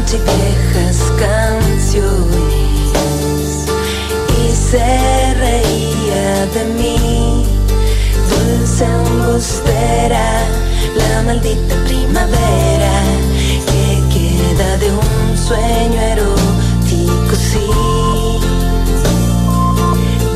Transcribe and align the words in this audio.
noche 0.00 0.18
viejas 0.18 0.98
canciones 1.20 2.54
y 4.42 4.52
se 4.52 5.34
reía 5.34 6.46
de 6.46 6.64
mí, 6.76 7.46
dulce 8.28 8.84
angustera, 8.84 10.26
la 10.96 11.22
maldita 11.22 11.76
primavera 11.86 12.94
que 13.68 13.86
queda 14.12 14.76
de 14.78 14.90
un 14.90 15.38
sueño 15.46 16.00
erótico, 16.14 17.36
sí. 17.36 17.70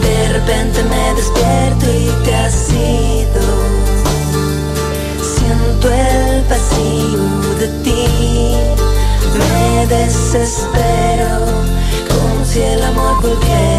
De 0.07 0.33
repente 0.35 0.85
me 0.85 1.15
despierto 1.15 1.85
y 1.91 2.25
te 2.25 2.35
has 2.37 2.71
ido. 2.71 3.45
Siento 5.35 5.91
el 5.91 6.45
vacío 6.49 7.25
de 7.59 7.69
ti, 7.83 8.07
me 9.35 9.87
desespero 9.87 11.47
como 12.09 12.45
si 12.45 12.61
el 12.61 12.83
amor 12.83 13.21
volviera 13.23 13.79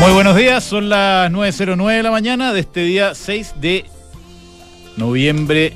Muy 0.00 0.12
buenos 0.12 0.34
días, 0.34 0.64
son 0.64 0.88
las 0.88 1.30
9.09 1.30 1.96
de 1.98 2.02
la 2.02 2.10
mañana 2.10 2.54
de 2.54 2.60
este 2.60 2.80
día 2.84 3.14
6 3.14 3.56
de 3.60 3.84
noviembre, 4.96 5.74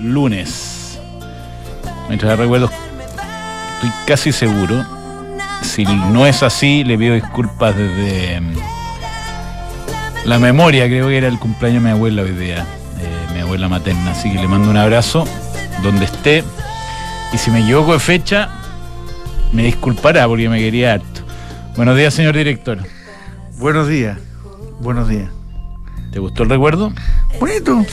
lunes. 0.00 0.98
Mientras 2.08 2.38
recuerdo, 2.38 2.70
estoy 3.74 3.90
casi 4.06 4.32
seguro. 4.32 4.86
Si 5.60 5.84
no 5.84 6.26
es 6.26 6.42
así, 6.42 6.82
le 6.82 6.96
pido 6.96 7.14
disculpas 7.14 7.76
desde 7.76 8.40
mm, 8.40 8.54
la 10.24 10.38
memoria. 10.38 10.86
Creo 10.86 11.08
que 11.08 11.18
era 11.18 11.28
el 11.28 11.38
cumpleaños 11.38 11.82
de 11.82 11.90
mi 11.90 11.94
abuela 11.94 12.22
hoy 12.22 12.32
día, 12.32 12.62
eh, 12.62 13.34
mi 13.34 13.40
abuela 13.40 13.68
materna. 13.68 14.12
Así 14.12 14.32
que 14.32 14.38
le 14.38 14.48
mando 14.48 14.70
un 14.70 14.78
abrazo 14.78 15.28
donde 15.82 16.06
esté. 16.06 16.42
Y 17.34 17.36
si 17.36 17.50
me 17.50 17.60
equivoco 17.60 17.92
de 17.92 17.98
fecha, 17.98 18.48
me 19.52 19.64
disculpará 19.64 20.26
porque 20.26 20.48
me 20.48 20.58
quería 20.58 20.94
harto. 20.94 21.20
Buenos 21.76 21.98
días, 21.98 22.14
señor 22.14 22.34
director. 22.34 22.78
Buenos 23.58 23.88
días. 23.88 24.16
Buenos 24.80 25.08
días. 25.08 25.28
¿Te 26.12 26.20
gustó 26.20 26.44
el 26.44 26.50
recuerdo? 26.50 26.92
Bonito. 27.40 27.84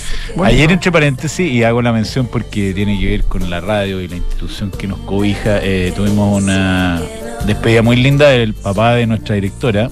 Ayer, 0.43 0.71
entre 0.71 0.91
paréntesis, 0.91 1.51
y 1.51 1.63
hago 1.63 1.81
la 1.81 1.91
mención 1.91 2.27
porque 2.27 2.71
tiene 2.73 2.99
que 2.99 3.09
ver 3.09 3.23
con 3.23 3.49
la 3.49 3.61
radio 3.61 3.99
y 3.99 4.07
la 4.07 4.15
institución 4.15 4.69
que 4.69 4.87
nos 4.87 4.99
cobija, 4.99 5.57
eh, 5.63 5.91
tuvimos 5.95 6.43
una 6.43 7.01
despedida 7.47 7.81
muy 7.81 7.95
linda 7.95 8.29
del 8.29 8.53
papá 8.53 8.93
de 8.93 9.07
nuestra 9.07 9.35
directora, 9.35 9.89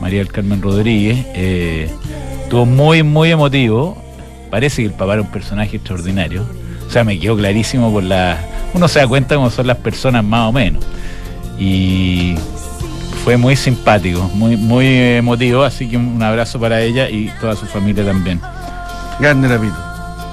María 0.00 0.18
del 0.18 0.28
Carmen 0.28 0.60
Rodríguez. 0.60 1.24
Eh, 1.34 1.90
estuvo 2.42 2.66
muy, 2.66 3.02
muy 3.02 3.30
emotivo. 3.30 3.96
Parece 4.50 4.82
que 4.82 4.88
el 4.88 4.94
papá 4.94 5.14
era 5.14 5.22
un 5.22 5.30
personaje 5.30 5.76
extraordinario. 5.76 6.44
O 6.86 6.90
sea, 6.90 7.02
me 7.02 7.18
quedó 7.18 7.34
clarísimo 7.38 7.90
por 7.90 8.02
la... 8.02 8.38
Uno 8.74 8.88
se 8.88 8.98
da 8.98 9.08
cuenta 9.08 9.36
cómo 9.36 9.48
son 9.48 9.68
las 9.68 9.78
personas 9.78 10.22
más 10.22 10.50
o 10.50 10.52
menos. 10.52 10.84
Y 11.58 12.34
fue 13.24 13.36
muy 13.36 13.54
simpático, 13.56 14.30
muy, 14.34 14.56
muy 14.56 14.86
emotivo, 14.86 15.62
así 15.62 15.88
que 15.88 15.96
un 15.96 16.20
abrazo 16.22 16.58
para 16.58 16.80
ella 16.82 17.08
y 17.08 17.30
toda 17.40 17.54
su 17.54 17.66
familia 17.66 18.04
también. 18.04 18.40
Grande 19.20 19.48
Lapito. 19.48 19.76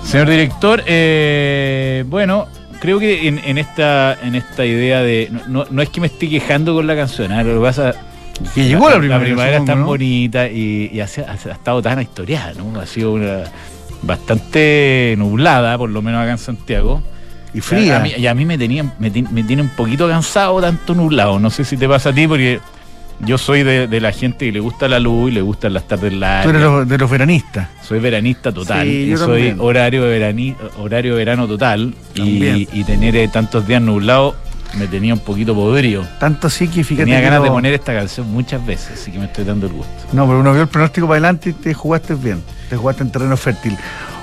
Señor 0.03 0.27
director, 0.29 0.81
eh, 0.87 2.03
bueno, 2.07 2.47
creo 2.79 2.97
que 2.99 3.27
en, 3.27 3.39
en 3.45 3.57
esta 3.59 4.17
en 4.23 4.33
esta 4.35 4.65
idea 4.65 5.01
de. 5.01 5.31
No, 5.47 5.65
no- 5.69 5.81
es 5.83 5.89
que 5.89 6.01
me 6.01 6.07
esté 6.07 6.27
quejando 6.29 6.73
con 6.73 6.87
la 6.87 6.95
canción, 6.95 7.31
¿ah? 7.31 7.43
lo 7.43 7.55
que 7.55 7.61
pasa. 7.65 7.93
Que 8.55 8.63
llegó 8.65 8.89
la 8.89 8.97
primavera, 8.97 9.29
es 9.49 9.51
tan 9.57 9.59
supongo, 9.65 9.79
¿no? 9.81 9.85
bonita 9.85 10.47
y, 10.47 10.89
y 10.93 10.99
ha, 11.01 11.03
ha- 11.03 11.51
estado 11.51 11.81
tan 11.81 12.01
historiada, 12.01 12.53
¿no? 12.53 12.79
Ha 12.79 12.85
sido 12.87 13.11
una 13.13 13.43
bastante 14.01 15.13
nublada, 15.17 15.77
por 15.77 15.89
lo 15.89 16.01
menos 16.01 16.21
acá 16.21 16.31
en 16.31 16.37
Santiago. 16.37 17.03
Y 17.53 17.61
fría. 17.61 17.97
A 17.97 17.99
mí- 17.99 18.13
y 18.17 18.25
a 18.27 18.33
mí 18.33 18.45
me, 18.45 18.57
tenía, 18.57 18.83
me, 18.97 19.09
me 19.09 19.43
tiene 19.43 19.61
un 19.61 19.69
poquito 19.69 20.07
cansado 20.07 20.61
tanto 20.61 20.95
nublado. 20.95 21.37
No 21.39 21.49
sé 21.49 21.65
si 21.65 21.77
te 21.77 21.87
pasa 21.87 22.09
a 22.09 22.13
ti, 22.13 22.27
porque 22.27 22.59
yo 23.21 23.37
soy 23.37 23.63
de, 23.63 23.87
de 23.87 23.99
la 24.01 24.11
gente 24.11 24.45
que 24.45 24.51
le 24.51 24.59
gusta 24.59 24.87
la 24.87 24.99
luz 24.99 25.31
y 25.31 25.33
le 25.35 25.41
gustan 25.41 25.73
las 25.73 25.87
tardes 25.87 26.13
largas. 26.13 26.43
Tú 26.43 26.49
eres 26.57 26.87
de 26.89 26.97
los 26.97 27.09
veranistas. 27.09 27.67
Soy 27.83 27.99
veranista 27.99 28.51
total. 28.51 28.87
Sí, 28.87 28.93
y 28.93 29.07
yo 29.09 29.17
soy 29.17 29.27
también. 29.27 29.57
horario 29.59 30.03
de, 30.05 30.19
verani- 30.19 30.55
horario 30.77 31.13
de 31.13 31.17
verano 31.17 31.47
total. 31.47 31.93
Y, 32.15 32.83
tener 32.83 33.15
eh, 33.15 33.27
tantos 33.27 33.67
días 33.67 33.81
nublados 33.81 34.35
me 34.77 34.87
tenía 34.87 35.13
un 35.15 35.19
poquito 35.19 35.55
podrido. 35.55 36.05
Tanto 36.19 36.47
así 36.47 36.67
que 36.67 36.83
fíjate. 36.83 37.05
Tenía 37.05 37.19
que 37.19 37.25
ganas 37.25 37.43
de 37.43 37.49
poner 37.49 37.73
esta 37.73 37.93
canción 37.93 38.31
muchas 38.31 38.63
veces, 38.65 38.99
así 39.01 39.11
que 39.11 39.17
me 39.19 39.25
estoy 39.25 39.43
dando 39.43 39.65
el 39.67 39.73
gusto. 39.73 39.91
No, 40.13 40.25
pero 40.27 40.39
uno 40.39 40.53
vio 40.53 40.61
el 40.61 40.67
pronóstico 40.67 41.07
para 41.07 41.15
adelante 41.17 41.49
y 41.49 41.53
te 41.53 41.73
jugaste 41.73 42.13
bien. 42.15 42.41
Te 42.69 42.77
jugaste 42.77 43.03
en 43.03 43.11
terreno 43.11 43.35
fértil. 43.35 43.75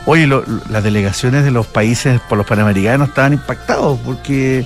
Oye, 0.07 0.27
lo- 0.29 0.43
lo- 0.47 0.61
las 0.71 0.85
delegaciones 0.85 1.43
de 1.45 1.51
los 1.51 1.67
países 1.67 2.21
por 2.29 2.39
los 2.39 2.47
panamericanos 2.47 3.09
estaban 3.09 3.33
impactados 3.33 3.99
porque 4.07 4.65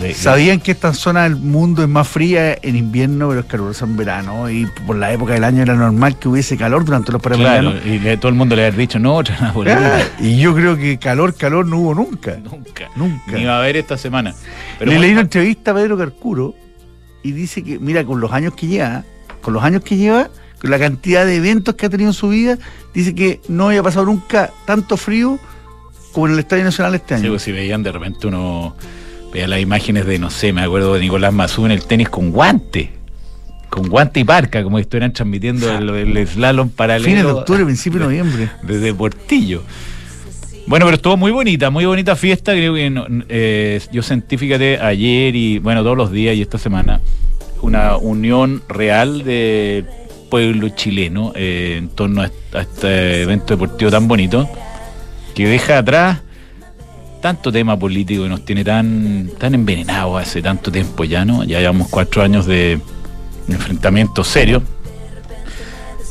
De- 0.00 0.14
sabían 0.14 0.58
que 0.60 0.72
esta 0.72 0.92
zona 0.94 1.22
del 1.24 1.36
mundo 1.36 1.82
es 1.82 1.88
más 1.88 2.08
fría 2.08 2.56
en 2.62 2.76
invierno, 2.76 3.28
pero 3.28 3.40
es 3.40 3.46
calurosa 3.46 3.84
en 3.84 3.96
verano. 3.96 4.50
Y 4.50 4.66
por 4.86 4.96
la 4.96 5.12
época 5.12 5.34
del 5.34 5.44
año 5.44 5.62
era 5.62 5.74
normal 5.74 6.18
que 6.18 6.28
hubiese 6.28 6.56
calor 6.56 6.84
durante 6.84 7.12
los. 7.12 7.20
Claro, 7.22 7.74
y 7.84 7.98
le- 7.98 8.16
todo 8.16 8.28
el 8.30 8.34
mundo 8.34 8.56
le 8.56 8.66
había 8.66 8.78
dicho, 8.78 8.98
no, 8.98 9.14
otra 9.16 9.36
Ah, 9.40 9.44
napolitana. 9.44 10.02
y 10.20 10.38
yo 10.38 10.54
creo 10.54 10.76
que 10.76 10.98
calor, 10.98 11.34
calor 11.34 11.66
no 11.66 11.78
hubo 11.78 11.94
nunca. 11.94 12.36
Nunca. 12.36 12.88
Nunca. 12.96 13.32
Ni 13.32 13.44
va 13.44 13.56
a 13.56 13.58
haber 13.60 13.76
esta 13.76 13.96
semana. 13.96 14.34
Pero 14.78 14.90
Le 14.90 14.96
bueno, 14.96 15.00
leí 15.02 15.12
una 15.12 15.20
entrevista 15.22 15.70
a 15.70 15.74
Pedro 15.74 15.96
Carcuro 15.96 16.54
y 17.22 17.32
dice 17.32 17.62
que, 17.62 17.78
mira, 17.78 18.04
con 18.04 18.20
los 18.20 18.32
años 18.32 18.54
que 18.54 18.66
lleva, 18.66 19.04
con 19.40 19.54
los 19.54 19.62
años 19.62 19.82
que 19.82 19.96
lleva, 19.96 20.28
con 20.60 20.70
la 20.70 20.78
cantidad 20.78 21.24
de 21.26 21.36
eventos 21.36 21.74
que 21.74 21.86
ha 21.86 21.90
tenido 21.90 22.10
en 22.10 22.14
su 22.14 22.28
vida, 22.28 22.56
dice 22.94 23.14
que 23.14 23.40
no 23.48 23.68
había 23.68 23.82
pasado 23.82 24.06
nunca 24.06 24.50
tanto 24.64 24.96
frío 24.96 25.38
como 26.12 26.26
en 26.26 26.34
el 26.34 26.38
Estadio 26.40 26.64
Nacional 26.64 26.94
este 26.94 27.16
sí, 27.16 27.22
año. 27.22 27.30
pues, 27.32 27.42
si 27.42 27.52
veían 27.52 27.82
de 27.82 27.90
repente 27.92 28.26
uno 28.26 28.76
veía 29.32 29.48
las 29.48 29.60
imágenes 29.60 30.06
de, 30.06 30.18
no 30.18 30.30
sé, 30.30 30.52
me 30.52 30.62
acuerdo 30.62 30.94
de 30.94 31.00
Nicolás 31.00 31.32
Mazú 31.32 31.64
en 31.66 31.72
el 31.72 31.84
tenis 31.84 32.08
con 32.08 32.30
guante. 32.30 32.90
Con 33.70 33.88
guante 33.88 34.20
y 34.20 34.24
parca, 34.24 34.62
como 34.62 34.76
si 34.76 34.82
estuvieran 34.82 35.12
transmitiendo 35.12 35.72
el, 35.72 36.16
el 36.16 36.28
slalom 36.28 36.68
paralelo. 36.68 37.06
Fines 37.06 37.24
de 37.24 37.30
octubre, 37.32 37.64
principio 37.64 38.00
de 38.00 38.04
noviembre. 38.06 38.50
desde 38.62 38.92
Portillo. 38.92 39.62
Bueno, 40.66 40.84
pero 40.86 40.96
estuvo 40.96 41.16
muy 41.16 41.32
bonita, 41.32 41.70
muy 41.70 41.84
bonita 41.86 42.14
fiesta. 42.14 42.52
Creo 42.52 42.74
que 42.74 42.92
eh, 43.28 43.80
yo 43.90 44.02
sentí, 44.02 44.36
fíjate, 44.36 44.78
ayer 44.78 45.34
y 45.34 45.58
bueno, 45.58 45.82
todos 45.82 45.96
los 45.96 46.12
días 46.12 46.36
y 46.36 46.42
esta 46.42 46.58
semana, 46.58 47.00
una 47.62 47.96
unión 47.96 48.62
real 48.68 49.24
del 49.24 49.86
pueblo 50.30 50.68
chileno 50.70 51.32
eh, 51.34 51.76
en 51.78 51.88
torno 51.88 52.20
a, 52.22 52.26
est- 52.26 52.54
a 52.54 52.60
este 52.62 53.22
evento 53.22 53.54
deportivo 53.54 53.90
tan 53.90 54.06
bonito 54.08 54.48
que 55.34 55.46
deja 55.48 55.78
atrás 55.78 56.20
tanto 57.22 57.52
tema 57.52 57.78
político 57.78 58.24
que 58.24 58.28
nos 58.28 58.44
tiene 58.44 58.64
tan, 58.64 59.30
tan 59.38 59.54
envenenados 59.54 60.20
hace 60.20 60.42
tanto 60.42 60.70
tiempo 60.70 61.04
ya, 61.04 61.24
¿no? 61.24 61.44
Ya 61.44 61.60
llevamos 61.60 61.88
cuatro 61.88 62.20
años 62.20 62.46
de 62.46 62.80
enfrentamientos 63.48 64.26
serios. 64.26 64.62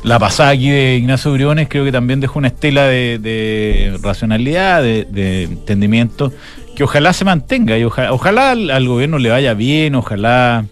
La 0.04 0.18
pasada 0.18 0.52
aquí 0.52 0.70
de 0.70 0.96
Ignacio 0.96 1.32
Briones 1.34 1.68
creo 1.70 1.84
que 1.84 1.92
también 1.92 2.22
dejó 2.22 2.40
una 2.40 2.48
estela 2.48 2.86
de, 2.86 4.00
racionalidad, 4.02 4.82
de, 4.82 5.44
entendimiento, 5.44 6.34
que 6.76 6.86
ojalá 6.86 7.14
se 7.14 7.26
mantenga 7.26 7.78
y 7.78 7.84
ojalá, 7.84 8.14
ojalá 8.14 8.52
al, 8.52 8.88
gobierno 8.88 9.20
le 9.20 9.30
vaya 9.30 9.54
bien, 9.54 9.94
ojalá 9.96 10.66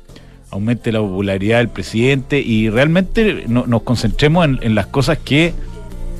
aumente 0.52 0.92
la 0.92 1.00
popularidad 1.00 1.60
del 1.60 1.70
presidente 1.70 2.40
y 2.40 2.70
realmente 2.70 3.44
no- 3.48 3.68
nos 3.68 3.84
concentremos 3.84 4.48
en, 4.62 4.74
las 4.74 4.88
cosas 4.88 5.20
que 5.20 5.54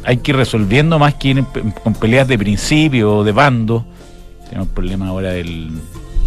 hay 0.04 0.18
que 0.18 0.32
ir 0.32 0.38
resolviendo 0.38 1.00
más 1.00 1.16
que 1.16 1.30
ir 1.30 1.44
con 1.84 1.94
peleas 1.94 2.28
de 2.28 2.38
principio 2.38 3.16
o 3.16 3.24
de 3.24 3.32
bando. 3.32 3.86
Tenemos 4.50 4.68
el 4.68 4.74
problema 4.74 5.08
ahora 5.08 5.32
del- 5.32 5.72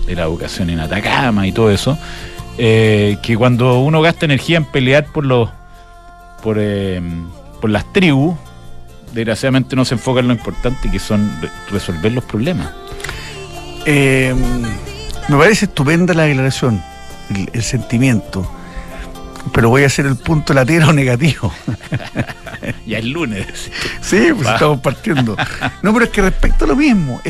de 0.06 0.14
la 0.14 0.22
educación 0.22 0.70
en 0.70 0.80
Atacama 0.80 1.46
y 1.46 1.52
todo 1.52 1.70
eso. 1.70 1.98
eh, 2.58 3.16
que 3.22 3.34
cuando 3.34 3.80
uno 3.80 4.02
gasta 4.02 4.26
energía 4.26 4.58
en 4.58 4.66
pelear 4.66 5.06
por 5.06 5.24
los 5.24 5.48
por, 6.42 6.56
eh, 6.60 7.00
por 7.62 7.70
las 7.70 7.90
tribus, 7.94 8.36
desgraciadamente 9.14 9.74
no 9.74 9.86
se 9.86 9.94
enfoca 9.94 10.20
en 10.20 10.28
lo 10.28 10.34
importante 10.34 10.90
que 10.90 10.98
son 10.98 11.30
re- 11.40 11.48
resolver 11.70 12.12
los 12.12 12.24
problemas. 12.24 12.68
Eh, 13.86 14.34
me 15.28 15.36
parece 15.36 15.64
estupenda 15.64 16.12
la 16.14 16.24
declaración, 16.24 16.82
el 17.54 17.62
sentimiento. 17.62 18.48
Pero 19.52 19.68
voy 19.68 19.82
a 19.82 19.86
hacer 19.86 20.06
el 20.06 20.16
punto 20.16 20.54
latero 20.54 20.92
negativo. 20.92 21.52
Ya 22.86 22.98
es 22.98 23.04
lunes. 23.04 23.70
Sí, 24.00 24.28
pues 24.36 24.48
estamos 24.48 24.78
partiendo. 24.80 25.36
No, 25.82 25.92
pero 25.92 26.04
es 26.04 26.10
que 26.12 26.22
respecto 26.22 26.64
a 26.64 26.68
lo 26.68 26.76
mismo, 26.76 27.20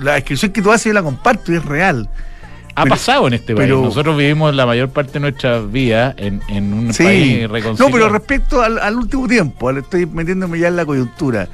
la 0.00 0.14
descripción 0.14 0.50
que 0.50 0.60
tú 0.60 0.72
haces 0.72 0.86
yo 0.86 0.92
la 0.92 1.02
comparto 1.04 1.52
y 1.52 1.56
es 1.56 1.64
real. 1.64 2.08
ha 2.74 2.82
Pero- 2.82 2.94
pasado 2.94 3.28
en 3.28 3.34
este 3.34 3.54
pero- 3.54 3.76
país. 3.76 3.88
Nosotros 3.90 4.16
vivimos 4.16 4.52
la 4.54 4.66
mayor 4.66 4.88
parte 4.88 5.12
de 5.14 5.20
nuestra 5.20 5.60
vida 5.60 6.14
en, 6.16 6.40
en 6.48 6.72
un 6.72 6.92
Sí. 6.92 7.04
país 7.04 7.42
No, 7.42 7.48
reconciliado. 7.54 7.92
pero 7.92 8.08
respecto 8.08 8.60
al, 8.62 8.78
al 8.80 8.96
último 8.96 9.28
tiempo, 9.28 9.70
estoy 9.70 10.06
metiéndome 10.06 10.58
ya 10.58 10.66
en 10.68 10.74
la 10.76 10.84
coyuntura. 10.84 11.46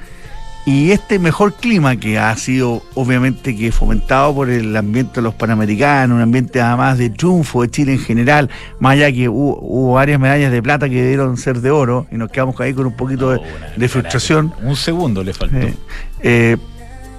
Y 0.66 0.90
este 0.90 1.20
mejor 1.20 1.52
clima 1.54 1.94
que 1.96 2.18
ha 2.18 2.36
sido 2.36 2.82
obviamente 2.94 3.54
que 3.54 3.70
fomentado 3.70 4.34
por 4.34 4.50
el 4.50 4.76
ambiente 4.76 5.12
de 5.16 5.22
los 5.22 5.32
panamericanos, 5.34 6.16
un 6.16 6.22
ambiente 6.22 6.60
además 6.60 6.98
de 6.98 7.08
triunfo 7.10 7.62
de 7.62 7.70
Chile 7.70 7.92
en 7.92 8.00
general, 8.00 8.50
más 8.80 8.94
allá 8.94 9.12
que 9.12 9.28
hubo, 9.28 9.60
hubo 9.60 9.92
varias 9.92 10.18
medallas 10.18 10.50
de 10.50 10.60
plata 10.60 10.88
que 10.88 11.00
debieron 11.00 11.36
ser 11.36 11.60
de 11.60 11.70
oro 11.70 12.08
y 12.10 12.16
nos 12.16 12.32
quedamos 12.32 12.58
ahí 12.60 12.74
con 12.74 12.84
un 12.86 12.94
poquito 12.96 13.30
de, 13.30 13.36
No, 13.36 13.42
una- 13.42 13.68
de 13.76 13.88
frustración. 13.88 14.52
Un 14.60 14.74
segundo 14.74 15.22
le 15.22 15.32
faltó. 15.34 15.56
Eh, 15.56 15.74
eh, 16.20 16.56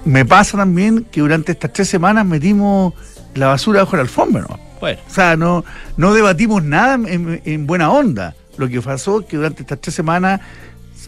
me 0.04 0.26
pasa 0.26 0.58
también 0.58 1.06
que 1.10 1.22
durante 1.22 1.52
estas 1.52 1.72
tres 1.72 1.88
semanas 1.88 2.26
metimos 2.26 2.92
la 3.34 3.46
basura 3.46 3.80
bajo 3.80 3.96
la 3.96 4.02
alfombra, 4.02 4.42
¿no? 4.42 4.58
Bueno, 4.78 5.00
O 5.08 5.10
sea, 5.10 5.36
no, 5.38 5.64
no 5.96 6.12
debatimos 6.12 6.62
nada 6.62 6.94
en, 6.96 7.40
en 7.44 7.66
buena 7.66 7.90
onda. 7.90 8.34
Lo 8.58 8.68
que 8.68 8.82
pasó 8.82 9.20
es 9.20 9.26
que 9.26 9.36
durante 9.38 9.62
estas 9.62 9.80
tres 9.80 9.94
semanas 9.94 10.40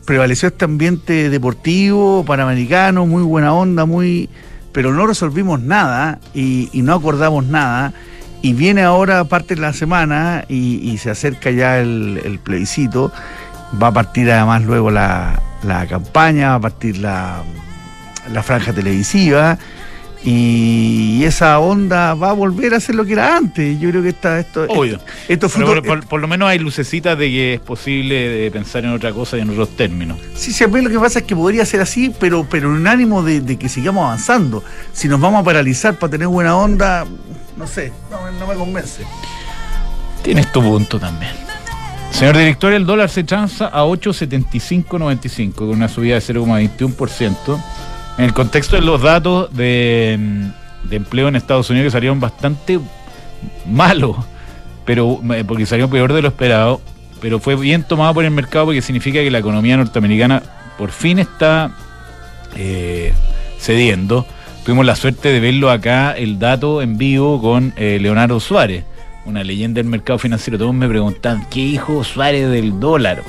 prevaleció 0.04 0.48
este 0.48 0.64
ambiente 0.64 1.30
deportivo, 1.30 2.24
panamericano, 2.24 3.06
muy 3.06 3.22
buena 3.22 3.52
onda, 3.54 3.84
muy 3.84 4.28
pero 4.72 4.92
no 4.92 5.06
resolvimos 5.06 5.60
nada 5.60 6.20
y, 6.34 6.70
no 6.74 6.94
acordamos 6.94 7.44
nada. 7.46 7.92
Y 8.42 8.54
viene 8.54 8.82
ahora 8.82 9.24
parte 9.24 9.54
de 9.54 9.60
la 9.60 9.72
semana 9.72 10.44
y, 10.48 10.76
y 10.90 10.98
se 10.98 11.10
acerca 11.10 11.50
ya 11.50 11.78
el, 11.78 12.20
el 12.24 12.38
plebiscito. 12.38 13.12
Va 13.82 13.88
a 13.88 13.92
partir 13.92 14.30
además 14.30 14.62
luego 14.62 14.90
la, 14.90 15.42
la 15.62 15.86
campaña, 15.86 16.50
va 16.50 16.54
a 16.54 16.60
partir 16.60 16.98
la, 16.98 17.42
la 18.32 18.42
franja 18.42 18.72
televisiva 18.72 19.58
y 20.22 21.22
esa 21.24 21.58
onda 21.60 22.12
va 22.14 22.30
a 22.30 22.32
volver 22.34 22.74
a 22.74 22.80
ser 22.80 22.94
lo 22.94 23.04
que 23.06 23.14
era 23.14 23.36
antes. 23.36 23.80
Yo 23.80 23.90
creo 23.90 24.02
que 24.02 24.10
está 24.10 24.38
esto, 24.38 24.64
Obvio. 24.68 24.98
esto, 25.28 25.48
por, 25.48 25.82
por- 25.82 26.06
por 26.06 26.20
lo 26.20 26.28
menos 26.28 26.48
hay 26.48 26.58
lucecitas 26.58 27.16
de 27.18 27.28
que 27.28 27.54
es 27.54 27.60
posible 27.60 28.14
de 28.28 28.50
pensar 28.50 28.84
en 28.84 28.90
otra 28.90 29.12
cosa 29.12 29.38
y 29.38 29.40
en 29.40 29.50
otros 29.50 29.70
términos. 29.76 30.18
Sí, 30.34 30.52
sí, 30.52 30.62
a 30.64 30.68
mí 30.68 30.80
lo 30.82 30.90
que 30.90 30.98
pasa 30.98 31.20
es 31.20 31.24
que 31.24 31.34
podría 31.34 31.64
ser 31.64 31.80
así, 31.80 32.12
pero, 32.20 32.46
pero 32.48 32.68
en 32.68 32.74
un 32.80 32.86
ánimo 32.86 33.22
de, 33.22 33.40
de 33.40 33.56
que 33.58 33.68
sigamos 33.68 34.04
avanzando. 34.04 34.62
Si 34.92 35.08
nos 35.08 35.20
vamos 35.20 35.40
a 35.40 35.44
paralizar 35.44 35.94
para 35.94 36.10
tener 36.10 36.28
buena 36.28 36.54
onda, 36.56 37.06
no 37.56 37.66
sé, 37.66 37.92
no, 38.10 38.22
me- 38.30 38.38
no 38.38 38.46
me 38.46 38.54
convence. 38.54 39.02
Tienes 40.22 40.52
tu 40.52 40.60
punto 40.62 41.00
también. 41.00 41.32
Señor 42.10 42.36
director, 42.36 42.72
el 42.72 42.84
dólar 42.84 43.08
se 43.08 43.24
transa 43.24 43.68
a 43.68 43.84
8.7595 43.84 45.54
con 45.54 45.70
una 45.70 45.88
subida 45.88 46.16
de 46.16 46.20
0,21%. 46.20 47.58
En 48.20 48.24
el 48.24 48.34
contexto 48.34 48.76
de 48.76 48.82
los 48.82 49.00
datos 49.00 49.50
de, 49.56 50.14
mm, 50.20 50.88
de 50.90 50.96
empleo 50.96 51.28
en 51.28 51.36
Estados 51.36 51.70
Unidos 51.70 51.86
que 51.86 51.90
salieron 51.90 52.20
bastante 52.20 52.78
malos, 53.64 54.14
pero 54.84 55.18
eh, 55.32 55.42
porque 55.48 55.64
salieron 55.64 55.90
peor 55.90 56.12
de 56.12 56.20
lo 56.20 56.28
esperado, 56.28 56.82
pero 57.22 57.40
fue 57.40 57.56
bien 57.56 57.82
tomado 57.82 58.12
por 58.12 58.26
el 58.26 58.30
mercado 58.30 58.66
porque 58.66 58.82
significa 58.82 59.20
que 59.20 59.30
la 59.30 59.38
economía 59.38 59.78
norteamericana 59.78 60.42
por 60.76 60.90
fin 60.90 61.18
está 61.18 61.74
eh, 62.56 63.14
cediendo. 63.58 64.26
Tuvimos 64.66 64.84
la 64.84 64.96
suerte 64.96 65.32
de 65.32 65.40
verlo 65.40 65.70
acá, 65.70 66.12
el 66.12 66.38
dato 66.38 66.82
en 66.82 66.98
vivo 66.98 67.40
con 67.40 67.72
eh, 67.78 67.96
Leonardo 68.02 68.38
Suárez, 68.38 68.84
una 69.24 69.42
leyenda 69.44 69.78
del 69.78 69.86
mercado 69.86 70.18
financiero. 70.18 70.58
Todos 70.58 70.74
me 70.74 70.86
preguntaban, 70.86 71.46
¿qué 71.48 71.60
hijo 71.60 72.04
Suárez 72.04 72.50
del 72.50 72.80
dólar? 72.80 73.22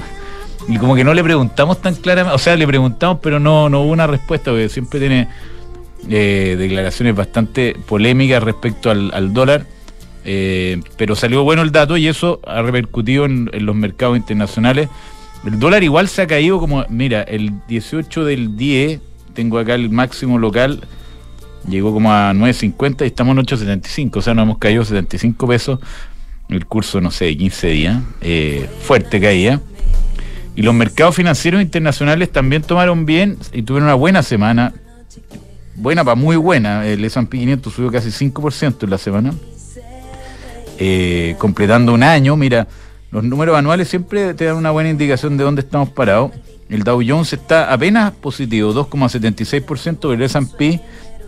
Y 0.71 0.77
como 0.77 0.95
que 0.95 1.03
no 1.03 1.13
le 1.13 1.21
preguntamos 1.21 1.81
tan 1.81 1.95
claramente, 1.95 2.33
o 2.33 2.39
sea, 2.39 2.56
le 2.56 2.65
preguntamos, 2.65 3.19
pero 3.21 3.41
no, 3.41 3.68
no 3.69 3.81
hubo 3.81 3.91
una 3.91 4.07
respuesta, 4.07 4.51
porque 4.51 4.69
siempre 4.69 5.01
tiene 5.01 5.27
eh, 6.09 6.56
declaraciones 6.57 7.13
bastante 7.13 7.75
polémicas 7.85 8.41
respecto 8.41 8.89
al, 8.89 9.33
dólar. 9.33 9.65
Eh, 10.23 10.79
pero 10.95 11.13
salió 11.15 11.44
bueno 11.44 11.62
el 11.62 11.73
dato 11.73 11.97
y 11.97 12.07
eso 12.07 12.39
ha 12.47 12.62
repercutido 12.62 13.25
en, 13.25 13.50
los 13.51 13.75
mercados 13.75 14.15
internacionales. 14.15 14.88
El 15.45 15.59
dólar 15.59 15.83
igual 15.83 16.07
se 16.07 16.21
ha 16.21 16.27
caído 16.27 16.57
como, 16.57 16.85
mira, 16.88 17.24
el 17.24 17.51
18 17.67 18.24
del 18.24 18.56
10, 18.56 19.01
tengo 19.33 19.59
acá 19.59 19.75
el 19.75 19.89
máximo 19.89 20.38
local, 20.38 20.79
llegó 21.67 21.91
como 21.91 22.13
a 22.13 22.31
9.50 22.31 23.01
y 23.01 23.07
estamos 23.07 23.38
en 23.38 23.44
8.75, 23.44 24.15
o 24.15 24.21
sea, 24.21 24.33
nos 24.33 24.44
hemos 24.44 24.57
caído 24.57 24.85
75 24.85 25.47
pesos 25.47 25.79
el 26.47 26.65
curso, 26.65 27.01
no 27.01 27.12
sé, 27.12 27.25
de 27.25 27.38
15 27.38 27.67
días, 27.67 28.01
eh, 28.21 28.69
fuerte 28.83 29.19
caída. 29.19 29.59
Y 30.56 30.63
los 30.63 30.74
mercados 30.74 31.15
financieros 31.15 31.62
internacionales 31.62 32.31
también 32.31 32.62
tomaron 32.62 33.06
bien 33.06 33.38
y 33.53 33.63
tuvieron 33.63 33.86
una 33.86 33.95
buena 33.95 34.21
semana, 34.21 34.74
buena 35.75 36.03
para 36.03 36.15
muy 36.15 36.36
buena, 36.36 36.86
el 36.86 37.03
S&P 37.06 37.39
500 37.39 37.74
subió 37.74 37.92
casi 37.92 38.09
5% 38.09 38.83
en 38.83 38.89
la 38.89 38.98
semana, 38.98 39.33
eh, 40.77 41.36
completando 41.38 41.94
un 41.94 42.03
año, 42.03 42.36
mira, 42.36 42.68
los 43.12 43.24
números 43.24 43.57
anuales 43.57 43.88
siempre 43.88 44.33
te 44.33 44.45
dan 44.45 44.56
una 44.56 44.71
buena 44.71 44.89
indicación 44.89 45.38
de 45.38 45.44
dónde 45.44 45.62
estamos 45.62 45.89
parados. 45.89 46.31
El 46.69 46.83
Dow 46.83 47.01
Jones 47.06 47.33
está 47.33 47.71
apenas 47.71 48.12
positivo, 48.13 48.74
2,76%, 48.74 50.13
el 50.13 50.21
S&P, 50.21 50.80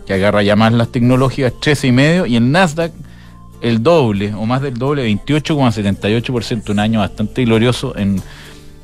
que 0.06 0.14
agarra 0.14 0.42
ya 0.42 0.56
más 0.56 0.72
las 0.72 0.90
tecnológicas, 0.90 1.52
13,5%, 1.52 2.26
y 2.26 2.36
el 2.36 2.50
Nasdaq, 2.50 2.92
el 3.60 3.82
doble, 3.82 4.32
o 4.32 4.46
más 4.46 4.62
del 4.62 4.74
doble, 4.74 5.06
28,78%, 5.06 6.70
un 6.70 6.78
año 6.78 7.00
bastante 7.00 7.44
glorioso 7.44 7.96
en, 7.98 8.22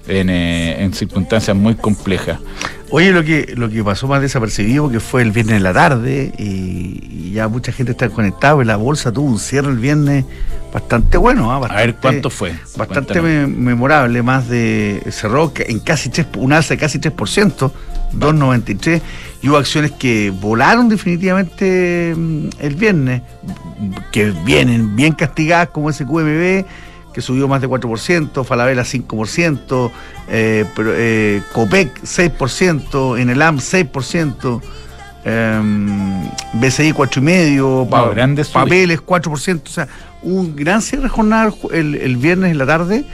en, 0.08 0.30
eh, 0.30 0.82
en 0.82 0.92
circunstancias 0.94 1.56
muy 1.56 1.74
complejas. 1.74 2.38
Oye, 2.92 3.12
lo 3.12 3.22
que, 3.22 3.52
lo 3.56 3.70
que 3.70 3.84
pasó 3.84 4.08
más 4.08 4.20
desapercibido, 4.20 4.90
que 4.90 4.98
fue 4.98 5.22
el 5.22 5.30
viernes 5.30 5.58
en 5.58 5.62
la 5.62 5.72
tarde, 5.72 6.32
y, 6.36 7.28
y 7.28 7.32
ya 7.34 7.46
mucha 7.46 7.70
gente 7.70 7.92
está 7.92 8.08
conectada, 8.08 8.56
pues 8.56 8.66
la 8.66 8.74
bolsa 8.76 9.12
tuvo 9.12 9.28
un 9.30 9.38
cierre 9.38 9.68
el 9.70 9.78
viernes 9.78 10.24
bastante 10.72 11.16
bueno. 11.16 11.52
¿ah? 11.52 11.64
A 11.68 11.76
ver 11.76 11.94
cuánto 11.94 12.30
fue. 12.30 12.52
Bastante 12.76 13.22
me- 13.22 13.46
memorable, 13.46 14.22
más 14.22 14.48
de. 14.48 15.02
cerró 15.12 15.52
en 15.58 15.78
casi 15.78 16.08
3, 16.08 16.26
un 16.38 16.52
alza 16.52 16.74
de 16.74 16.78
casi 16.78 16.98
3%, 16.98 17.70
2,93, 18.12 19.00
y 19.42 19.48
hubo 19.48 19.56
acciones 19.56 19.92
que 19.92 20.30
volaron 20.30 20.88
definitivamente 20.88 22.12
mm, 22.16 22.48
el 22.58 22.74
viernes, 22.74 23.22
que 24.10 24.32
vienen 24.44 24.96
bien 24.96 25.12
castigadas, 25.12 25.68
como 25.68 25.90
ese 25.90 26.04
QMB, 26.04 26.64
que 27.12 27.20
subió 27.20 27.48
más 27.48 27.60
de 27.60 27.68
4%, 27.68 28.44
Falabella 28.44 28.82
5%, 28.84 29.90
eh, 30.28 30.64
pero, 30.76 30.92
eh, 30.94 31.42
Copec 31.52 32.00
6%, 32.04 33.16
Enelam 33.18 33.58
6%. 33.60 34.60
em, 35.22 36.22
BCI 36.54 36.92
4,5%, 36.94 37.86
pa- 37.90 38.06
papeles 38.52 39.00
4%, 39.02 39.70
o 39.70 39.72
sea, 39.74 39.86
un 40.22 40.56
gran 40.56 40.80
cierre 40.80 41.04
de 41.04 41.08
jornada 41.10 41.52
el 41.72 41.94
el, 41.96 42.16
viernes 42.16 42.52
en 42.52 42.58
la 42.58 42.64
tarde, 42.64 43.04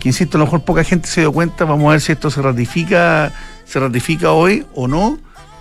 que 0.00 0.08
insisto, 0.08 0.36
a 0.36 0.40
lo 0.40 0.46
mejor 0.46 0.64
poca 0.64 0.82
gente 0.82 1.06
se 1.06 1.20
dio 1.20 1.30
cuenta, 1.32 1.64
vamos 1.64 1.86
a 1.86 1.90
ver 1.92 2.00
si 2.00 2.10
esto 2.12 2.30
se 2.32 2.42
ratifica, 2.42 3.32
se 3.64 3.78
ratifica 3.78 4.32
hoy 4.32 4.66
o 4.74 4.88
no, 4.88 5.18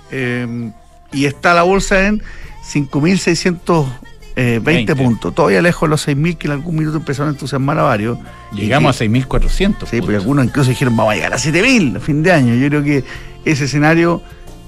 em, 0.10 0.72
y 1.12 1.26
está 1.26 1.54
la 1.54 1.62
bolsa 1.62 2.08
en 2.08 2.24
5.620 4.36 4.64
20. 4.64 4.96
puntos, 4.96 5.36
todavía 5.36 5.62
lejos 5.62 5.88
de 5.88 5.90
los 5.90 6.08
6.000 6.08 6.38
que 6.38 6.48
en 6.48 6.54
algún 6.54 6.76
minuto 6.76 6.98
empezaron 6.98 7.30
a 7.30 7.32
entusiasmar 7.32 7.78
a 7.80 7.84
varios. 7.84 8.18
Llegamos 8.54 9.02
Y 9.02 9.06
a 9.06 9.08
6.400. 9.08 9.88
Sí, 9.88 10.02
porque 10.02 10.16
algunos 10.16 10.46
incluso 10.46 10.70
dijeron 10.70 10.96
vamos 10.96 11.14
a 11.14 11.16
llegar 11.16 11.34
a 11.34 11.38
7000 11.38 11.98
a 11.98 12.00
fin 12.00 12.24
de 12.24 12.32
año. 12.32 12.56
Yo 12.56 12.68
creo 12.70 12.84
que 12.84 13.04
ese 13.46 13.66
escenario, 13.66 14.22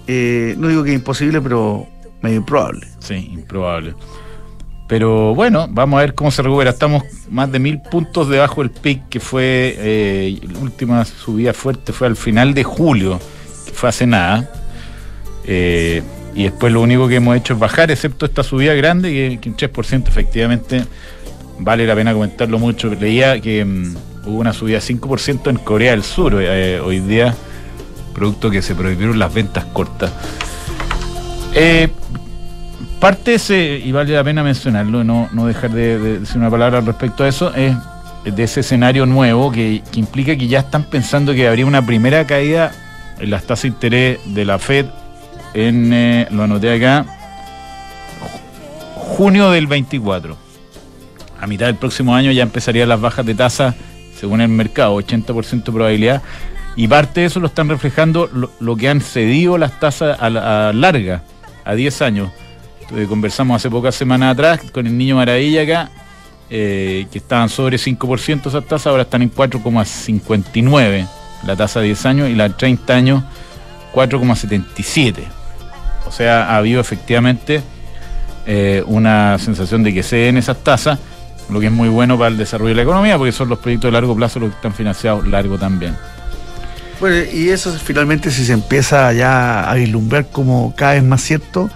eh, 0.07 0.55
no 0.57 0.67
digo 0.67 0.83
que 0.83 0.91
es 0.91 0.95
imposible, 0.95 1.41
pero 1.41 1.87
medio 2.21 2.37
improbable. 2.37 2.87
Sí, 2.99 3.29
improbable. 3.31 3.95
Pero 4.87 5.33
bueno, 5.33 5.67
vamos 5.69 5.97
a 5.97 6.01
ver 6.01 6.13
cómo 6.13 6.29
se 6.29 6.41
recupera. 6.41 6.71
Estamos 6.71 7.03
más 7.29 7.51
de 7.51 7.59
mil 7.59 7.81
puntos 7.81 8.29
debajo 8.29 8.61
del 8.61 8.71
pic, 8.71 9.07
que 9.09 9.19
fue 9.19 9.75
eh, 9.77 10.39
la 10.51 10.59
última 10.59 11.05
subida 11.05 11.53
fuerte, 11.53 11.93
fue 11.93 12.07
al 12.07 12.15
final 12.15 12.53
de 12.53 12.63
julio, 12.63 13.19
que 13.65 13.71
fue 13.71 13.89
hace 13.89 14.05
nada. 14.05 14.49
Eh, 15.45 16.03
y 16.35 16.43
después 16.43 16.73
lo 16.73 16.81
único 16.81 17.07
que 17.07 17.15
hemos 17.15 17.37
hecho 17.37 17.53
es 17.53 17.59
bajar, 17.59 17.91
excepto 17.91 18.25
esta 18.25 18.43
subida 18.43 18.73
grande, 18.73 19.39
que, 19.39 19.49
un 19.49 19.55
3% 19.55 20.07
efectivamente 20.07 20.83
vale 21.59 21.85
la 21.85 21.95
pena 21.95 22.13
comentarlo 22.13 22.57
mucho. 22.57 22.89
Leía 22.89 23.39
que 23.39 23.63
mm, 23.63 23.95
hubo 24.25 24.39
una 24.39 24.53
subida 24.53 24.79
de 24.79 24.83
5% 24.83 25.49
en 25.49 25.57
Corea 25.57 25.91
del 25.91 26.03
Sur 26.03 26.35
eh, 26.39 26.79
hoy 26.79 26.99
día, 26.99 27.35
producto 28.13 28.49
que 28.49 28.61
se 28.61 28.73
prohibieron 28.73 29.19
las 29.19 29.33
ventas 29.33 29.65
cortas. 29.65 30.11
Eh, 31.53 31.89
parte 32.99 33.35
ese, 33.35 33.79
y 33.83 33.91
vale 33.91 34.13
la 34.13 34.23
pena 34.23 34.43
mencionarlo, 34.43 35.03
no, 35.03 35.29
no 35.33 35.45
dejar 35.45 35.71
de, 35.71 35.99
de 35.99 36.19
decir 36.19 36.37
una 36.37 36.49
palabra 36.49 36.79
al 36.79 36.85
respecto 36.85 37.23
a 37.23 37.27
eso, 37.27 37.53
es 37.53 37.75
de 38.23 38.43
ese 38.43 38.61
escenario 38.61 39.05
nuevo 39.05 39.51
que, 39.51 39.83
que 39.91 39.99
implica 39.99 40.35
que 40.35 40.47
ya 40.47 40.59
están 40.59 40.85
pensando 40.85 41.33
que 41.33 41.47
habría 41.47 41.65
una 41.65 41.85
primera 41.85 42.25
caída 42.25 42.71
en 43.19 43.29
las 43.29 43.43
tasas 43.43 43.63
de 43.63 43.67
interés 43.67 44.19
de 44.25 44.45
la 44.45 44.57
Fed 44.57 44.87
en, 45.53 45.93
eh, 45.93 46.27
lo 46.31 46.43
anoté 46.43 46.73
acá, 46.73 47.05
junio 48.95 49.51
del 49.51 49.67
24. 49.67 50.37
A 51.39 51.47
mitad 51.47 51.65
del 51.65 51.75
próximo 51.75 52.15
año 52.15 52.31
ya 52.31 52.43
empezarían 52.43 52.89
las 52.89 53.01
bajas 53.01 53.25
de 53.25 53.35
tasa 53.35 53.75
según 54.23 54.39
el 54.39 54.47
mercado, 54.47 54.95
80% 54.95 55.65
de 55.65 55.71
probabilidad. 55.73 56.21
Y 56.77 56.87
parte 56.87 57.19
de 57.19 57.25
eso 57.27 57.41
lo 57.41 57.47
están 57.47 57.67
reflejando 57.67 58.29
lo, 58.59 58.75
que 58.77 58.87
han 58.87 59.01
cedido 59.01 59.57
las 59.57 59.79
tasas 59.81 60.17
a, 60.17 60.69
a 60.69 60.73
larga, 60.73 61.23
a 61.65 61.75
10 61.75 62.01
años. 62.01 62.31
eh, 62.95 63.05
conversamos 63.09 63.57
hace 63.57 63.69
pocas 63.69 63.95
semanas 63.95 64.31
atrás 64.31 64.61
con 64.71 64.87
el 64.87 64.97
niño 64.97 65.17
Maravilla 65.17 65.63
acá, 65.63 65.91
eh, 66.49 67.05
que 67.11 67.17
estaban 67.17 67.49
sobre 67.49 67.75
5% 67.75 68.47
esas 68.47 68.63
tasas, 68.63 68.87
ahora 68.87 69.03
están 69.03 69.21
en 69.23 69.31
4,59 69.31 71.05
la 71.45 71.55
tasa 71.57 71.81
de 71.81 71.87
10 71.87 72.05
años 72.05 72.29
y 72.29 72.35
la 72.35 72.47
de 72.47 72.55
30 72.55 72.93
años 72.93 73.23
4,77. 73.93 75.42
O 76.05 76.11
sea, 76.11 76.49
ha 76.51 76.57
habido 76.57 76.81
efectivamente 76.81 77.61
eh, 78.45 78.83
una 78.87 79.37
sensación 79.39 79.83
de 79.83 79.93
que 79.93 80.03
se 80.03 80.17
den 80.17 80.37
esas 80.37 80.63
tasas, 80.63 80.99
lo 81.49 81.59
que 81.59 81.67
es 81.67 81.71
muy 81.71 81.89
bueno 81.89 82.17
para 82.17 82.29
el 82.29 82.37
desarrollo 82.37 82.69
de 82.69 82.75
la 82.75 82.81
economía, 82.83 83.17
porque 83.17 83.31
son 83.31 83.49
los 83.49 83.59
proyectos 83.59 83.89
de 83.89 83.93
largo 83.93 84.15
plazo 84.15 84.39
los 84.39 84.49
que 84.49 84.55
están 84.55 84.73
financiados 84.73 85.27
largo 85.27 85.57
también. 85.57 85.95
Bueno, 86.99 87.17
y 87.33 87.49
eso 87.49 87.71
finalmente 87.73 88.31
si 88.31 88.45
se 88.45 88.53
empieza 88.53 89.11
ya 89.13 89.69
a 89.69 89.73
vislumbrar 89.75 90.27
como 90.31 90.73
cada 90.75 90.93
vez 90.93 91.03
más 91.03 91.21
cierto, 91.21 91.69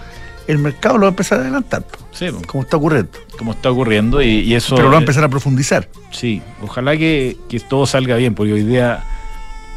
el 0.46 0.58
mercado 0.58 0.94
lo 0.96 1.02
va 1.02 1.08
a 1.08 1.10
empezar 1.10 1.38
a 1.38 1.42
adelantar, 1.42 1.84
Sí, 2.12 2.30
como 2.46 2.64
está 2.64 2.78
ocurriendo. 2.78 3.10
como 3.36 3.52
está 3.52 3.70
ocurriendo 3.70 4.22
y, 4.22 4.40
y 4.40 4.54
eso... 4.54 4.74
Pero 4.74 4.86
lo 4.88 4.92
va 4.92 4.98
a 4.98 5.00
empezar 5.00 5.22
a 5.24 5.28
profundizar. 5.28 5.88
Sí, 6.10 6.40
ojalá 6.62 6.96
que, 6.96 7.36
que 7.48 7.60
todo 7.60 7.84
salga 7.86 8.16
bien, 8.16 8.34
porque 8.34 8.54
hoy 8.54 8.62
día 8.62 9.04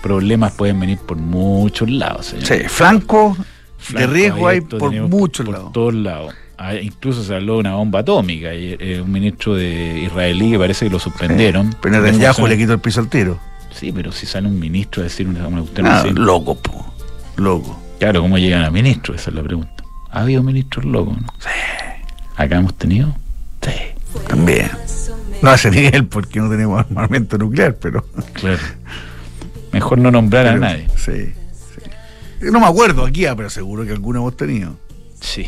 problemas 0.02 0.54
pueden 0.54 0.80
venir 0.80 0.98
por 1.00 1.18
muchos 1.18 1.90
lados. 1.90 2.28
señor. 2.28 2.46
Sí, 2.48 2.56
flanco 2.68 3.36
de 3.90 4.08
riesgo 4.08 4.48
hay 4.48 4.62
por 4.62 4.92
muchos 5.10 5.46
por 5.46 5.56
lados. 5.56 5.74
todos 5.74 5.94
lados. 5.94 6.34
Ah, 6.58 6.76
incluso 6.76 7.24
se 7.24 7.34
habló 7.36 7.54
de 7.56 7.60
una 7.62 7.74
bomba 7.76 8.00
atómica 8.02 8.54
y 8.54 8.76
eh, 8.80 9.02
un 9.04 9.12
ministro 9.12 9.56
de 9.56 10.02
israelí 10.06 10.52
que 10.52 10.60
parece 10.60 10.86
que 10.86 10.92
lo 10.92 11.00
suspendieron. 11.00 11.76
Pero 11.82 12.00
Netanyahu 12.00 12.34
función- 12.36 12.50
le 12.50 12.58
quitó 12.58 12.74
el 12.74 12.80
piso 12.80 13.00
al 13.02 13.08
tiro. 13.10 13.40
Sí, 13.72 13.92
pero 13.92 14.12
si 14.12 14.26
sale 14.28 14.48
un 14.48 14.60
ministro 14.60 15.02
a 15.02 15.06
decir 15.06 15.28
una, 15.28 15.48
una 15.48 15.62
cuestión 15.62 15.88
Ah, 15.88 16.02
así. 16.02 16.10
loco, 16.14 16.56
po. 16.56 16.94
Loco. 17.38 17.82
Claro, 18.00 18.22
¿cómo 18.22 18.38
llegan 18.38 18.64
a 18.64 18.70
ministros? 18.70 19.20
Esa 19.22 19.30
es 19.32 19.36
la 19.36 19.42
pregunta. 19.44 19.72
¿Ha 20.12 20.22
habido 20.22 20.44
ministros 20.44 20.86
locos? 20.86 21.20
no? 21.20 21.28
¿Acá 22.36 22.58
hemos 22.58 22.76
tenido? 22.76 23.16
Sí, 23.62 23.72
También. 24.28 24.70
No 25.42 25.52
ese 25.54 25.72
nivel 25.72 26.06
porque 26.06 26.40
no 26.40 26.50
tenemos 26.50 26.80
armamento 26.80 27.38
nuclear, 27.40 27.76
pero. 27.76 28.06
claro. 28.34 28.60
Mejor 29.72 29.98
no 30.00 30.12
nombrar 30.12 30.46
a 30.48 30.56
nadie. 30.58 30.88
Sí, 30.96 31.12
sí. 31.12 31.34
No 32.42 32.60
me 32.60 32.66
acuerdo 32.66 33.06
aquí, 33.06 33.26
pero 33.38 33.50
seguro 33.50 33.86
que 33.86 33.92
alguno 33.92 34.20
hemos 34.20 34.36
tenido. 34.38 34.76
Sí. 35.20 35.46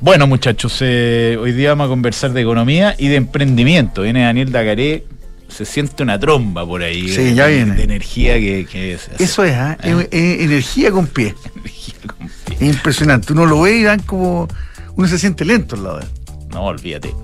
Bueno, 0.00 0.26
muchachos, 0.26 0.78
eh, 0.80 1.38
hoy 1.40 1.52
día 1.52 1.70
vamos 1.70 1.86
a 1.86 1.88
conversar 1.88 2.32
de 2.32 2.40
economía 2.42 2.94
y 2.98 3.08
de 3.08 3.16
emprendimiento. 3.16 4.02
Viene 4.02 4.22
Daniel 4.24 4.50
Dacaré, 4.50 5.04
se 5.48 5.64
siente 5.64 6.02
una 6.02 6.18
tromba 6.18 6.66
por 6.66 6.82
ahí. 6.82 7.08
Sí, 7.08 7.22
de, 7.22 7.34
ya 7.34 7.46
viene. 7.46 7.74
De 7.76 7.84
energía 7.84 8.34
que, 8.34 8.66
que 8.70 8.94
es. 8.94 9.08
Eso 9.18 9.44
es, 9.44 9.52
¿ah? 9.54 9.78
Ah. 9.80 9.86
Es- 9.88 10.08
es 10.10 10.40
energía 10.40 10.90
con 10.90 11.06
pie. 11.06 11.34
Energía 11.56 11.94
con 12.06 12.28
pie. 12.46 12.56
Es 12.68 12.74
impresionante. 12.74 13.32
Uno 13.32 13.46
lo 13.46 13.60
ve 13.62 13.76
y 13.78 13.82
dan 13.84 14.00
como. 14.00 14.48
Uno 14.96 15.08
se 15.08 15.18
siente 15.18 15.44
lento 15.44 15.76
al 15.76 15.84
lado 15.84 15.98
de 15.98 16.04
él. 16.04 16.10
No, 16.50 16.64
olvídate. 16.64 17.14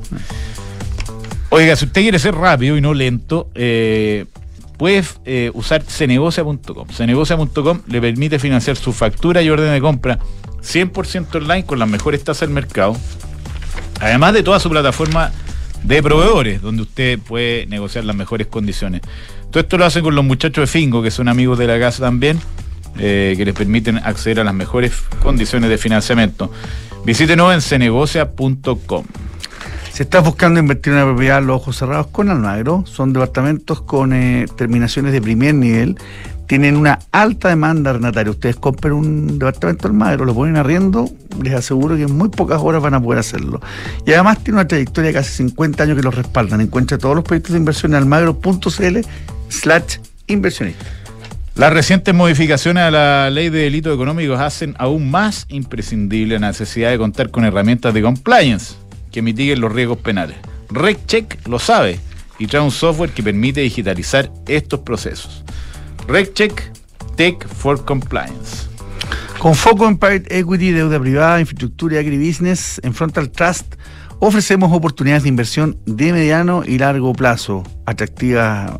Oiga, 1.51 1.75
si 1.77 1.87
usted 1.87 2.03
quiere 2.03 2.19
ser 2.19 2.35
rápido 2.35 2.77
y 2.77 2.81
no 2.81 2.95
lento, 2.95 3.51
eh, 3.55 4.25
puede 4.79 5.05
eh, 5.25 5.51
usar 5.53 5.83
cenegocia.com. 5.83 6.89
Cenegocia.com 6.89 7.81
le 7.87 8.01
permite 8.01 8.39
financiar 8.39 8.77
su 8.77 8.93
factura 8.93 9.43
y 9.43 9.51
orden 9.51 9.73
de 9.73 9.81
compra 9.81 10.19
100% 10.63 11.35
online 11.35 11.65
con 11.65 11.79
las 11.79 11.89
mejores 11.89 12.25
tasas 12.25 12.49
del 12.49 12.51
mercado. 12.51 12.97
Además 14.01 14.33
de 14.33 14.43
toda 14.43 14.61
su 14.61 14.71
plataforma 14.71 15.33
de 15.83 16.03
proveedores, 16.03 16.63
donde 16.63 16.83
usted 16.83 17.19
puede 17.19 17.67
negociar 17.67 18.05
las 18.05 18.17
mejores 18.17 18.47
condiciones. 18.47 19.03
Todo 19.51 19.61
esto 19.61 19.79
lo 19.79 19.85
hacen 19.85 20.03
con 20.03 20.15
los 20.15 20.25
muchachos 20.25 20.63
de 20.63 20.67
Fingo, 20.67 21.03
que 21.03 21.11
son 21.11 21.29
amigos 21.29 21.59
de 21.59 21.67
la 21.67 21.79
casa 21.79 22.03
también, 22.03 22.39
eh, 22.99 23.35
que 23.37 23.45
les 23.45 23.55
permiten 23.55 23.99
acceder 23.99 24.41
a 24.41 24.45
las 24.45 24.55
mejores 24.55 24.93
condiciones 25.23 25.71
de 25.71 25.79
financiamiento. 25.79 26.53
Visítenos 27.05 27.55
en 27.55 27.63
cenegocia.com. 27.63 29.05
Si 29.99 30.05
estás 30.05 30.23
buscando 30.23 30.61
invertir 30.61 30.93
en 30.93 31.01
una 31.01 31.07
propiedad, 31.07 31.43
los 31.43 31.57
ojos 31.57 31.77
cerrados 31.77 32.07
con 32.07 32.31
Almagro, 32.31 32.85
son 32.87 33.13
departamentos 33.13 33.81
con 33.81 34.13
eh, 34.13 34.47
terminaciones 34.57 35.13
de 35.13 35.21
primer 35.21 35.57
nivel, 35.57 35.99
tienen 36.47 36.77
una 36.77 37.01
alta 37.11 37.49
demanda 37.49 37.91
arrendataria. 37.91 38.31
Ustedes 38.31 38.55
compren 38.55 38.93
un 38.93 39.41
departamento 39.41 39.89
Almagro, 39.89 40.25
lo 40.25 40.35
ponen 40.35 40.55
arriendo, 40.55 41.11
les 41.43 41.53
aseguro 41.53 41.97
que 41.97 42.03
en 42.03 42.17
muy 42.17 42.29
pocas 42.29 42.61
horas 42.63 42.81
van 42.81 42.95
a 42.95 43.03
poder 43.03 43.19
hacerlo. 43.19 43.61
Y 44.07 44.13
además 44.13 44.39
tiene 44.45 44.61
una 44.61 44.69
trayectoria 44.69 45.09
de 45.09 45.15
casi 45.15 45.33
50 45.33 45.83
años 45.83 45.97
que 45.97 46.03
los 46.05 46.15
respaldan. 46.15 46.61
Encuentra 46.61 46.97
todos 46.97 47.17
los 47.17 47.25
proyectos 47.25 47.55
de 47.55 47.59
inversión 47.59 47.91
en 47.91 47.97
almagro.cl 47.97 48.99
slash 49.49 49.99
inversionista. 50.29 50.87
Las 51.57 51.73
recientes 51.73 52.15
modificaciones 52.15 52.85
a 52.85 52.93
la 52.93 53.31
ley 53.31 53.49
de 53.49 53.63
delitos 53.63 53.93
económicos 53.93 54.39
hacen 54.39 54.77
aún 54.79 55.11
más 55.11 55.47
imprescindible 55.49 56.39
la 56.39 56.47
necesidad 56.47 56.91
de 56.91 56.99
contar 56.99 57.33
con 57.33 57.45
herramientas 57.45 57.93
de 57.93 58.01
compliance 58.01 58.77
que 59.19 59.23
mitiguen 59.23 59.61
los 59.61 59.73
riesgos 59.73 59.99
penales. 59.99 60.37
RecCheck 60.71 61.49
lo 61.49 61.59
sabe 61.59 61.99
y 62.39 62.47
trae 62.47 62.63
un 62.63 62.71
software 62.71 63.11
que 63.11 63.21
permite 63.21 63.61
digitalizar 63.61 64.31
estos 64.47 64.79
procesos. 64.79 65.43
RecCheck 66.07 66.71
Tech 67.17 67.49
for 67.49 67.85
Compliance. 67.85 68.69
Con 69.41 69.57
foco 69.57 69.89
en 69.89 69.99
private 69.99 70.39
equity, 70.39 70.71
deuda 70.71 71.01
privada, 71.01 71.41
infraestructura 71.41 71.97
y 71.97 71.99
agribusiness, 71.99 72.81
en 72.85 72.95
Frontal 72.95 73.29
Trust 73.33 73.75
ofrecemos 74.21 74.73
oportunidades 74.73 75.25
de 75.25 75.31
inversión 75.31 75.77
de 75.85 76.13
mediano 76.13 76.63
y 76.65 76.79
largo 76.79 77.13
plazo, 77.13 77.65
atractivas 77.87 78.79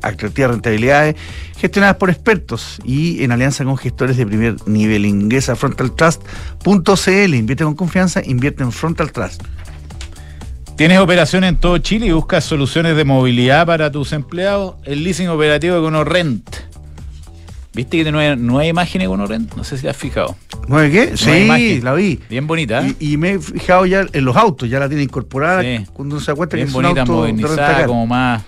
atractivas 0.00 0.52
rentabilidades 0.52 1.16
gestionadas 1.58 1.96
por 1.96 2.08
expertos 2.08 2.78
y 2.82 3.22
en 3.24 3.32
alianza 3.32 3.64
con 3.64 3.76
gestores 3.76 4.16
de 4.16 4.24
primer 4.24 4.56
nivel. 4.66 5.04
Ingresa 5.04 5.52
a 5.52 5.56
frontaltrust.cl, 5.56 7.34
invierte 7.34 7.64
con 7.64 7.74
confianza, 7.74 8.22
invierte 8.24 8.62
en 8.62 8.72
Frontal 8.72 9.12
Trust. 9.12 9.42
¿Tienes 10.76 10.98
operaciones 10.98 11.48
en 11.48 11.56
todo 11.56 11.78
Chile 11.78 12.06
y 12.06 12.12
buscas 12.12 12.44
soluciones 12.44 12.96
de 12.96 13.04
movilidad 13.04 13.66
para 13.66 13.90
tus 13.90 14.12
empleados? 14.12 14.74
El 14.84 15.04
leasing 15.04 15.28
operativo 15.28 15.74
de 15.74 15.80
EconoRent. 15.80 16.50
¿Viste 17.72 18.04
que 18.04 18.12
no 18.12 18.18
hay, 18.18 18.36
no 18.36 18.58
hay 18.58 18.68
imagen 18.68 18.98
de 19.00 19.04
EconoRent? 19.06 19.54
No 19.54 19.64
sé 19.64 19.76
si 19.76 19.82
te 19.84 19.88
has 19.90 19.96
fijado. 19.96 20.36
¿Nueve 20.68 20.90
qué? 20.90 21.10
No 21.12 21.16
sí, 21.16 21.30
hay 21.30 21.44
imagen. 21.44 21.84
la 21.84 21.94
vi. 21.94 22.20
Bien 22.28 22.46
bonita. 22.46 22.86
¿eh? 22.86 22.94
Y, 23.00 23.14
y 23.14 23.16
me 23.16 23.32
he 23.32 23.38
fijado 23.38 23.86
ya 23.86 24.04
en 24.12 24.24
los 24.24 24.36
autos, 24.36 24.68
ya 24.68 24.78
la 24.78 24.88
tiene 24.88 25.02
incorporada 25.02 25.62
Sí. 25.62 25.86
cuando 25.94 26.16
uno 26.16 26.24
se 26.24 26.30
da 26.30 26.36
cuenta 26.36 26.56
que 26.56 26.64
bien 26.64 26.68
es 26.68 26.74
un 26.74 26.82
bonita, 26.82 27.00
auto 27.02 27.12
de 27.12 27.18
modernizada, 27.32 27.56
rentacar. 27.68 27.86
como 27.86 28.06
más, 28.06 28.42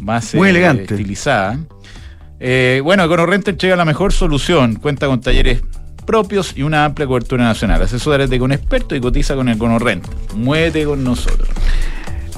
más 0.00 0.34
Muy 0.34 0.48
eh, 0.48 0.50
elegante. 0.50 0.94
estilizada. 0.94 1.58
Eh, 2.40 2.80
bueno, 2.82 3.04
EconoRent 3.04 3.46
entrega 3.46 3.76
la 3.76 3.84
mejor 3.84 4.12
solución. 4.12 4.74
Cuenta 4.76 5.06
con 5.06 5.20
talleres 5.20 5.62
propios 6.04 6.54
y 6.56 6.62
una 6.62 6.84
amplia 6.84 7.06
cobertura 7.06 7.44
nacional. 7.44 7.82
Asesórate 7.82 8.38
con 8.38 8.52
expertos 8.52 8.96
y 8.96 9.00
cotiza 9.00 9.34
con 9.34 9.48
EconoRent. 9.48 10.06
Muévete 10.34 10.84
con 10.84 11.02
nosotros. 11.02 11.48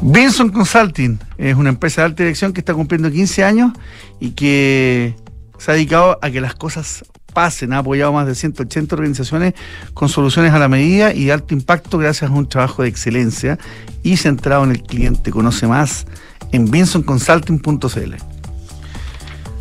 Benson 0.03 0.51
Consulting 0.51 1.19
es 1.39 1.57
una 1.57 1.71
empresa 1.71 2.03
de 2.03 2.07
alta 2.07 2.23
dirección 2.23 2.53
que 2.53 2.61
está 2.61 2.75
cumpliendo 2.75 3.11
15 3.11 3.45
años 3.45 3.73
y 4.21 4.31
que 4.31 5.17
se 5.59 5.71
ha 5.71 5.75
dedicado 5.75 6.19
a 6.21 6.31
que 6.31 6.41
las 6.41 6.55
cosas 6.55 7.05
pasen. 7.33 7.73
Ha 7.73 7.79
apoyado 7.79 8.13
más 8.13 8.27
de 8.27 8.35
180 8.35 8.95
organizaciones 8.95 9.55
con 9.95 10.09
soluciones 10.09 10.53
a 10.53 10.59
la 10.59 10.69
medida 10.69 11.15
y 11.15 11.27
de 11.27 11.33
alto 11.33 11.55
impacto 11.55 11.99
gracias 11.99 12.31
a 12.31 12.35
un 12.35 12.49
trabajo 12.49 12.83
de 12.83 12.89
excelencia 12.89 13.59
y 14.03 14.17
centrado 14.17 14.65
en 14.65 14.73
el 14.73 14.83
cliente. 14.83 15.31
Conoce 15.31 15.67
más 15.67 16.07
en 16.53 16.71
bensonconsulting.cl. 16.71 18.15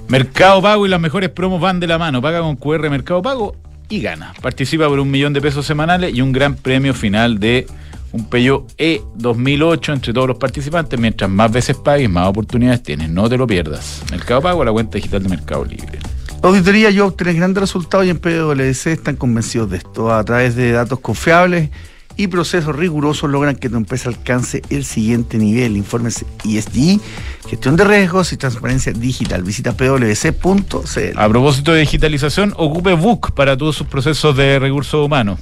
Mercado 0.08 0.62
Pago 0.62 0.86
y 0.86 0.90
las 0.90 1.02
mejores 1.02 1.30
promos 1.30 1.60
van 1.60 1.80
de 1.80 1.88
la 1.88 1.98
mano. 1.98 2.22
Paga 2.22 2.42
con 2.42 2.56
QR 2.56 2.90
Mercado 2.90 3.22
Pago 3.22 3.56
y 3.90 4.02
gana. 4.02 4.34
Participa 4.42 4.88
por 4.88 5.00
un 5.00 5.12
millón 5.12 5.34
de 5.34 5.42
pesos 5.42 5.66
semanales 5.66 6.14
y 6.14 6.22
un 6.22 6.32
gran 6.32 6.56
premio 6.56 6.94
final 6.94 7.40
de 7.40 7.68
un 8.12 8.30
Peugeot 8.30 8.72
E 8.78 9.02
2008 9.16 9.94
entre 9.94 10.14
todos 10.14 10.28
los 10.28 10.38
participantes. 10.38 11.00
Mientras 11.00 11.30
más 11.30 11.52
veces 11.52 11.76
pagues, 11.76 12.10
más 12.10 12.28
oportunidades 12.28 12.82
tienes. 12.82 13.10
No 13.10 13.30
te 13.30 13.38
lo 13.38 13.46
pierdas. 13.46 14.04
Mercado 14.12 14.42
Pago, 14.42 14.64
la 14.64 14.72
cuenta 14.72 14.98
digital 14.98 15.24
de 15.24 15.30
Mercado 15.30 15.66
Libre. 15.66 16.00
Auditoría 16.42 16.92
y 16.92 17.00
obtener 17.00 17.36
grandes 17.36 17.62
resultados 17.62 18.06
y 18.06 18.12
en 18.12 18.20
PwC 18.20 18.92
están 18.92 19.16
convencidos 19.16 19.70
de 19.72 19.78
esto. 19.78 20.14
A 20.14 20.24
través 20.24 20.56
de 20.56 20.72
datos 20.72 21.00
confiables 21.00 21.70
y 22.18 22.28
procesos 22.28 22.76
rigurosos 22.76 23.30
logran 23.30 23.56
que 23.56 23.70
tu 23.70 23.78
empresa 23.78 24.10
alcance 24.10 24.62
el 24.70 24.86
siguiente 24.86 25.38
nivel. 25.38 25.78
Informes 25.78 26.26
ESG, 26.44 27.00
gestión 27.48 27.76
de 27.76 27.84
riesgos 27.84 28.32
y 28.34 28.38
transparencia 28.38 28.94
digital. 28.94 29.44
Visita 29.44 29.74
pwc.cl. 29.74 31.18
A 31.18 31.30
propósito 31.30 31.74
de 31.74 31.82
digitalización, 31.82 32.54
ocupe 32.58 32.94
Book 32.94 33.34
para 33.34 33.58
todos 33.58 33.76
sus 33.76 33.88
procesos 33.88 34.36
de 34.38 34.60
recursos 34.60 35.06
humanos. 35.06 35.40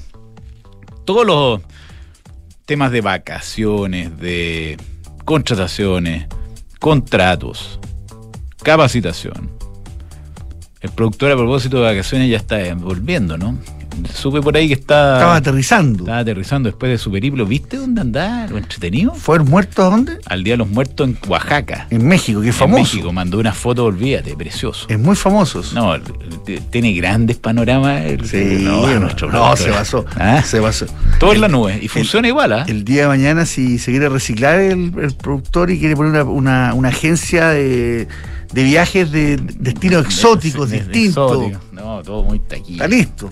Todos 1.06 1.25
los 1.25 1.62
temas 2.65 2.92
de 2.92 3.01
vacaciones, 3.01 4.18
de 4.20 4.77
contrataciones, 5.25 6.27
contratos, 6.80 7.80
capacitación. 8.63 9.51
El 10.82 10.92
productor 10.92 11.32
a 11.32 11.36
propósito 11.36 11.77
de 11.77 11.84
vacaciones 11.84 12.30
ya 12.30 12.38
está 12.38 12.58
volviendo, 12.75 13.38
¿no? 13.38 13.58
Supe 14.13 14.41
por 14.41 14.55
ahí 14.57 14.67
que 14.67 14.73
está, 14.73 15.13
Estaba 15.15 15.35
aterrizando. 15.35 16.03
estaba 16.03 16.19
aterrizando 16.19 16.69
después 16.69 16.91
de 16.91 16.97
su 16.97 17.12
periplo. 17.12 17.45
¿Viste 17.45 17.77
dónde 17.77 18.01
andaba? 18.01 18.47
¿Lo 18.47 18.57
entretenido? 18.57 19.13
¿Fue 19.13 19.39
muerto 19.39 19.83
a 19.83 19.89
dónde? 19.89 20.17
Al 20.25 20.43
Día 20.43 20.53
de 20.53 20.57
los 20.57 20.69
Muertos 20.69 21.07
en 21.07 21.17
Oaxaca. 21.27 21.88
En 21.89 22.07
México, 22.07 22.41
que 22.41 22.50
es 22.50 22.55
En 22.55 22.59
famoso. 22.59 22.81
México, 22.81 23.12
mandó 23.13 23.39
una 23.39 23.53
foto, 23.53 23.85
olvídate, 23.85 24.35
precioso. 24.35 24.85
Es 24.89 25.00
muy 25.00 25.15
famoso. 25.15 25.62
No, 25.73 25.95
tiene 26.69 26.93
grandes 26.93 27.38
panoramas. 27.38 28.03
el- 28.05 28.25
Sí, 28.25 28.59
no, 28.63 28.88
no, 28.88 29.00
nuestro 29.01 29.31
no, 29.31 29.55
se 29.55 29.69
basó. 29.69 30.05
¿Ah? 30.17 30.41
Se 30.43 30.59
basó. 30.59 30.85
Todo 31.19 31.33
en 31.33 31.41
la 31.41 31.47
nube. 31.47 31.79
Y 31.81 31.88
funciona 31.88 32.27
igual, 32.27 32.53
¿ah? 32.53 32.65
El 32.67 32.83
día 32.83 33.03
de 33.03 33.07
mañana, 33.07 33.45
si 33.45 33.77
se 33.79 33.91
quiere 33.91 34.09
reciclar 34.09 34.59
el, 34.59 34.93
el 35.00 35.13
productor 35.15 35.69
y 35.71 35.79
quiere 35.79 35.95
poner 35.95 36.23
una, 36.23 36.23
una- 36.23 36.73
una 36.73 36.89
agencia 36.89 37.50
de, 37.50 38.07
de 38.53 38.63
viajes 38.63 39.12
de 39.12 39.38
destinos 39.38 40.05
exóticos, 40.05 40.69
De- 40.69 40.79
de- 40.79 40.83
distintos. 40.85 41.51
No, 41.71 42.01
todo 42.03 42.23
muy 42.23 42.39
taquilla. 42.39 42.85
está 42.85 42.88
listo. 42.88 43.29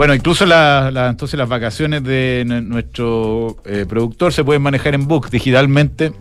Bueno, 0.00 0.14
incluso 0.14 0.46
la- 0.46 1.08
entonces 1.10 1.36
las 1.36 1.46
vacaciones 1.46 2.02
de 2.02 2.44
nuestro 2.46 3.58
eh, 3.66 3.84
productor 3.86 4.32
se 4.32 4.42
pueden 4.42 4.62
manejar 4.62 4.94
en 4.94 5.06
Book 5.06 5.28
digitalmente 5.28 6.14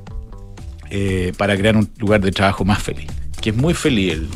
eh, 0.89 1.31
para 1.37 1.55
crear 1.55 1.77
un 1.77 1.89
lugar 1.97 2.19
de 2.19 2.33
trabajo 2.33 2.65
más 2.65 2.83
feliz. 2.83 3.09
Que 3.39 3.51
es 3.51 3.55
muy 3.55 3.73
feliz 3.73 4.11
el, 4.15 4.27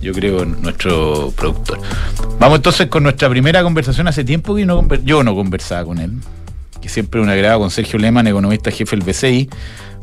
yo 0.00 0.14
creo, 0.14 0.46
nuestro 0.46 1.34
productor. 1.36 1.80
Vamos 2.40 2.56
entonces 2.56 2.86
con 2.86 3.02
nuestra 3.02 3.28
primera 3.28 3.62
conversación. 3.62 4.08
Hace 4.08 4.24
tiempo 4.24 4.54
que 4.54 4.66
yo 5.04 5.22
no 5.22 5.34
conversaba 5.34 5.84
con 5.84 5.98
él, 5.98 6.12
que 6.80 6.88
siempre 6.88 7.20
un 7.20 7.28
agrado 7.28 7.58
con 7.58 7.70
Sergio 7.70 7.98
Lehmann, 7.98 8.26
economista 8.26 8.70
jefe 8.70 8.96
del 8.96 9.04
BCI, 9.04 9.50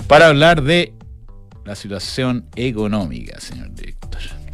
para 0.06 0.28
hablar 0.28 0.62
de 0.62 0.94
la 1.66 1.74
situación 1.74 2.46
económica, 2.56 3.40
señor 3.42 3.74
director. 3.74 4.03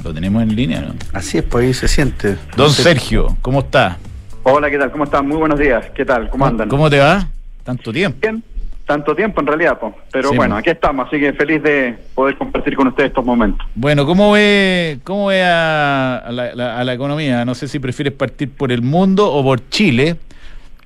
Lo 0.03 0.13
tenemos 0.13 0.41
en 0.43 0.55
línea, 0.55 0.81
¿no? 0.81 0.93
Así 1.13 1.37
es, 1.37 1.43
pues 1.43 1.65
ahí 1.65 1.73
se 1.73 1.87
siente. 1.87 2.37
Don 2.55 2.69
Se- 2.71 2.83
Sergio, 2.83 3.37
¿cómo 3.41 3.59
está? 3.59 3.97
Hola, 4.43 4.69
¿qué 4.69 4.77
tal? 4.77 4.91
¿Cómo 4.91 5.03
están? 5.03 5.27
Muy 5.27 5.37
buenos 5.37 5.59
días. 5.59 5.85
¿Qué 5.93 6.05
tal? 6.05 6.29
¿Cómo 6.29 6.45
andan? 6.45 6.69
¿Cómo 6.69 6.89
te 6.89 6.99
va? 6.99 7.27
Tanto 7.63 7.91
tiempo. 7.91 8.17
Bien. 8.21 8.41
Tanto 8.87 9.15
tiempo 9.15 9.39
en 9.41 9.45
realidad, 9.45 9.77
po. 9.77 9.95
pero 10.11 10.31
Sí, 10.31 10.35
bueno, 10.35 10.55
aquí 10.55 10.71
estamos, 10.71 11.05
así 11.07 11.19
que 11.19 11.31
feliz 11.33 11.61
de 11.61 11.95
poder 12.15 12.35
compartir 12.39 12.75
con 12.75 12.87
ustedes 12.87 13.09
estos 13.09 13.23
momentos. 13.23 13.63
Bueno, 13.75 14.03
¿cómo 14.03 14.31
ve, 14.31 14.97
cómo 15.03 15.27
ve 15.27 15.43
a, 15.43 16.17
a 16.17 16.31
la, 16.31 16.55
la- 16.55 16.79
a 16.79 16.83
la 16.83 16.93
economía? 16.95 17.45
No 17.45 17.53
sé 17.53 17.67
si 17.67 17.77
prefieres 17.77 18.13
partir 18.13 18.49
por 18.49 18.71
el 18.71 18.81
mundo 18.81 19.31
o 19.31 19.43
por 19.43 19.69
Chile. 19.69 20.15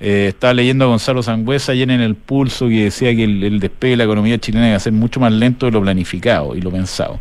Eh, 0.02 0.26
estaba 0.30 0.54
leyendo 0.54 0.84
a 0.84 0.88
Gonzalo 0.90 1.24
Sangüesa 1.24 1.72
ayer 1.72 1.90
en 1.92 2.02
el 2.02 2.16
pulso 2.16 2.68
que 2.68 2.86
decía 2.86 3.16
que 3.16 3.24
el, 3.24 3.42
el 3.42 3.60
despegue 3.62 3.92
de 3.92 3.98
la 3.98 4.04
economía 4.04 4.38
chilena 4.38 4.68
iba 4.68 4.76
a 4.76 4.80
ser 4.82 4.92
mucho 4.92 5.22
más 5.22 5.32
lento 5.32 5.66
de 5.66 5.72
lo 5.72 5.82
planificado 5.82 6.58
y 6.58 6.62
lo 6.62 6.72
pensado. 6.72 7.20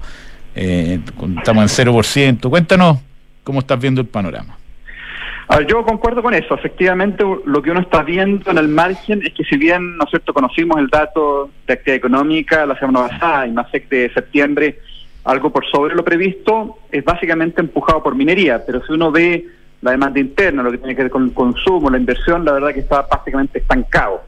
Eh, 0.54 1.00
estamos 1.38 1.78
en 1.78 1.86
0%. 1.86 2.50
Cuéntanos 2.50 2.98
cómo 3.42 3.60
estás 3.60 3.80
viendo 3.80 4.00
el 4.00 4.06
panorama. 4.06 4.56
A 5.48 5.58
ver, 5.58 5.66
yo 5.66 5.84
concuerdo 5.84 6.22
con 6.22 6.34
eso. 6.34 6.54
Efectivamente, 6.54 7.24
lo 7.44 7.60
que 7.60 7.70
uno 7.70 7.80
está 7.80 8.02
viendo 8.02 8.50
en 8.50 8.58
el 8.58 8.68
margen 8.68 9.22
es 9.22 9.34
que 9.34 9.44
si 9.44 9.56
bien, 9.56 9.96
¿no 9.96 10.04
es 10.04 10.10
cierto?, 10.10 10.32
conocimos 10.32 10.78
el 10.78 10.88
dato 10.88 11.50
de 11.66 11.74
actividad 11.74 11.96
económica 11.96 12.64
la 12.64 12.78
semana 12.78 13.08
pasada, 13.08 13.46
y 13.46 13.52
más 13.52 13.70
de 13.72 14.10
septiembre, 14.14 14.78
algo 15.24 15.50
por 15.50 15.66
sobre 15.66 15.94
lo 15.94 16.04
previsto, 16.04 16.78
es 16.90 17.04
básicamente 17.04 17.60
empujado 17.60 18.02
por 18.02 18.14
minería. 18.14 18.64
Pero 18.64 18.82
si 18.86 18.92
uno 18.92 19.10
ve 19.10 19.46
la 19.82 19.90
demanda 19.90 20.20
interna, 20.20 20.62
lo 20.62 20.70
que 20.70 20.78
tiene 20.78 20.94
que 20.96 21.02
ver 21.02 21.10
con 21.10 21.24
el 21.24 21.34
consumo, 21.34 21.90
la 21.90 21.98
inversión, 21.98 22.44
la 22.44 22.52
verdad 22.52 22.72
que 22.72 22.80
está 22.80 23.02
básicamente 23.02 23.58
estancado. 23.58 24.22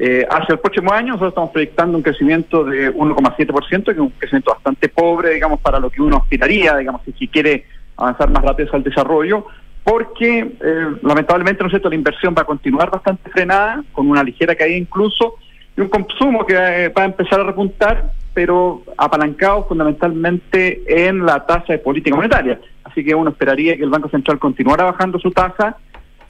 Eh, 0.00 0.24
hacia 0.30 0.52
el 0.52 0.60
próximo 0.60 0.92
año 0.92 1.08
nosotros 1.08 1.30
estamos 1.30 1.50
proyectando 1.50 1.96
un 1.96 2.04
crecimiento 2.04 2.62
de 2.62 2.94
1,7%, 2.94 3.84
que 3.84 3.90
es 3.90 3.98
un 3.98 4.10
crecimiento 4.10 4.52
bastante 4.52 4.88
pobre, 4.88 5.34
digamos, 5.34 5.58
para 5.60 5.80
lo 5.80 5.90
que 5.90 6.00
uno 6.00 6.18
aspiraría, 6.18 6.76
digamos, 6.76 7.02
si, 7.18 7.26
quiere 7.26 7.64
avanzar 7.96 8.30
más 8.30 8.44
rápido 8.44 8.70
el 8.74 8.84
desarrollo, 8.84 9.46
porque 9.82 10.38
eh, 10.38 10.86
lamentablemente, 11.02 11.64
¿no 11.64 11.66
es 11.66 11.72
cierto?, 11.72 11.88
la 11.88 11.96
inversión 11.96 12.32
va 12.36 12.42
a 12.42 12.44
continuar 12.44 12.90
bastante 12.90 13.28
frenada, 13.30 13.82
con 13.90 14.08
una 14.08 14.22
ligera 14.22 14.54
caída 14.54 14.76
incluso, 14.76 15.34
y 15.76 15.80
un 15.80 15.88
consumo 15.88 16.46
que 16.46 16.54
eh, 16.54 16.88
va 16.90 17.02
a 17.02 17.06
empezar 17.06 17.40
a 17.40 17.44
repuntar, 17.44 18.12
pero 18.32 18.82
apalancado 18.96 19.64
fundamentalmente 19.66 20.82
en 20.86 21.26
la 21.26 21.44
tasa 21.44 21.72
de 21.72 21.78
política 21.80 22.14
monetaria. 22.14 22.60
Así 22.84 23.04
que 23.04 23.16
uno 23.16 23.30
esperaría 23.30 23.76
que 23.76 23.82
el 23.82 23.90
Banco 23.90 24.08
Central 24.10 24.38
continuara 24.38 24.84
bajando 24.84 25.18
su 25.18 25.32
tasa, 25.32 25.76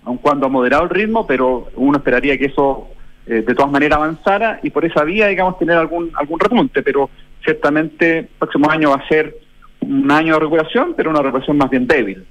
aun 0.05 0.17
cuando 0.17 0.47
ha 0.47 0.49
moderado 0.49 0.85
el 0.85 0.91
ritmo, 0.91 1.27
pero 1.27 1.69
uno 1.77 1.99
esperaría 1.99 2.39
que 2.39 2.47
eso 2.47 2.89
eh, 3.29 3.45
de 3.47 3.55
todas 3.55 3.71
maneras 3.71 3.99
avanzara 3.99 4.59
y 4.63 4.71
por 4.71 4.85
esa 4.85 5.05
vía, 5.05 5.27
digamos, 5.27 5.59
tener 5.59 5.77
algún 5.77 6.11
algún 6.15 6.41
repunte, 6.41 6.83
pero 6.83 7.11
ciertamente 7.45 8.21
el 8.21 8.29
próximo 8.39 8.71
año 8.71 8.91
va 8.91 8.97
a 8.97 9.09
ser 9.09 9.37
un 9.81 10.11
año 10.11 10.35
de 10.35 10.41
recuperación, 10.41 10.95
pero 10.97 11.11
una 11.11 11.21
recuperación 11.21 11.59
más 11.59 11.69
bien 11.69 11.87
débil. 11.87 12.25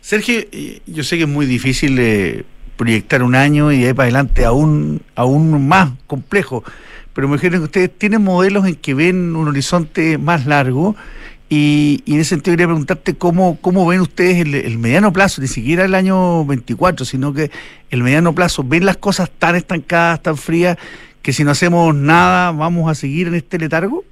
Sergio, 0.00 0.40
eh, 0.50 0.80
yo 0.86 1.02
sé 1.02 1.16
que 1.16 1.24
es 1.24 1.28
muy 1.28 1.44
difícil 1.44 1.98
eh, 1.98 2.44
proyectar 2.76 3.22
un 3.22 3.34
año 3.34 3.70
y 3.70 3.80
de 3.80 3.88
ahí 3.88 3.92
para 3.92 4.04
adelante 4.04 4.46
aún, 4.46 5.02
aún 5.14 5.68
más 5.68 5.90
complejo, 6.06 6.64
pero 7.12 7.28
me 7.28 7.34
imagino 7.34 7.58
que 7.58 7.64
ustedes 7.64 7.98
tienen 7.98 8.22
modelos 8.22 8.66
en 8.66 8.76
que 8.76 8.94
ven 8.94 9.36
un 9.36 9.48
horizonte 9.48 10.16
más 10.16 10.46
largo 10.46 10.96
y, 11.48 12.02
y 12.04 12.14
en 12.14 12.20
ese 12.20 12.30
sentido 12.30 12.52
quería 12.52 12.66
preguntarte 12.66 13.14
cómo, 13.16 13.58
cómo 13.60 13.86
ven 13.86 14.00
ustedes 14.00 14.40
el, 14.40 14.78
mediano 14.78 15.12
plazo, 15.12 15.40
ni 15.40 15.48
siquiera 15.48 15.84
el 15.84 15.94
año 15.94 16.44
24, 16.44 17.06
sino 17.06 17.32
que 17.32 17.50
el 17.90 18.02
mediano 18.02 18.34
plazo, 18.34 18.62
ven 18.64 18.84
las 18.84 18.98
cosas 18.98 19.30
tan 19.30 19.56
estancadas, 19.56 20.22
tan 20.22 20.36
frías, 20.36 20.76
que 21.22 21.32
si 21.32 21.44
no 21.44 21.52
hacemos 21.52 21.94
nada 21.94 22.52
vamos 22.52 22.90
a 22.90 22.94
seguir 22.94 23.28
en 23.28 23.34
este 23.34 23.58
letargo? 23.58 24.04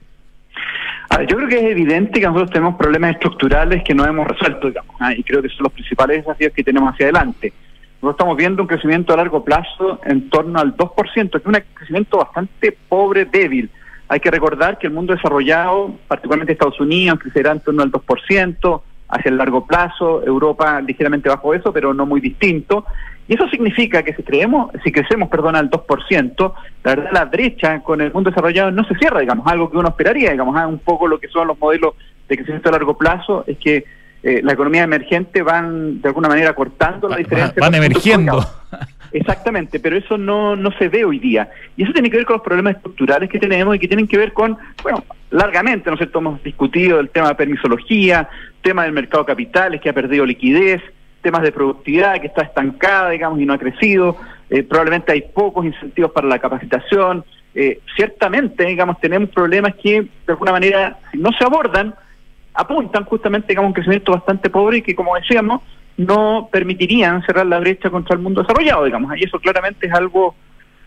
A 1.10 1.18
ver, 1.18 1.28
yo 1.28 1.36
creo 1.36 1.48
que 1.48 1.58
es 1.58 1.64
evidente 1.64 2.20
que 2.20 2.26
nosotros 2.26 2.50
tenemos 2.50 2.76
problemas 2.76 3.12
estructurales 3.12 3.84
que 3.84 3.94
no 3.94 4.04
hemos 4.06 4.26
resuelto, 4.26 4.68
digamos, 4.68 4.96
¿ah? 4.98 5.14
y 5.14 5.22
creo 5.22 5.42
que 5.42 5.48
son 5.50 5.64
los 5.64 5.72
principales 5.72 6.24
desafíos 6.24 6.52
que 6.54 6.64
tenemos 6.64 6.92
hacia 6.92 7.06
adelante. 7.06 7.52
Nosotros 7.96 8.14
estamos 8.14 8.36
viendo 8.36 8.62
un 8.62 8.68
crecimiento 8.68 9.12
a 9.12 9.16
largo 9.16 9.44
plazo 9.44 10.00
en 10.04 10.28
torno 10.30 10.58
al 10.58 10.76
2%, 10.76 11.30
que 11.30 11.38
es 11.38 11.46
un 11.46 11.56
crecimiento 11.74 12.18
bastante 12.18 12.76
pobre, 12.88 13.24
débil. 13.26 13.70
Hay 14.08 14.20
que 14.20 14.30
recordar 14.30 14.78
que 14.78 14.86
el 14.86 14.92
mundo 14.92 15.14
desarrollado, 15.14 15.94
particularmente 16.06 16.52
Estados 16.52 16.80
Unidos, 16.80 17.18
crecerá 17.20 17.52
en 17.52 17.60
torno 17.60 17.82
al 17.82 17.90
2%, 17.90 18.82
hacia 19.08 19.28
el 19.28 19.36
largo 19.36 19.66
plazo, 19.66 20.24
Europa 20.24 20.80
ligeramente 20.80 21.28
bajo 21.28 21.54
eso, 21.54 21.72
pero 21.72 21.94
no 21.94 22.06
muy 22.06 22.20
distinto. 22.20 22.84
Y 23.28 23.34
eso 23.34 23.48
significa 23.48 24.02
que 24.02 24.14
si 24.14 24.22
creemos, 24.22 24.70
si 24.84 24.92
crecemos, 24.92 25.28
perdón, 25.28 25.56
al 25.56 25.70
2%, 25.70 26.54
la 26.84 26.94
verdad 26.94 27.10
la 27.12 27.24
brecha 27.24 27.80
con 27.80 28.00
el 28.00 28.12
mundo 28.12 28.30
desarrollado 28.30 28.70
no 28.70 28.84
se 28.84 28.94
cierra, 28.94 29.20
digamos, 29.20 29.46
algo 29.46 29.70
que 29.70 29.76
uno 29.76 29.88
esperaría, 29.88 30.30
digamos, 30.30 30.56
ah, 30.56 30.66
un 30.66 30.78
poco 30.78 31.08
lo 31.08 31.18
que 31.18 31.28
son 31.28 31.48
los 31.48 31.58
modelos 31.58 31.94
de 32.28 32.36
crecimiento 32.36 32.68
a 32.68 32.72
largo 32.72 32.96
plazo, 32.96 33.44
es 33.46 33.58
que 33.58 33.84
eh, 34.22 34.40
la 34.42 34.52
economía 34.52 34.84
emergente 34.84 35.42
van 35.42 36.00
de 36.00 36.08
alguna 36.08 36.28
manera 36.28 36.54
cortando 36.54 37.08
la 37.08 37.16
diferencia. 37.16 37.60
van 37.60 37.74
emergiendo. 37.74 38.44
Exactamente, 39.12 39.80
pero 39.80 39.96
eso 39.96 40.18
no, 40.18 40.56
no 40.56 40.70
se 40.72 40.88
ve 40.88 41.04
hoy 41.04 41.18
día. 41.18 41.48
Y 41.76 41.84
eso 41.84 41.92
tiene 41.92 42.10
que 42.10 42.18
ver 42.18 42.26
con 42.26 42.34
los 42.34 42.44
problemas 42.44 42.76
estructurales 42.76 43.30
que 43.30 43.38
tenemos 43.38 43.76
y 43.76 43.78
que 43.78 43.88
tienen 43.88 44.06
que 44.06 44.18
ver 44.18 44.32
con, 44.32 44.56
bueno, 44.82 45.04
largamente, 45.30 45.90
¿no 45.90 45.94
es 45.94 45.98
cierto? 45.98 46.18
Hemos 46.18 46.42
discutido 46.42 47.00
el 47.00 47.10
tema 47.10 47.28
de 47.28 47.34
permisología, 47.34 48.28
tema 48.62 48.84
del 48.84 48.92
mercado 48.92 49.24
de 49.24 49.28
capitales 49.28 49.80
que 49.80 49.88
ha 49.88 49.92
perdido 49.92 50.26
liquidez, 50.26 50.82
temas 51.22 51.42
de 51.42 51.52
productividad 51.52 52.20
que 52.20 52.28
está 52.28 52.42
estancada, 52.42 53.10
digamos, 53.10 53.40
y 53.40 53.46
no 53.46 53.54
ha 53.54 53.58
crecido. 53.58 54.16
Eh, 54.50 54.62
probablemente 54.62 55.12
hay 55.12 55.22
pocos 55.22 55.64
incentivos 55.64 56.12
para 56.12 56.28
la 56.28 56.38
capacitación. 56.38 57.24
Eh, 57.54 57.80
ciertamente, 57.96 58.64
digamos, 58.64 59.00
tenemos 59.00 59.30
problemas 59.30 59.74
que, 59.76 60.02
de 60.02 60.08
alguna 60.28 60.52
manera, 60.52 60.98
no 61.14 61.30
se 61.32 61.44
abordan, 61.44 61.94
apuntan 62.54 63.04
justamente, 63.04 63.48
digamos, 63.48 63.66
a 63.66 63.68
un 63.68 63.74
crecimiento 63.74 64.12
bastante 64.12 64.50
pobre 64.50 64.78
y 64.78 64.82
que, 64.82 64.94
como 64.94 65.14
decíamos, 65.16 65.62
no 65.96 66.48
permitirían 66.52 67.22
cerrar 67.24 67.46
la 67.46 67.58
brecha 67.58 67.90
contra 67.90 68.14
el 68.16 68.22
mundo 68.22 68.42
desarrollado, 68.42 68.84
digamos. 68.84 69.16
Y 69.16 69.24
eso 69.24 69.38
claramente 69.38 69.86
es 69.86 69.92
algo 69.92 70.34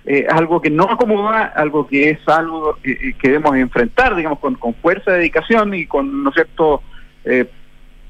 eh, 0.05 0.25
algo 0.29 0.61
que 0.61 0.69
no 0.69 0.85
acomoda, 0.85 1.43
algo 1.55 1.85
que 1.87 2.09
es 2.11 2.19
algo 2.27 2.77
que, 2.81 3.13
que 3.19 3.27
debemos 3.27 3.55
enfrentar, 3.57 4.15
digamos, 4.15 4.39
con, 4.39 4.55
con 4.55 4.73
fuerza, 4.75 5.11
dedicación 5.11 5.73
y 5.73 5.85
con, 5.85 6.23
¿no 6.23 6.31
cierto?, 6.31 6.81
eh, 7.25 7.45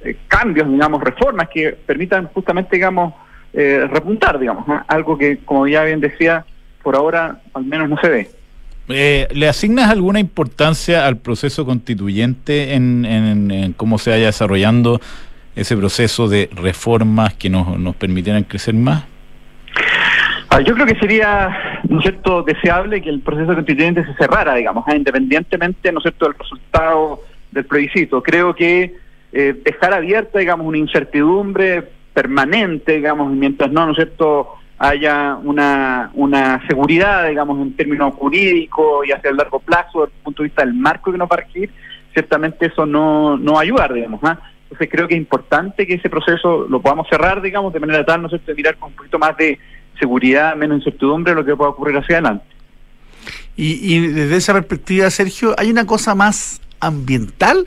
eh, 0.01 0.15
cambios, 0.27 0.69
digamos, 0.71 1.01
reformas 1.03 1.49
que 1.49 1.71
permitan 1.71 2.27
justamente, 2.27 2.75
digamos, 2.75 3.13
eh, 3.53 3.85
repuntar, 3.91 4.37
digamos, 4.39 4.65
algo 4.87 5.17
que, 5.17 5.39
como 5.43 5.67
ya 5.67 5.83
bien 5.83 5.99
decía, 5.99 6.45
por 6.83 6.95
ahora 6.95 7.41
al 7.53 7.65
menos 7.65 7.89
no 7.89 7.97
se 7.99 8.07
ve. 8.09 8.29
Eh, 8.87 9.27
¿Le 9.33 9.47
asignas 9.49 9.89
alguna 9.89 10.19
importancia 10.19 11.05
al 11.05 11.17
proceso 11.17 11.65
constituyente 11.65 12.75
en, 12.75 13.03
en- 13.05 13.51
en 13.51 13.73
cómo 13.73 13.97
se 13.97 14.11
vaya 14.11 14.27
desarrollando 14.27 15.01
ese 15.59 15.75
proceso 15.75 16.27
de 16.27 16.49
reformas 16.55 17.33
que 17.33 17.49
nos, 17.49 17.77
nos 17.77 17.95
permitieran 17.95 18.43
crecer 18.43 18.73
más? 18.73 19.05
Ah, 20.49 20.61
Yo 20.61 20.73
creo 20.73 20.85
que 20.85 20.95
sería, 20.95 21.81
¿no 21.87 22.01
cierto?, 22.01 22.41
deseable 22.43 23.01
que 23.01 23.09
el 23.09 23.19
proceso 23.19 23.53
constituyente 23.53 24.03
se 24.05 24.13
cerrara, 24.15 24.55
digamos, 24.55 24.83
ah, 24.87 24.95
independientemente, 24.95 25.91
¿no 25.91 26.01
cierto?, 26.01 26.25
del 26.25 26.35
resultado 26.39 27.21
del 27.51 27.65
plebiscito. 27.65 28.23
Creo 28.23 28.55
que 28.55 28.95
eh, 29.31 29.61
dejar 29.63 29.93
abierta, 29.93 30.39
digamos, 30.39 30.65
una 30.65 30.77
incertidumbre 30.77 31.83
permanente, 32.13 32.93
digamos, 32.93 33.31
mientras 33.31 33.71
no, 33.71 33.85
¿no 33.85 33.91
es 33.91 33.97
cierto?, 33.97 34.55
haya 34.79 35.35
una, 35.43 36.09
una 36.13 36.65
seguridad, 36.67 37.27
digamos, 37.27 37.59
en 37.61 37.75
términos 37.75 38.13
jurídicos 38.15 39.05
y 39.05 39.11
hacia 39.11 39.29
el 39.29 39.37
largo 39.37 39.59
plazo, 39.59 40.01
desde 40.01 40.15
el 40.15 40.23
punto 40.23 40.41
de 40.41 40.47
vista 40.49 40.65
del 40.65 40.73
marco 40.73 41.11
que 41.11 41.17
nos 41.17 41.29
va 41.29 41.35
a 41.35 41.41
regir, 41.41 41.69
ciertamente 42.13 42.67
eso 42.67 42.85
no, 42.85 43.37
no 43.37 43.53
va 43.53 43.59
a 43.59 43.63
ayudar, 43.63 43.93
digamos. 43.93 44.21
¿ah? 44.23 44.39
Entonces 44.69 44.89
creo 44.91 45.07
que 45.07 45.15
es 45.15 45.19
importante 45.19 45.87
que 45.87 45.95
ese 45.95 46.09
proceso 46.09 46.67
lo 46.69 46.81
podamos 46.81 47.07
cerrar, 47.09 47.41
digamos, 47.41 47.73
de 47.73 47.79
manera 47.79 48.05
tal, 48.05 48.21
¿no 48.21 48.29
cierto?, 48.29 48.51
de 48.51 48.55
mirar 48.55 48.77
con 48.77 48.89
un 48.89 48.95
poquito 48.95 49.17
más 49.17 49.35
de 49.35 49.57
seguridad, 49.97 50.55
menos 50.55 50.77
incertidumbre 50.77 51.33
lo 51.33 51.43
que 51.43 51.55
pueda 51.55 51.71
ocurrir 51.71 51.97
hacia 51.97 52.17
adelante. 52.17 52.45
Y, 53.55 53.95
y 53.95 54.07
desde 54.07 54.35
esa 54.37 54.53
perspectiva, 54.53 55.09
Sergio, 55.09 55.55
¿hay 55.57 55.71
una 55.71 55.85
cosa 55.85 56.13
más 56.13 56.61
ambiental 56.79 57.65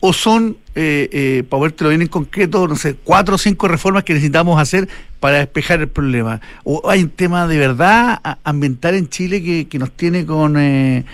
o 0.00 0.12
son, 0.12 0.56
eh, 0.74 1.08
eh, 1.12 1.44
para 1.48 1.62
vértelo 1.62 1.90
bien 1.90 2.02
en 2.02 2.08
concreto, 2.08 2.66
no 2.66 2.74
sé, 2.74 2.96
cuatro 2.96 3.34
o 3.34 3.38
cinco 3.38 3.68
reformas 3.68 4.02
que 4.02 4.14
necesitamos 4.14 4.60
hacer 4.60 4.88
para 5.20 5.38
despejar 5.38 5.80
el 5.80 5.88
problema? 5.88 6.40
¿O 6.64 6.88
hay 6.90 7.02
un 7.02 7.10
tema 7.10 7.46
de 7.46 7.58
verdad 7.58 8.20
ambiental 8.42 8.94
en 8.94 9.08
Chile 9.08 9.42
que, 9.42 9.68
que 9.68 9.78
nos 9.78 9.92
tiene 9.92 10.26
con, 10.26 10.58
eh, 10.58 11.04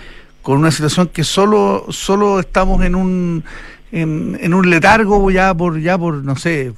con 0.41 0.57
una 0.57 0.71
situación 0.71 1.09
que 1.09 1.25
solo, 1.25 1.85
solo 1.89 2.39
estamos 2.39 2.83
en 2.83 2.95
un, 2.95 3.43
en, 3.91 4.37
en 4.41 4.53
un 4.53 4.69
letargo 4.69 5.29
ya 5.31 5.53
por, 5.53 5.79
ya 5.79 5.97
por, 5.97 6.23
no 6.23 6.35
sé, 6.35 6.73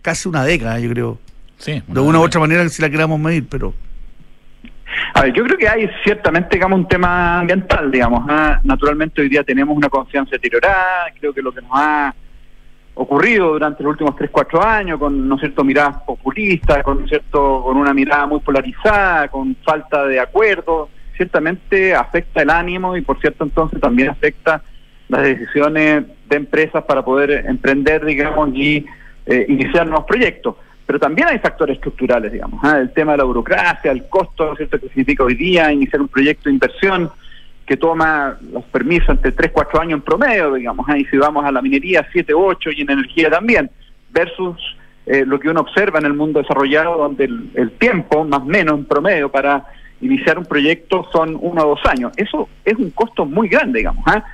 casi 0.00 0.28
una 0.28 0.44
década, 0.44 0.78
yo 0.78 0.90
creo? 0.90 1.18
Sí, 1.58 1.82
De 1.86 2.00
una 2.00 2.18
u 2.18 2.22
otra 2.22 2.40
manera, 2.40 2.68
si 2.68 2.82
la 2.82 2.90
queramos 2.90 3.20
medir, 3.20 3.46
pero... 3.48 3.72
A 5.14 5.22
ver, 5.22 5.32
yo 5.32 5.44
creo 5.44 5.56
que 5.56 5.68
hay 5.68 5.88
ciertamente, 6.02 6.56
digamos, 6.56 6.78
un 6.78 6.88
tema 6.88 7.40
ambiental, 7.40 7.90
digamos. 7.90 8.24
¿ah? 8.28 8.60
Naturalmente 8.64 9.22
hoy 9.22 9.28
día 9.28 9.44
tenemos 9.44 9.76
una 9.76 9.88
confianza 9.88 10.32
deteriorada, 10.32 11.06
creo 11.18 11.32
que 11.32 11.40
lo 11.40 11.52
que 11.52 11.62
nos 11.62 11.70
ha 11.72 12.14
ocurrido 12.94 13.52
durante 13.52 13.82
los 13.82 13.92
últimos 13.92 14.16
3, 14.16 14.30
4 14.30 14.62
años, 14.64 14.98
con, 14.98 15.28
¿no 15.28 15.38
cierto?, 15.38 15.64
miradas 15.64 16.02
populistas, 16.02 16.82
con, 16.82 16.98
¿no 16.98 17.04
es 17.04 17.10
cierto?, 17.10 17.62
con 17.62 17.76
una 17.76 17.94
mirada 17.94 18.26
muy 18.26 18.40
polarizada, 18.40 19.28
con 19.28 19.56
falta 19.64 20.04
de 20.06 20.20
acuerdo, 20.20 20.88
ciertamente 21.16 21.94
afecta 21.94 22.42
el 22.42 22.50
ánimo 22.50 22.96
y, 22.96 23.02
por 23.02 23.20
cierto, 23.20 23.44
entonces 23.44 23.80
también 23.80 24.10
afecta 24.10 24.62
las 25.08 25.22
decisiones 25.22 26.04
de 26.28 26.36
empresas 26.36 26.84
para 26.84 27.04
poder 27.04 27.44
emprender, 27.46 28.04
digamos, 28.04 28.50
y 28.54 28.86
eh, 29.26 29.46
iniciar 29.48 29.86
nuevos 29.86 30.06
proyectos. 30.06 30.56
Pero 30.86 30.98
también 30.98 31.28
hay 31.28 31.38
factores 31.38 31.76
estructurales, 31.76 32.32
digamos, 32.32 32.60
¿ah? 32.64 32.78
el 32.78 32.92
tema 32.92 33.12
de 33.12 33.18
la 33.18 33.24
burocracia, 33.24 33.90
el 33.90 34.08
costo, 34.08 34.46
¿no 34.46 34.52
es 34.52 34.58
cierto?, 34.58 34.80
que 34.80 34.88
significa 34.88 35.24
hoy 35.24 35.34
día 35.34 35.72
iniciar 35.72 36.02
un 36.02 36.08
proyecto 36.08 36.48
de 36.48 36.54
inversión 36.54 37.10
que 37.64 37.76
toma 37.76 38.36
los 38.52 38.64
permisos 38.64 39.10
entre 39.10 39.32
3, 39.32 39.52
4 39.52 39.80
años 39.80 39.92
en 39.94 40.02
promedio, 40.02 40.52
digamos, 40.54 40.84
¿ah? 40.88 40.98
y 40.98 41.04
si 41.04 41.16
vamos 41.16 41.44
a 41.44 41.52
la 41.52 41.62
minería, 41.62 42.06
7, 42.12 42.34
8 42.34 42.70
y 42.76 42.80
en 42.82 42.90
energía 42.90 43.30
también, 43.30 43.70
versus 44.10 44.56
eh, 45.06 45.24
lo 45.26 45.38
que 45.40 45.48
uno 45.48 45.60
observa 45.60 45.98
en 45.98 46.06
el 46.06 46.14
mundo 46.14 46.40
desarrollado, 46.40 46.96
donde 46.96 47.24
el, 47.24 47.70
tiempo, 47.78 48.24
más 48.24 48.40
o 48.40 48.44
menos 48.44 48.78
en 48.78 48.84
promedio, 48.84 49.30
para 49.30 49.64
iniciar 50.00 50.38
un 50.38 50.44
proyecto 50.44 51.08
son 51.12 51.36
uno 51.40 51.62
o 51.64 51.68
dos 51.70 51.80
años. 51.86 52.12
Eso 52.16 52.48
es 52.64 52.76
un 52.76 52.90
costo 52.90 53.24
muy 53.24 53.48
grande, 53.48 53.80
digamos. 53.80 54.04
¿ah? 54.06 54.24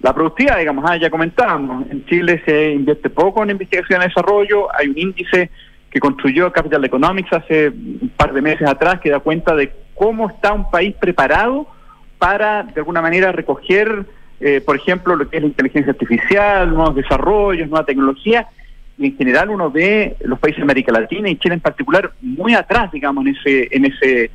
La 0.00 0.14
productividad, 0.14 0.58
digamos, 0.58 0.84
ah, 0.88 0.96
ya 0.96 1.10
comentábamos, 1.10 1.90
en 1.90 2.04
Chile 2.06 2.40
se 2.44 2.70
invierte 2.70 3.10
poco 3.10 3.42
en 3.42 3.50
investigación 3.50 4.00
y 4.00 4.04
desarrollo, 4.04 4.68
hay 4.74 4.88
un 4.88 4.98
índice 4.98 5.50
que 5.90 5.98
construyó 5.98 6.52
Capital 6.52 6.84
Economics 6.84 7.32
hace 7.32 7.68
un 7.70 8.12
par 8.16 8.32
de 8.32 8.40
meses 8.40 8.68
atrás 8.68 9.00
que 9.00 9.10
da 9.10 9.18
cuenta 9.18 9.56
de 9.56 9.72
cómo 9.94 10.30
está 10.30 10.52
un 10.52 10.70
país 10.70 10.94
preparado 10.94 11.66
para, 12.18 12.62
de 12.62 12.74
alguna 12.76 13.02
manera, 13.02 13.32
recoger, 13.32 14.04
eh, 14.40 14.60
por 14.60 14.76
ejemplo, 14.76 15.16
lo 15.16 15.28
que 15.28 15.38
es 15.38 15.42
la 15.42 15.48
inteligencia 15.48 15.92
artificial, 15.92 16.72
nuevos 16.72 16.94
desarrollos, 16.94 17.68
nueva 17.68 17.84
tecnología, 17.84 18.46
y 18.98 19.06
en 19.06 19.16
general 19.16 19.50
uno 19.50 19.70
ve 19.70 20.16
los 20.20 20.38
países 20.38 20.58
de 20.58 20.64
América 20.64 20.92
Latina 20.92 21.28
y 21.28 21.36
Chile 21.36 21.54
en 21.54 21.60
particular 21.60 22.12
muy 22.20 22.54
atrás, 22.54 22.92
digamos, 22.92 23.26
en 23.26 23.34
ese, 23.34 23.68
en 23.70 23.84
ese, 23.84 24.30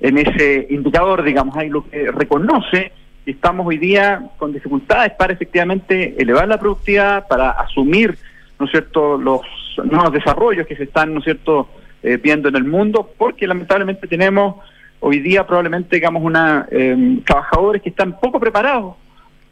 en 0.00 0.18
ese 0.18 0.66
indicador, 0.70 1.22
digamos, 1.22 1.56
hay 1.56 1.70
lo 1.70 1.88
que 1.88 2.10
reconoce 2.10 2.92
que 3.26 3.32
estamos 3.32 3.66
hoy 3.66 3.76
día 3.76 4.22
con 4.38 4.52
dificultades 4.52 5.12
para 5.14 5.32
efectivamente 5.32 6.14
elevar 6.16 6.46
la 6.46 6.60
productividad, 6.60 7.26
para 7.26 7.50
asumir, 7.50 8.16
¿no 8.58 8.68
cierto?, 8.68 9.18
los 9.18 9.40
nuevos 9.84 10.12
desarrollos 10.12 10.64
que 10.64 10.76
se 10.76 10.84
están, 10.84 11.12
¿no 11.12 11.20
cierto?, 11.20 11.68
eh, 12.04 12.18
viendo 12.22 12.48
en 12.48 12.54
el 12.54 12.62
mundo, 12.62 13.10
porque 13.18 13.48
lamentablemente 13.48 14.06
tenemos 14.06 14.56
hoy 15.00 15.18
día 15.18 15.44
probablemente, 15.44 15.96
digamos, 15.96 16.22
una 16.22 16.68
eh, 16.70 17.18
trabajadores 17.26 17.82
que 17.82 17.88
están 17.88 18.18
poco 18.20 18.38
preparados 18.38 18.94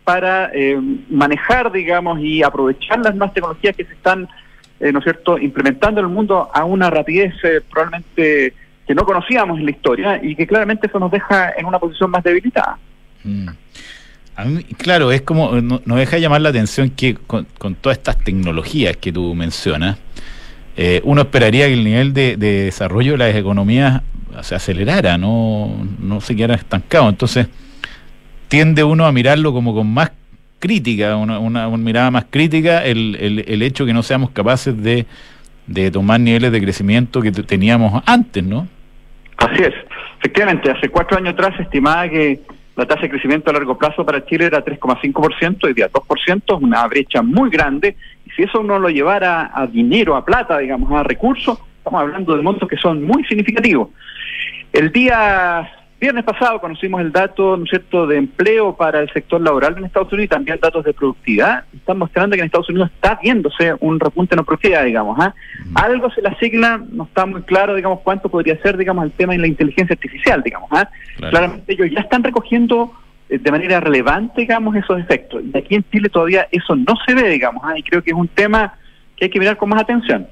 para 0.04 0.50
eh, 0.54 0.80
manejar, 1.10 1.72
digamos, 1.72 2.20
y 2.20 2.44
aprovechar 2.44 3.00
las 3.00 3.16
nuevas 3.16 3.34
tecnologías 3.34 3.74
que 3.74 3.84
se 3.84 3.94
están, 3.94 4.28
eh, 4.78 4.92
¿no 4.92 5.00
cierto?, 5.00 5.36
implementando 5.36 6.00
en 6.00 6.06
el 6.06 6.12
mundo 6.12 6.48
a 6.54 6.64
una 6.64 6.90
rapidez 6.90 7.34
eh, 7.42 7.60
probablemente 7.68 8.54
que 8.86 8.94
no 8.94 9.04
conocíamos 9.04 9.58
en 9.58 9.64
la 9.64 9.70
historia 9.72 10.20
y 10.22 10.36
que 10.36 10.46
claramente 10.46 10.86
eso 10.86 11.00
nos 11.00 11.10
deja 11.10 11.54
en 11.56 11.66
una 11.66 11.80
posición 11.80 12.10
más 12.12 12.22
debilitada. 12.22 12.78
Mm. 13.24 13.48
A 14.36 14.44
claro, 14.78 15.12
es 15.12 15.22
como, 15.22 15.60
no- 15.60 15.80
nos 15.84 15.98
deja 15.98 16.18
llamar 16.18 16.40
la 16.40 16.48
atención 16.48 16.90
que 16.90 17.14
con, 17.14 17.46
todas 17.80 17.98
estas 17.98 18.18
tecnologías 18.18 18.96
que 18.96 19.12
tú 19.12 19.34
mencionas, 19.34 19.96
eh, 20.76 21.00
uno 21.04 21.22
esperaría 21.22 21.66
que 21.66 21.74
el 21.74 21.84
nivel 21.84 22.12
de, 22.12 22.36
de 22.36 22.64
desarrollo 22.64 23.12
de 23.12 23.18
las 23.18 23.34
economías 23.36 24.02
se 24.42 24.56
acelerara, 24.56 25.16
no, 25.18 25.86
no 26.00 26.20
se 26.20 26.34
quedara 26.34 26.56
estancado. 26.56 27.08
Entonces, 27.08 27.46
tiende 28.48 28.82
uno 28.82 29.06
a 29.06 29.12
mirarlo 29.12 29.52
como 29.52 29.72
con 29.72 29.86
más 29.92 30.10
crítica, 30.58 31.14
una, 31.16 31.38
una- 31.38 31.68
mirada 31.76 32.10
más 32.10 32.26
crítica, 32.28 32.84
el, 32.84 33.16
el, 33.46 33.62
hecho 33.62 33.86
que 33.86 33.92
no 33.92 34.02
seamos 34.02 34.30
capaces 34.30 34.76
de, 34.82 35.06
de 35.68 35.90
tomar 35.92 36.18
niveles 36.18 36.50
de 36.50 36.60
crecimiento 36.60 37.22
que 37.22 37.30
teníamos 37.30 38.02
antes, 38.06 38.42
¿no? 38.42 38.66
Así 39.36 39.62
es. 39.62 39.74
Efectivamente, 40.18 40.70
hace 40.70 40.88
cuatro 40.88 41.18
años 41.18 41.34
atrás 41.34 41.54
se 41.56 41.62
estimaba 41.64 42.08
que 42.08 42.40
la 42.76 42.86
tasa 42.86 43.02
de 43.02 43.10
crecimiento 43.10 43.50
a 43.50 43.52
largo 43.52 43.78
plazo 43.78 44.04
para 44.04 44.24
Chile 44.24 44.46
era 44.46 44.64
3,5%, 44.64 45.64
hoy 45.64 45.74
día 45.74 45.90
2%, 45.90 46.60
una 46.60 46.86
brecha 46.88 47.22
muy 47.22 47.50
grande. 47.50 47.96
Y 48.26 48.30
si 48.30 48.42
eso 48.42 48.60
uno 48.60 48.78
lo 48.78 48.88
llevara 48.88 49.50
a 49.54 49.66
dinero, 49.66 50.16
a 50.16 50.24
plata, 50.24 50.58
digamos, 50.58 50.90
a 50.92 51.02
recursos, 51.04 51.58
estamos 51.78 52.00
hablando 52.00 52.36
de 52.36 52.42
montos 52.42 52.68
que 52.68 52.76
son 52.76 53.02
muy 53.04 53.24
significativos. 53.24 53.90
El 54.72 54.90
día 54.90 55.70
viernes 56.04 56.24
pasado 56.24 56.60
conocimos 56.60 57.00
el 57.00 57.12
dato, 57.12 57.56
¿no 57.56 57.64
es 57.64 57.70
cierto?, 57.70 58.06
de 58.06 58.18
empleo 58.18 58.76
para 58.76 59.00
el 59.00 59.10
sector 59.10 59.40
laboral 59.40 59.78
en 59.78 59.86
Estados 59.86 60.12
Unidos 60.12 60.26
y 60.26 60.28
también 60.28 60.58
datos 60.60 60.84
de 60.84 60.92
productividad. 60.92 61.64
Están 61.74 61.96
mostrando 61.96 62.34
que 62.34 62.40
en 62.40 62.46
Estados 62.46 62.68
Unidos 62.68 62.90
está 62.94 63.18
viéndose 63.22 63.74
un 63.80 63.98
repunte 63.98 64.34
en 64.34 64.40
la 64.40 64.42
productividad, 64.42 64.84
digamos. 64.84 65.18
¿ah? 65.18 65.34
Algo 65.74 66.10
se 66.10 66.20
le 66.20 66.28
asigna, 66.28 66.84
no 66.92 67.04
está 67.04 67.24
muy 67.24 67.40
claro, 67.42 67.74
digamos, 67.74 68.00
cuánto 68.00 68.28
podría 68.28 68.60
ser, 68.60 68.76
digamos, 68.76 69.02
el 69.02 69.12
tema 69.12 69.32
de 69.32 69.38
la 69.38 69.46
inteligencia 69.46 69.94
artificial, 69.94 70.42
digamos. 70.42 70.68
¿ah? 70.72 70.90
Claro. 71.16 71.30
Claramente 71.30 71.72
ellos 71.72 71.88
ya 71.90 72.00
están 72.00 72.22
recogiendo 72.22 72.92
eh, 73.30 73.38
de 73.38 73.50
manera 73.50 73.80
relevante, 73.80 74.42
digamos, 74.42 74.76
esos 74.76 75.00
efectos. 75.00 75.42
Y 75.42 75.56
aquí 75.56 75.74
en 75.74 75.84
Chile 75.90 76.10
todavía 76.10 76.46
eso 76.50 76.76
no 76.76 76.94
se 77.06 77.14
ve, 77.14 77.30
digamos, 77.30 77.62
¿ah? 77.64 77.78
y 77.78 77.82
creo 77.82 78.02
que 78.02 78.10
es 78.10 78.16
un 78.16 78.28
tema 78.28 78.74
que 79.16 79.24
hay 79.24 79.30
que 79.30 79.38
mirar 79.38 79.56
con 79.56 79.70
más 79.70 79.80
atención. 79.80 80.26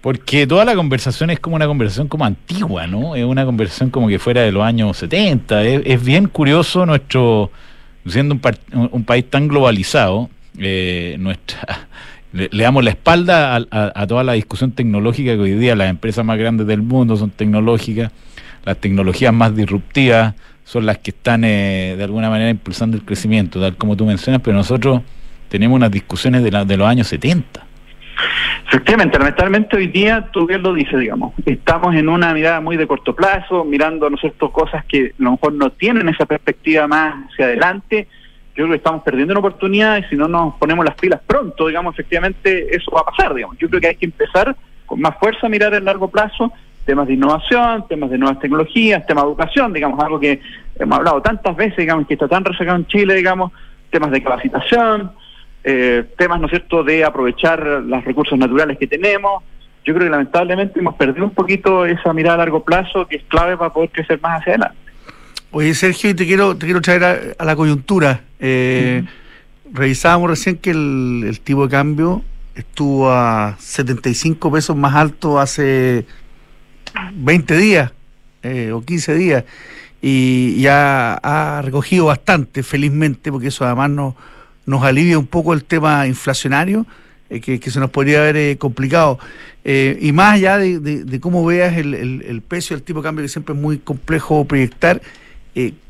Porque 0.00 0.46
toda 0.46 0.64
la 0.64 0.74
conversación 0.76 1.30
es 1.30 1.40
como 1.40 1.56
una 1.56 1.66
conversación 1.66 2.06
como 2.06 2.24
antigua, 2.24 2.86
¿no? 2.86 3.16
Es 3.16 3.24
una 3.24 3.44
conversación 3.44 3.90
como 3.90 4.06
que 4.08 4.18
fuera 4.18 4.42
de 4.42 4.52
los 4.52 4.62
años 4.62 4.96
70. 4.96 5.64
Es, 5.64 6.04
bien 6.04 6.28
curioso 6.28 6.86
nuestro, 6.86 7.50
siendo 8.06 8.38
un, 8.72 9.04
país 9.04 9.24
tan 9.28 9.48
globalizado, 9.48 10.30
eh, 10.56 11.16
nuestra, 11.18 11.88
le, 12.32 12.48
damos 12.52 12.84
la 12.84 12.90
espalda 12.90 13.56
a 13.56 14.06
toda 14.06 14.22
la 14.22 14.34
discusión 14.34 14.70
tecnológica 14.70 15.32
que 15.34 15.40
hoy 15.40 15.54
día 15.54 15.74
las 15.74 15.90
empresas 15.90 16.24
más 16.24 16.38
grandes 16.38 16.66
del 16.68 16.82
mundo 16.82 17.16
son 17.16 17.30
tecnológicas, 17.30 18.12
las 18.64 18.76
tecnologías 18.76 19.32
más 19.32 19.56
disruptivas 19.56 20.34
son 20.64 20.84
las 20.86 20.98
que 20.98 21.10
están 21.10 21.44
eh, 21.44 21.94
de 21.96 22.04
alguna 22.04 22.28
manera 22.28 22.50
impulsando 22.50 22.96
el 22.96 23.02
crecimiento, 23.02 23.58
tal 23.60 23.76
como 23.76 23.96
tú 23.96 24.04
mencionas, 24.04 24.42
pero 24.44 24.56
nosotros 24.56 25.00
tenemos 25.48 25.74
unas 25.74 25.90
discusiones 25.90 26.42
de, 26.44 26.50
la- 26.50 26.64
de 26.64 26.76
los 26.76 26.86
años 26.86 27.08
70. 27.08 27.67
Efectivamente, 28.66 29.18
lamentablemente 29.18 29.76
hoy 29.76 29.86
día, 29.86 30.28
tú 30.32 30.46
bien 30.46 30.62
lo 30.62 30.74
dices, 30.74 30.98
digamos, 30.98 31.32
estamos 31.46 31.94
en 31.94 32.08
una 32.08 32.34
mirada 32.34 32.60
muy 32.60 32.76
de 32.76 32.86
corto 32.86 33.14
plazo, 33.14 33.64
mirando, 33.64 34.10
¿no 34.10 34.16
cierto?, 34.16 34.50
cosas 34.50 34.84
que 34.84 35.14
a 35.18 35.22
lo 35.22 35.32
mejor 35.32 35.52
no 35.54 35.70
tienen 35.70 36.08
esa 36.08 36.26
perspectiva 36.26 36.86
más 36.86 37.30
hacia 37.30 37.46
adelante. 37.46 38.08
Yo 38.54 38.64
creo 38.64 38.68
que 38.70 38.76
estamos 38.76 39.02
perdiendo 39.02 39.32
una 39.32 39.40
oportunidad 39.40 39.98
y 39.98 40.04
si 40.04 40.16
no 40.16 40.28
nos 40.28 40.56
ponemos 40.56 40.84
las 40.84 40.96
pilas 40.96 41.20
pronto, 41.26 41.68
digamos, 41.68 41.94
efectivamente 41.94 42.74
eso 42.74 42.90
va 42.90 43.00
a 43.00 43.04
pasar, 43.04 43.34
digamos. 43.34 43.56
Yo 43.58 43.68
creo 43.68 43.80
que 43.80 43.88
hay 43.88 43.96
que 43.96 44.06
empezar 44.06 44.54
con 44.84 45.00
más 45.00 45.16
fuerza 45.18 45.46
a 45.46 45.50
mirar 45.50 45.72
el 45.74 45.84
largo 45.84 46.08
plazo 46.08 46.52
temas 46.88 47.06
de 47.06 47.14
innovación, 47.14 47.86
temas 47.86 48.08
de 48.08 48.16
nuevas 48.16 48.38
tecnologías, 48.38 49.06
temas 49.06 49.24
de 49.24 49.28
educación, 49.28 49.74
digamos, 49.74 50.02
algo 50.02 50.18
que 50.18 50.40
hemos 50.78 50.98
hablado 50.98 51.20
tantas 51.20 51.54
veces, 51.54 51.76
digamos, 51.76 52.06
que 52.06 52.14
está 52.14 52.26
tan 52.26 52.42
rezagado 52.42 52.78
en 52.78 52.86
Chile, 52.86 53.14
digamos, 53.14 53.52
temas 53.90 54.10
de 54.10 54.22
capacitación, 54.22 55.12
eh, 55.70 56.04
temas, 56.16 56.40
¿no 56.40 56.46
es 56.46 56.50
cierto?, 56.52 56.82
de 56.82 57.04
aprovechar 57.04 57.60
los 57.62 58.02
recursos 58.02 58.38
naturales 58.38 58.78
que 58.78 58.86
tenemos. 58.86 59.42
Yo 59.84 59.92
creo 59.92 60.06
que 60.06 60.10
lamentablemente 60.10 60.80
hemos 60.80 60.94
perdido 60.94 61.26
un 61.26 61.34
poquito 61.34 61.84
esa 61.84 62.14
mirada 62.14 62.36
a 62.36 62.38
largo 62.38 62.64
plazo 62.64 63.06
que 63.06 63.16
es 63.16 63.24
clave 63.24 63.54
para 63.58 63.70
poder 63.70 63.90
crecer 63.90 64.18
más 64.22 64.40
hacia 64.40 64.54
adelante. 64.54 64.78
Oye, 65.50 65.74
Sergio, 65.74 66.16
te 66.16 66.24
quiero, 66.24 66.56
te 66.56 66.64
quiero 66.64 66.80
traer 66.80 67.04
a, 67.04 67.18
a 67.38 67.44
la 67.44 67.54
coyuntura. 67.54 68.22
Eh, 68.40 69.04
Revisábamos 69.70 70.30
recién 70.30 70.56
que 70.56 70.70
el, 70.70 71.24
el 71.26 71.40
tipo 71.40 71.64
de 71.64 71.70
cambio 71.70 72.22
estuvo 72.54 73.10
a 73.10 73.56
75 73.58 74.50
pesos 74.50 74.74
más 74.74 74.94
alto 74.94 75.38
hace 75.38 76.06
20 77.12 77.56
días 77.58 77.92
eh, 78.42 78.72
o 78.72 78.80
15 78.80 79.14
días 79.14 79.44
y 80.00 80.60
ya 80.62 81.14
ha 81.22 81.60
recogido 81.62 82.06
bastante, 82.06 82.62
felizmente, 82.62 83.30
porque 83.30 83.48
eso 83.48 83.66
además 83.66 83.90
nos, 83.90 84.14
nos 84.68 84.82
alivia 84.84 85.18
un 85.18 85.26
poco 85.26 85.52
el 85.54 85.64
tema 85.64 86.06
inflacionario. 86.06 86.86
eh, 87.30 87.40
que, 87.40 87.60
que 87.60 87.70
se 87.70 87.78
nos 87.78 87.90
podría 87.90 88.20
haber 88.20 88.36
eh, 88.36 88.56
complicado. 88.56 89.18
Eh, 89.64 89.98
y 90.00 90.12
más 90.12 90.34
allá 90.36 90.56
de, 90.56 90.78
de- 90.78 91.04
de 91.04 91.20
cómo 91.20 91.44
veas 91.44 91.76
el, 91.76 91.92
el, 91.94 92.22
el 92.26 92.40
precio 92.40 92.74
del 92.74 92.82
tipo 92.82 93.00
de 93.00 93.04
cambio, 93.04 93.22
que 93.22 93.28
siempre 93.28 93.54
es 93.54 93.60
muy 93.60 93.76
complejo 93.78 94.46
proyectar, 94.46 95.02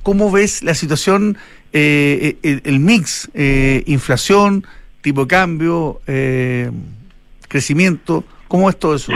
¿cómo 0.03 0.33
ves 0.33 0.63
la 0.65 0.75
situación, 0.75 1.37
el, 1.73 2.37
el 2.65 2.81
mix, 2.81 3.31
inflación, 3.87 4.65
tipo 5.03 5.21
de 5.23 5.29
cambio, 5.29 6.01
crecimiento? 7.49 8.25
¿Cómo 8.49 8.69
es 8.71 8.79
todo 8.79 8.95
eso? 8.97 9.13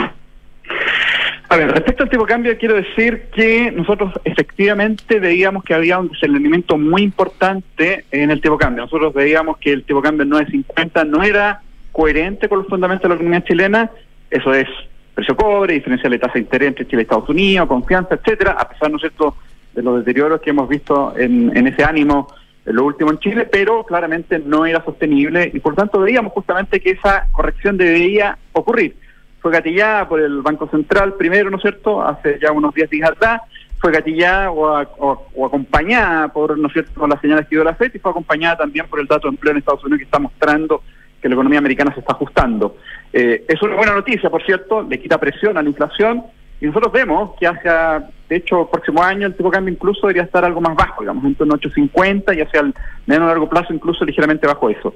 A 1.53 1.55
ver, 1.55 1.71
respecto 1.71 2.01
al 2.01 2.09
tipo 2.09 2.23
de 2.23 2.31
cambio, 2.31 2.57
quiero 2.57 2.73
decir 2.73 3.25
que 3.31 3.71
nosotros 3.71 4.11
efectivamente 4.23 5.19
veíamos 5.19 5.63
que 5.63 5.75
había 5.75 5.99
un 5.99 6.09
desalinamiento 6.09 6.79
muy 6.79 7.03
importante 7.03 8.05
en 8.09 8.31
el 8.31 8.41
tipo 8.41 8.55
de 8.55 8.63
cambio. 8.63 8.85
Nosotros 8.85 9.13
veíamos 9.13 9.59
que 9.59 9.71
el 9.71 9.83
tipo 9.83 10.01
de 10.01 10.07
cambio 10.07 10.25
9.50 10.25 11.07
no 11.07 11.21
era 11.21 11.61
coherente 11.91 12.49
con 12.49 12.57
los 12.57 12.67
fundamentos 12.67 13.03
de 13.03 13.09
la 13.09 13.15
economía 13.15 13.43
chilena. 13.43 13.91
Eso 14.31 14.51
es 14.51 14.67
precio 15.13 15.35
cobre, 15.35 15.75
diferencial 15.75 16.11
de 16.13 16.17
tasa 16.17 16.33
de 16.33 16.39
interés 16.39 16.69
entre 16.69 16.87
Chile 16.87 17.03
y 17.03 17.03
Estados 17.03 17.29
Unidos, 17.29 17.67
confianza, 17.67 18.15
etcétera, 18.15 18.53
a 18.53 18.67
pesar, 18.67 18.89
¿no 18.89 18.97
de 18.97 19.83
los 19.83 19.99
deterioros 19.99 20.41
que 20.41 20.49
hemos 20.49 20.67
visto 20.67 21.13
en, 21.15 21.55
en 21.55 21.67
ese 21.67 21.83
ánimo 21.83 22.33
en 22.65 22.75
lo 22.77 22.85
último 22.85 23.11
en 23.11 23.19
Chile, 23.19 23.47
pero 23.51 23.83
claramente 23.83 24.39
no 24.39 24.65
era 24.65 24.83
sostenible 24.83 25.51
y 25.53 25.59
por 25.59 25.75
tanto 25.75 25.99
veíamos 25.99 26.33
justamente 26.33 26.79
que 26.79 26.91
esa 26.91 27.27
corrección 27.31 27.77
debería 27.77 28.39
ocurrir 28.53 28.95
fue 29.43 29.51
gatillada 29.51 30.07
por 30.07 30.21
el 30.21 30.41
Banco 30.41 30.67
Central 30.69 31.15
primero, 31.15 31.49
¿no 31.51 31.57
es 31.57 31.61
cierto?, 31.61 32.01
hace 32.01 32.39
ya 32.41 32.53
unos 32.53 32.73
10 32.73 32.89
días 32.89 33.11
atrás, 33.11 33.41
fue 33.77 33.91
gatillada 33.91 34.49
o, 34.49 35.45
acompañada 35.45 36.29
por, 36.29 36.57
¿no 36.57 36.67
es 36.67 36.73
cierto?, 36.73 37.05
las 37.05 37.19
señales 37.19 37.45
que 37.47 37.57
dio 37.57 37.63
la 37.65 37.75
FED 37.75 37.93
y 37.93 37.99
fue 37.99 38.11
acompañada 38.11 38.59
también 38.59 38.87
por 38.87 39.01
el 39.01 39.05
dato 39.05 39.27
de 39.27 39.33
empleo 39.33 39.51
en 39.51 39.57
Estados 39.57 39.83
Unidos 39.83 39.99
que 39.99 40.05
está 40.05 40.17
mostrando 40.17 40.81
que 41.21 41.27
la 41.27 41.35
economía 41.35 41.59
americana 41.59 41.93
se 41.93 41.99
está 41.99 42.13
ajustando. 42.13 42.77
Eh, 43.11 43.43
es 43.45 43.61
una 43.61 43.75
buena 43.75 43.93
noticia, 43.93 44.29
por 44.29 44.45
cierto, 44.45 44.81
le 44.81 44.97
quita 44.97 45.19
presión 45.19 45.57
a 45.57 45.61
la 45.61 45.67
inflación 45.67 46.23
y 46.61 46.67
nosotros 46.67 46.93
vemos 46.93 47.31
que 47.37 47.45
hacia, 47.45 48.07
de 48.29 48.35
hecho, 48.37 48.61
el 48.61 48.67
próximo 48.69 49.03
año 49.03 49.27
el 49.27 49.35
tipo 49.35 49.49
de 49.49 49.55
cambio 49.55 49.73
incluso 49.73 50.07
debería 50.07 50.23
estar 50.23 50.45
algo 50.45 50.61
más 50.61 50.75
bajo, 50.77 51.01
digamos, 51.01 51.25
en 51.25 51.35
torno 51.35 51.55
a 51.55 51.57
8.50 51.57 52.37
y 52.37 52.39
hacia 52.39 52.61
el 52.61 52.73
mediano 53.05 53.27
largo 53.27 53.49
plazo 53.49 53.73
incluso 53.73 54.05
ligeramente 54.05 54.47
bajo 54.47 54.69
eso. 54.69 54.95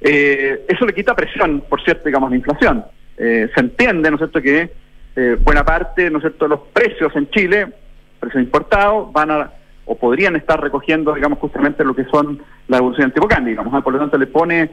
Eh, 0.00 0.66
eso 0.68 0.84
le 0.84 0.92
quita 0.92 1.14
presión, 1.14 1.62
por 1.68 1.80
cierto, 1.84 2.02
digamos, 2.06 2.26
a 2.26 2.30
la 2.30 2.36
inflación. 2.36 2.84
Eh, 3.16 3.48
se 3.54 3.60
entiende, 3.60 4.10
¿no 4.10 4.16
es 4.16 4.20
cierto?, 4.20 4.42
que 4.42 4.70
eh, 5.16 5.36
buena 5.40 5.64
parte, 5.64 6.10
¿no 6.10 6.18
es 6.18 6.22
cierto?, 6.22 6.48
los 6.48 6.60
precios 6.72 7.14
en 7.16 7.28
Chile, 7.30 7.72
precios 8.20 8.42
importados, 8.42 9.12
van 9.12 9.30
a 9.30 9.50
o 9.86 9.96
podrían 9.96 10.36
estar 10.36 10.60
recogiendo, 10.60 11.14
digamos, 11.14 11.38
justamente 11.38 11.84
lo 11.84 11.94
que 11.94 12.04
son 12.06 12.42
la 12.68 12.78
evolución 12.78 13.12
cambio, 13.28 13.50
digamos, 13.50 13.72
¿ah? 13.72 13.80
por 13.80 13.92
lo 13.92 14.00
tanto 14.00 14.18
le 14.18 14.26
pone 14.26 14.70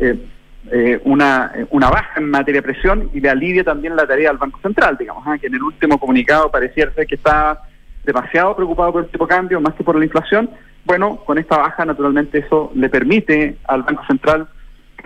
eh, 0.00 0.18
eh, 0.72 1.00
una, 1.04 1.52
una 1.70 1.88
baja 1.88 2.20
en 2.20 2.30
materia 2.30 2.60
de 2.60 2.66
presión 2.66 3.08
y 3.14 3.20
le 3.20 3.30
alivia 3.30 3.62
también 3.62 3.94
la 3.94 4.06
tarea 4.06 4.30
al 4.30 4.38
Banco 4.38 4.58
Central, 4.60 4.96
digamos, 4.98 5.22
¿ah? 5.24 5.38
que 5.38 5.46
en 5.46 5.54
el 5.54 5.62
último 5.62 5.98
comunicado 5.98 6.50
pareciera 6.50 6.92
ser 6.92 7.06
que 7.06 7.14
está 7.14 7.62
demasiado 8.04 8.54
preocupado 8.56 8.92
por 8.92 9.04
el 9.04 9.10
tipo 9.10 9.26
de 9.26 9.34
cambio 9.34 9.60
más 9.60 9.74
que 9.74 9.84
por 9.84 9.96
la 9.96 10.04
inflación. 10.04 10.50
Bueno, 10.84 11.16
con 11.24 11.38
esta 11.38 11.58
baja, 11.58 11.84
naturalmente, 11.84 12.38
eso 12.38 12.72
le 12.74 12.88
permite 12.88 13.56
al 13.64 13.82
Banco 13.82 14.04
Central 14.06 14.48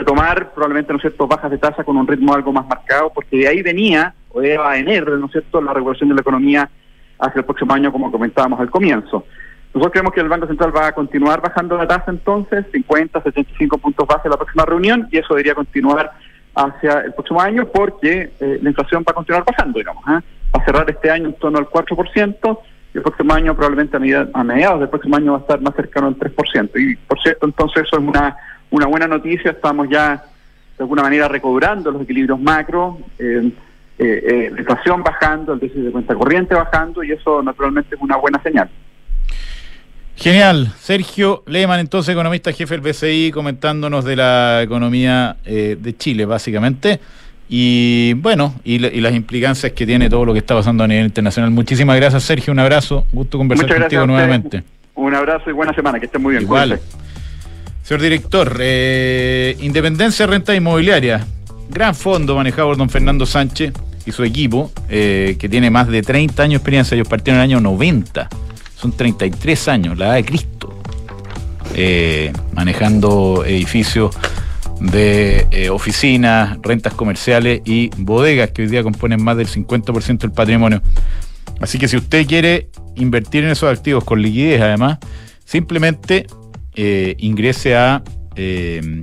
retomar 0.00 0.52
probablemente, 0.52 0.92
¿no 0.92 0.96
es 0.96 1.02
cierto?, 1.02 1.26
bajas 1.26 1.50
de 1.50 1.58
tasa 1.58 1.84
con 1.84 1.96
un 1.96 2.06
ritmo 2.06 2.34
algo 2.34 2.52
más 2.52 2.66
marcado, 2.66 3.12
porque 3.14 3.36
de 3.36 3.48
ahí 3.48 3.62
venía, 3.62 4.14
o 4.30 4.40
a 4.40 4.70
venir, 4.72 5.06
¿no 5.08 5.26
es 5.26 5.32
cierto?, 5.32 5.60
la 5.60 5.72
regulación 5.72 6.08
de 6.08 6.14
la 6.14 6.22
economía 6.22 6.68
hacia 7.18 7.40
el 7.40 7.44
próximo 7.44 7.72
año, 7.74 7.92
como 7.92 8.10
comentábamos 8.10 8.58
al 8.60 8.70
comienzo. 8.70 9.24
Nosotros 9.72 9.92
creemos 9.92 10.12
que 10.12 10.20
el 10.20 10.28
Banco 10.28 10.46
Central 10.46 10.74
va 10.74 10.88
a 10.88 10.92
continuar 10.92 11.40
bajando 11.40 11.76
la 11.76 11.86
tasa 11.86 12.10
entonces, 12.10 12.64
50, 12.72 13.22
75 13.22 13.78
puntos 13.78 14.08
base 14.08 14.22
en 14.24 14.30
la 14.32 14.36
próxima 14.36 14.64
reunión, 14.64 15.06
y 15.12 15.18
eso 15.18 15.34
debería 15.34 15.54
continuar 15.54 16.10
hacia 16.54 17.00
el 17.00 17.12
próximo 17.12 17.40
año 17.40 17.68
porque 17.72 18.32
eh, 18.40 18.58
la 18.60 18.70
inflación 18.70 19.04
va 19.06 19.12
a 19.12 19.14
continuar 19.14 19.44
bajando, 19.44 19.78
digamos. 19.78 20.02
¿ah? 20.06 20.22
Va 20.54 20.62
a 20.62 20.64
cerrar 20.64 20.90
este 20.90 21.10
año 21.10 21.26
en 21.26 21.34
torno 21.34 21.58
al 21.58 21.66
4%, 21.66 22.58
y 22.92 22.96
el 22.96 23.02
próximo 23.02 23.32
año 23.34 23.54
probablemente 23.54 23.96
a 24.32 24.42
mediados 24.42 24.80
del 24.80 24.88
próximo 24.88 25.16
año 25.16 25.32
va 25.32 25.38
a 25.38 25.40
estar 25.42 25.60
más 25.60 25.74
cercano 25.76 26.08
al 26.08 26.16
3%. 26.16 26.70
Y 26.74 26.96
por 26.96 27.20
cierto, 27.20 27.46
entonces 27.46 27.84
eso 27.84 27.98
es 27.98 28.02
una, 28.02 28.36
una 28.70 28.86
buena 28.86 29.06
noticia, 29.06 29.50
estamos 29.50 29.88
ya 29.90 30.24
de 30.78 30.82
alguna 30.84 31.02
manera 31.02 31.28
recobrando 31.28 31.90
los 31.90 32.02
equilibrios 32.02 32.40
macro, 32.40 32.98
eh, 33.18 33.50
eh, 33.98 34.24
eh, 34.28 34.50
la 34.52 34.60
inflación 34.60 35.02
bajando, 35.02 35.52
el 35.52 35.60
déficit 35.60 35.84
de 35.84 35.90
cuenta 35.90 36.14
corriente 36.14 36.54
bajando, 36.54 37.02
y 37.04 37.12
eso 37.12 37.42
naturalmente 37.42 37.94
es 37.96 38.00
una 38.00 38.16
buena 38.16 38.42
señal. 38.42 38.70
Genial. 40.16 40.72
Sergio 40.78 41.42
Lehmann, 41.46 41.80
entonces 41.80 42.12
economista 42.12 42.52
jefe 42.52 42.76
del 42.78 42.82
BCI, 42.82 43.30
comentándonos 43.32 44.04
de 44.04 44.16
la 44.16 44.62
economía 44.62 45.36
eh, 45.44 45.76
de 45.80 45.96
Chile, 45.96 46.26
básicamente. 46.26 47.00
Y 47.48 48.12
bueno, 48.14 48.54
y, 48.62 48.78
la- 48.78 48.88
y 48.88 49.00
las 49.00 49.12
implicancias 49.14 49.72
que 49.72 49.86
tiene 49.86 50.08
todo 50.10 50.24
lo 50.24 50.32
que 50.32 50.38
está 50.40 50.54
pasando 50.54 50.84
a 50.84 50.86
nivel 50.88 51.06
internacional. 51.06 51.50
Muchísimas 51.50 51.96
gracias, 51.96 52.22
Sergio. 52.22 52.52
Un 52.52 52.58
abrazo. 52.60 53.06
Gusto 53.12 53.38
conversar 53.38 53.66
Muchas 53.66 53.80
contigo 53.82 54.06
nuevamente. 54.06 54.62
Un 54.94 55.14
abrazo 55.14 55.48
y 55.48 55.52
buena 55.54 55.72
semana, 55.74 55.98
que 55.98 56.06
estén 56.06 56.22
muy 56.22 56.32
bien. 56.32 56.42
Igual. 56.44 56.68
cuídense. 56.78 56.96
Señor 57.90 58.02
director, 58.02 58.56
eh, 58.60 59.56
Independencia 59.62 60.24
Renta 60.24 60.54
Inmobiliaria, 60.54 61.26
gran 61.68 61.92
fondo 61.92 62.36
manejado 62.36 62.68
por 62.68 62.76
don 62.76 62.88
Fernando 62.88 63.26
Sánchez 63.26 63.72
y 64.06 64.12
su 64.12 64.22
equipo, 64.22 64.70
eh, 64.88 65.34
que 65.40 65.48
tiene 65.48 65.70
más 65.70 65.88
de 65.88 66.00
30 66.00 66.40
años 66.40 66.52
de 66.52 66.56
experiencia, 66.58 66.94
ellos 66.94 67.08
partieron 67.08 67.40
en 67.40 67.50
el 67.50 67.56
año 67.56 67.60
90, 67.60 68.28
son 68.76 68.92
33 68.92 69.66
años, 69.66 69.98
la 69.98 70.06
edad 70.06 70.14
de 70.14 70.24
Cristo, 70.24 70.80
eh, 71.74 72.32
manejando 72.52 73.44
edificios 73.44 74.14
de 74.80 75.48
eh, 75.50 75.68
oficinas, 75.70 76.58
rentas 76.62 76.94
comerciales 76.94 77.60
y 77.64 77.90
bodegas 77.96 78.52
que 78.52 78.62
hoy 78.62 78.68
día 78.68 78.84
componen 78.84 79.20
más 79.20 79.36
del 79.36 79.48
50% 79.48 80.18
del 80.18 80.30
patrimonio. 80.30 80.80
Así 81.60 81.76
que 81.76 81.88
si 81.88 81.96
usted 81.96 82.24
quiere 82.28 82.68
invertir 82.94 83.42
en 83.42 83.50
esos 83.50 83.68
activos 83.68 84.04
con 84.04 84.22
liquidez, 84.22 84.60
además, 84.60 84.98
simplemente 85.44 86.28
eh, 86.74 87.14
ingrese 87.18 87.76
a. 87.76 88.02
eh, 88.36 89.02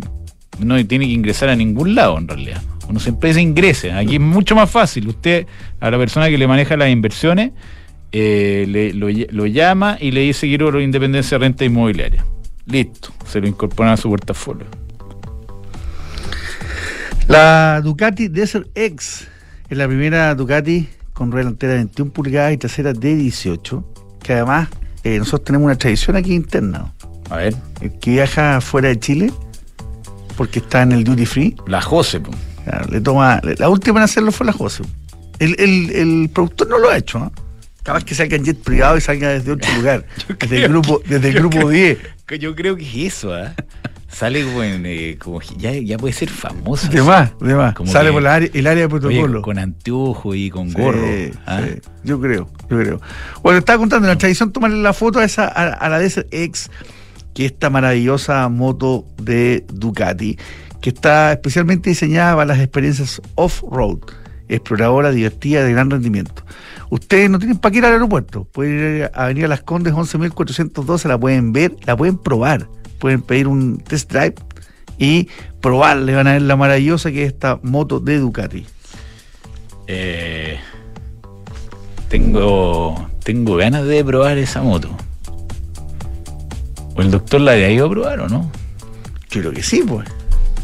no 0.60 0.84
tiene 0.88 1.06
que 1.06 1.12
ingresar 1.14 1.50
a 1.50 1.56
ningún 1.56 1.94
lado 1.96 2.18
en 2.18 2.28
realidad. 2.28 2.62
Uno 2.90 3.00
siempre 3.00 3.34
se 3.34 3.42
ingrese. 3.42 3.92
Aquí 3.92 4.16
es 4.16 4.22
mucho 4.22 4.56
más 4.56 4.70
fácil. 4.72 5.08
Usted, 5.10 5.46
a 5.80 5.92
la 5.92 5.98
persona 5.98 6.30
que 6.30 6.38
le 6.38 6.48
maneja 6.48 6.76
las 6.78 6.90
inversiones, 6.90 7.52
eh, 8.12 8.66
le- 8.68 8.94
lo, 8.94 9.10
ll- 9.10 9.28
lo 9.30 9.46
llama 9.46 9.98
y 10.00 10.12
le 10.12 10.22
dice 10.22 10.48
quiero 10.48 10.80
independencia 10.82 11.38
de 11.38 11.44
renta 11.46 11.66
inmobiliaria. 11.66 12.26
Listo, 12.66 13.10
se 13.26 13.40
lo 13.42 13.48
incorporan 13.48 13.94
a 13.94 13.98
su 13.98 14.10
portafolio. 14.10 14.66
La 17.28 17.82
Ducati 17.84 18.30
Desert 18.30 18.68
X 18.76 19.28
es 19.70 19.78
la 19.78 19.88
primera 19.88 20.34
Ducati 20.34 20.88
con 21.14 21.32
rueda 21.32 21.44
delantera 21.46 21.74
de 21.74 21.80
21 21.80 22.12
pulgadas 22.12 22.54
y 22.54 22.58
trasera 22.58 22.94
de 22.94 23.16
18, 23.16 23.94
que 24.24 24.34
además 24.34 24.70
nosotros 25.04 25.44
tenemos 25.44 25.66
una 25.66 25.78
tradición 25.78 26.16
aquí 26.16 26.34
interna. 26.34 26.94
A 27.30 27.38
ver, 27.38 27.56
El 27.82 27.92
que 28.00 28.12
viaja 28.12 28.62
fuera 28.62 28.90
de 28.90 29.00
Chile, 29.00 29.32
porque 30.38 30.60
está 30.60 30.82
en 30.84 30.92
el 30.94 31.04
duty 31.04 31.26
free, 31.26 31.56
la 31.68 31.82
Jose. 31.82 32.20
po. 32.20 32.32
le 32.90 33.02
toma, 33.02 33.42
la 33.58 33.70
última 33.70 34.00
en 34.00 34.04
hacerlo 34.04 34.32
fue 34.32 34.46
la 34.46 34.54
José. 34.54 34.84
El, 35.40 35.56
el, 35.60 35.90
el 35.92 36.30
productor 36.34 36.68
no 36.70 36.78
lo 36.80 36.90
ha 36.90 36.98
hecho, 36.98 37.20
¿no? 37.20 37.32
Capaz 37.84 38.04
que 38.04 38.16
salga 38.16 38.36
en 38.36 38.44
jet 38.44 38.62
privado 38.62 38.98
y 38.98 39.02
salga 39.02 39.30
desde 39.30 39.52
otro 39.52 39.72
lugar, 39.78 40.06
desde 40.40 40.64
el 40.66 40.70
grupo, 40.70 41.00
que- 41.00 41.10
desde 41.16 41.30
el 41.30 41.34
grupo 41.36 41.58
creo- 41.58 41.70
10. 41.70 41.98
Que 42.26 42.40
Yo 42.40 42.56
creo 42.56 42.76
que 42.76 42.84
es 42.84 43.14
eso, 43.16 43.34
¿ah? 43.34 43.54
Sale 44.10 44.44
como 44.44 44.64
en. 44.64 44.84
eh, 44.86 45.18
como, 45.20 45.42
ya, 45.58 45.72
ya 45.74 45.98
puede 45.98 46.14
ser 46.14 46.30
famoso. 46.30 46.88
De 46.88 47.02
más, 47.04 47.32
de 47.40 47.54
más. 47.56 47.76
Como 47.76 47.92
Sale 47.92 48.10
que- 48.10 48.14
por 48.14 48.24
la 48.24 48.36
área- 48.36 48.50
el 48.54 48.66
área 48.68 48.88
de 48.88 48.94
Oye, 48.96 49.00
protocolo. 49.02 49.42
con 49.42 49.60
anteojo 49.60 50.34
y 50.34 50.50
con 50.50 50.70
Sí, 50.70 50.76
gorro. 50.78 51.06
¿ah? 51.46 51.62
sí, 51.64 51.82
yo 52.04 52.20
creo, 52.20 52.50
yo 52.70 52.78
creo. 52.80 53.02
Bueno, 53.44 53.60
estaba 53.60 53.78
contando, 53.80 54.08
en 54.08 54.14
la 54.14 54.18
tradición 54.18 54.52
tomarle 54.52 54.82
la 54.82 54.94
foto 54.94 55.20
a 55.20 55.24
esa, 55.26 55.46
a, 55.48 55.74
a 55.74 55.90
la 55.90 56.00
Desert 56.00 56.28
X, 56.34 56.70
que 57.38 57.46
es 57.46 57.52
esta 57.52 57.70
maravillosa 57.70 58.50
moto 58.50 59.06
de 59.22 59.64
Ducati, 59.72 60.40
que 60.82 60.90
está 60.90 61.32
especialmente 61.32 61.92
diseñada 61.92 62.34
para 62.34 62.48
las 62.48 62.58
experiencias 62.58 63.22
off-road, 63.36 64.00
exploradora, 64.50 65.12
divertida, 65.12 65.64
de 65.64 65.72
gran 65.72 65.92
rendimiento. 65.92 66.44
Ustedes 66.90 67.30
no 67.30 67.38
tienen 67.38 67.60
para 67.60 67.72
qué 67.72 67.78
ir 67.78 67.86
al 67.86 67.94
aeropuerto, 67.94 68.46
pueden 68.46 68.74
ir 68.74 69.04
a 69.14 69.26
Avenida 69.26 69.48
Las 69.48 69.62
Condes 69.62 69.94
11.412, 69.94 71.08
la 71.08 71.20
pueden 71.20 71.54
ver, 71.54 71.76
la 71.86 71.96
pueden 71.96 72.18
probar, 72.18 72.70
pueden 72.98 73.22
pedir 73.22 73.48
un 73.48 73.78
test 73.78 74.12
drive 74.12 74.34
y 74.98 75.28
probarle, 75.62 76.16
van 76.16 76.26
a 76.26 76.34
ver 76.34 76.42
la 76.42 76.56
maravillosa 76.56 77.12
que 77.12 77.22
es 77.22 77.34
esta 77.34 77.60
moto 77.62 78.00
de 78.00 78.18
Ducati. 78.18 78.66
Eh, 79.86 80.58
tengo, 82.10 83.12
tengo 83.24 83.58
ganas 83.58 83.86
de 83.86 84.04
probar 84.04 84.40
esa 84.40 84.64
moto. 84.64 84.98
¿O 86.98 87.02
el 87.02 87.12
doctor 87.12 87.42
la 87.42 87.52
ha 87.52 87.70
ido 87.70 87.86
a 87.86 87.90
probar 87.90 88.20
o 88.22 88.28
no? 88.30 88.52
Yo 89.30 89.42
creo 89.42 89.52
que 89.52 89.64
sí, 89.64 89.84
pues. 89.88 90.08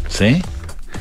¿Sí? 0.10 0.42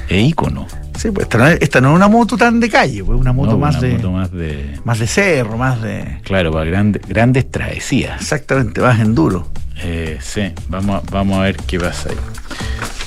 Es 0.09 0.29
ícono. 0.29 0.67
Sí, 0.97 1.11
pues 1.11 1.25
esta 1.25 1.39
no, 1.39 1.47
es, 1.49 1.59
esta 1.63 1.81
no 1.81 1.91
es 1.91 1.97
una 1.97 2.09
moto 2.09 2.37
tan 2.37 2.61
de 2.61 2.69
calle, 2.69 3.03
pues 3.03 3.19
una 3.19 3.33
moto 3.33 3.53
No, 3.53 3.59
más 3.59 3.77
una 3.79 3.89
de 3.89 3.95
moto 3.95 4.13
más 4.13 4.31
de. 4.31 4.79
más 4.85 4.99
de 4.99 5.07
cerro, 5.07 5.57
más 5.57 5.81
de 5.83 6.21
Claro, 6.23 6.53
para 6.53 6.65
grandes 6.67 7.03
grandes 7.09 7.51
travesías. 7.51 8.21
exactamente, 8.21 8.81
más 8.81 9.01
enduro. 9.01 9.49
Eh, 9.83 10.19
sí, 10.21 10.53
vamos 10.69 11.03
a, 11.03 11.11
vamos 11.11 11.39
a 11.39 11.43
ver 11.43 11.57
qué 11.57 11.81
pasa 11.81 12.11
ahí. 12.11 12.17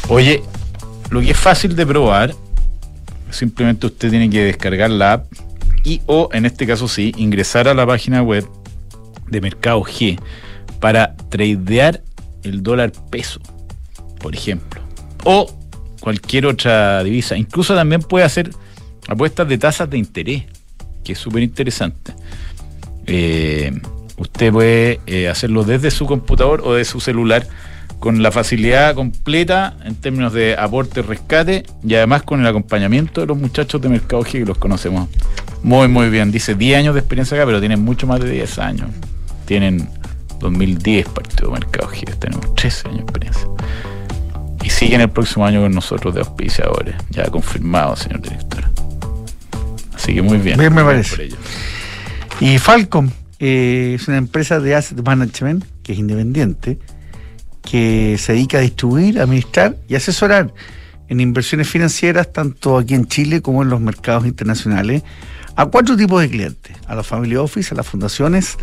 Oye, 0.09 0.41
lo 1.09 1.21
que 1.21 1.31
es 1.31 1.37
fácil 1.37 1.75
de 1.75 1.85
probar 1.85 2.33
Simplemente 3.29 3.85
usted 3.87 4.09
tiene 4.09 4.29
que 4.29 4.43
descargar 4.45 4.89
la 4.89 5.13
app 5.13 5.25
y 5.83 6.01
o 6.05 6.29
en 6.31 6.45
este 6.45 6.65
caso 6.65 6.87
sí, 6.87 7.13
ingresar 7.17 7.67
a 7.67 7.73
la 7.73 7.85
página 7.85 8.21
web 8.23 8.47
de 9.27 9.41
Mercado 9.41 9.81
G 9.81 10.19
para 10.79 11.15
tradear 11.29 12.01
el 12.45 12.63
dólar 12.63 12.91
peso, 13.09 13.39
por 14.19 14.35
ejemplo. 14.35 14.81
O 15.23 15.47
cualquier 15.99 16.45
otra 16.45 17.03
divisa. 17.03 17.35
Incluso 17.35 17.75
también 17.75 18.01
puede 18.01 18.25
hacer 18.25 18.51
apuestas 19.07 19.47
de 19.47 19.57
tasas 19.57 19.89
de 19.89 19.97
interés, 19.97 20.43
que 21.03 21.13
es 21.13 21.19
súper 21.19 21.43
interesante. 21.43 22.13
Eh, 23.07 23.71
usted 24.17 24.51
puede 24.51 24.99
eh, 25.07 25.27
hacerlo 25.27 25.63
desde 25.63 25.91
su 25.91 26.05
computador 26.05 26.61
o 26.63 26.73
de 26.73 26.85
su 26.85 26.99
celular 26.99 27.47
con 27.99 28.21
la 28.21 28.31
facilidad 28.31 28.93
completa 28.93 29.77
en 29.83 29.95
términos 29.95 30.33
de 30.33 30.55
aporte, 30.57 31.01
rescate 31.01 31.65
y 31.83 31.95
además 31.95 32.23
con 32.23 32.39
el 32.41 32.47
acompañamiento 32.47 33.21
de 33.21 33.27
los 33.27 33.37
muchachos 33.37 33.81
de 33.81 33.89
Mercado 33.89 34.23
G 34.23 34.31
que 34.31 34.45
los 34.45 34.57
conocemos 34.57 35.09
muy, 35.63 35.87
muy 35.87 36.09
bien. 36.09 36.31
Dice 36.31 36.53
10 36.53 36.77
años 36.77 36.93
de 36.93 36.99
experiencia 36.99 37.35
acá, 37.35 37.45
pero 37.45 37.59
tienen 37.59 37.81
mucho 37.81 38.05
más 38.05 38.19
de 38.19 38.29
10 38.29 38.59
años. 38.59 38.89
Tienen 39.45 39.89
2010 40.39 41.09
partido 41.09 41.51
de 41.51 41.59
Mercado 41.59 41.89
G, 41.89 42.17
tenemos 42.17 42.53
13 42.55 42.87
años 42.87 42.97
de 42.97 43.03
experiencia. 43.03 43.47
Y 44.63 44.69
siguen 44.69 45.01
el 45.01 45.09
próximo 45.09 45.45
año 45.45 45.61
con 45.61 45.73
nosotros 45.73 46.13
de 46.15 46.21
auspiciadores, 46.21 46.95
ya 47.09 47.25
confirmado, 47.29 47.95
señor 47.95 48.21
director. 48.21 48.63
Así 49.93 50.13
que 50.13 50.21
muy 50.21 50.37
bien. 50.37 50.57
Bien, 50.57 50.73
me 50.73 50.83
parece. 50.83 51.29
Y 52.39 52.57
Falcom 52.57 53.09
eh, 53.39 53.93
es 53.95 54.07
una 54.07 54.17
empresa 54.17 54.59
de 54.59 54.75
asset 54.75 55.01
management 55.03 55.63
que 55.83 55.93
es 55.93 55.99
independiente, 55.99 56.79
que 57.61 58.17
se 58.17 58.33
dedica 58.33 58.57
a 58.57 58.61
distribuir, 58.61 59.19
administrar 59.19 59.77
y 59.87 59.95
asesorar 59.95 60.53
en 61.07 61.19
inversiones 61.19 61.69
financieras, 61.69 62.31
tanto 62.33 62.77
aquí 62.77 62.95
en 62.95 63.05
Chile 63.07 63.41
como 63.41 63.61
en 63.61 63.69
los 63.69 63.79
mercados 63.79 64.25
internacionales, 64.25 65.03
a 65.55 65.65
cuatro 65.65 65.95
tipos 65.95 66.21
de 66.21 66.29
clientes: 66.29 66.77
a 66.87 66.95
los 66.95 67.05
family 67.05 67.35
office, 67.35 67.73
a 67.73 67.77
las 67.77 67.87
fundaciones, 67.87 68.57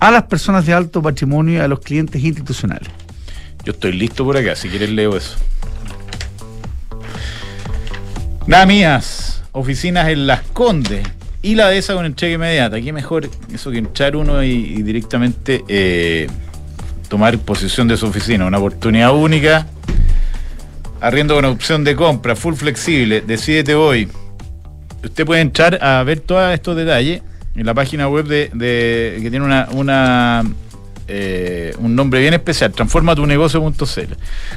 a 0.00 0.10
las 0.10 0.24
personas 0.24 0.66
de 0.66 0.72
alto 0.72 1.02
patrimonio 1.02 1.58
y 1.58 1.60
a 1.60 1.68
los 1.68 1.80
clientes 1.80 2.22
institucionales. 2.22 2.88
Yo 3.64 3.72
estoy 3.72 3.92
listo 3.92 4.24
por 4.24 4.36
acá, 4.36 4.56
si 4.56 4.68
quieres 4.68 4.90
leo 4.90 5.16
eso. 5.16 5.36
Nada 8.46 8.66
mías, 8.66 9.42
oficinas 9.52 10.08
en 10.08 10.26
Las 10.26 10.42
Condes 10.42 11.06
y 11.42 11.54
la 11.54 11.68
de 11.68 11.78
esa 11.78 11.94
con 11.94 12.06
entrega 12.06 12.34
inmediata. 12.34 12.80
Qué 12.80 12.92
mejor 12.92 13.28
eso 13.52 13.70
que 13.70 13.78
entrar 13.78 14.16
uno 14.16 14.42
y, 14.42 14.82
directamente 14.82 15.62
eh, 15.68 16.26
tomar 17.08 17.38
posesión 17.38 17.86
de 17.86 17.96
su 17.96 18.06
oficina. 18.06 18.46
Una 18.46 18.58
oportunidad 18.58 19.14
única. 19.14 19.68
Arriendo 21.00 21.34
con 21.34 21.44
opción 21.44 21.84
de 21.84 21.94
compra, 21.94 22.34
full 22.34 22.54
flexible. 22.54 23.20
Decídete 23.20 23.74
hoy. 23.74 24.08
Usted 25.04 25.24
puede 25.26 25.40
entrar 25.40 25.78
a 25.82 26.02
ver 26.04 26.20
todos 26.20 26.52
estos 26.54 26.76
detalles 26.76 27.22
en 27.54 27.66
la 27.66 27.74
página 27.74 28.08
web 28.08 28.26
de, 28.26 28.50
de- 28.54 29.18
que 29.22 29.30
tiene 29.30 29.44
una, 29.44 29.68
una 29.72 30.44
eh, 31.08 31.74
un 31.78 31.94
nombre 31.96 32.20
bien 32.20 32.34
especial, 32.34 32.72
transforma 32.72 33.14
tu 33.14 33.26
negocio.cl. 33.26 34.12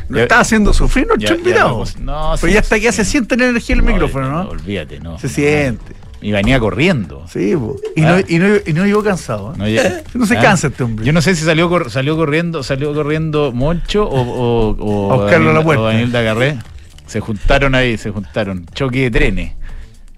Lo 0.09 0.19
está 0.19 0.39
haciendo 0.39 0.73
sufrir 0.73 1.07
nuestro 1.07 1.35
invitado. 1.35 1.83
no, 1.99 2.35
Pero 2.39 2.47
sí, 2.49 2.53
ya 2.53 2.59
hasta 2.59 2.75
que 2.75 2.81
ya 2.83 2.91
se 2.91 3.03
siente 3.05 3.35
la 3.35 3.47
energía 3.47 3.75
del 3.75 3.83
micrófono, 3.85 4.29
¿no? 4.29 4.49
Olvídate, 4.49 4.99
no. 4.99 5.17
Se 5.19 5.27
no. 5.27 5.33
siente. 5.33 5.95
Y 6.21 6.31
venía 6.31 6.59
corriendo. 6.59 7.25
Sí, 7.27 7.55
po. 7.55 7.75
y, 7.95 8.03
Ah. 8.03 8.17
no, 8.17 8.23
y, 8.27 8.39
no, 8.39 8.47
y 8.65 8.73
no 8.73 8.85
llegó 8.85 9.03
cansado. 9.03 9.51
¿eh? 9.53 9.57
No, 9.57 9.67
ya- 9.67 10.01
No 10.13 10.25
se 10.25 10.37
Ah. 10.37 10.41
cansa 10.41 10.67
este 10.67 10.83
hombre. 10.83 11.05
Yo 11.05 11.11
no 11.13 11.21
sé 11.21 11.35
si 11.35 11.43
salió 11.43 11.67
cor- 11.69 11.91
salió 11.91 12.15
corriendo, 12.15 12.63
salió 12.63 12.93
corriendo 12.93 13.51
Moncho 13.51 14.07
o, 14.07 14.21
o, 14.21 14.75
o 14.79 15.13
A 15.21 15.25
la 15.25 15.31
Daniel- 15.31 15.63
puerta. 15.63 15.81
o 15.83 15.85
Daniel 15.87 16.11
Dagarré. 16.11 16.57
Se 17.05 17.19
juntaron 17.19 17.75
ahí, 17.75 17.97
se 17.97 18.09
juntaron. 18.11 18.65
Choque 18.73 19.01
de 19.01 19.11
trenes. 19.11 19.51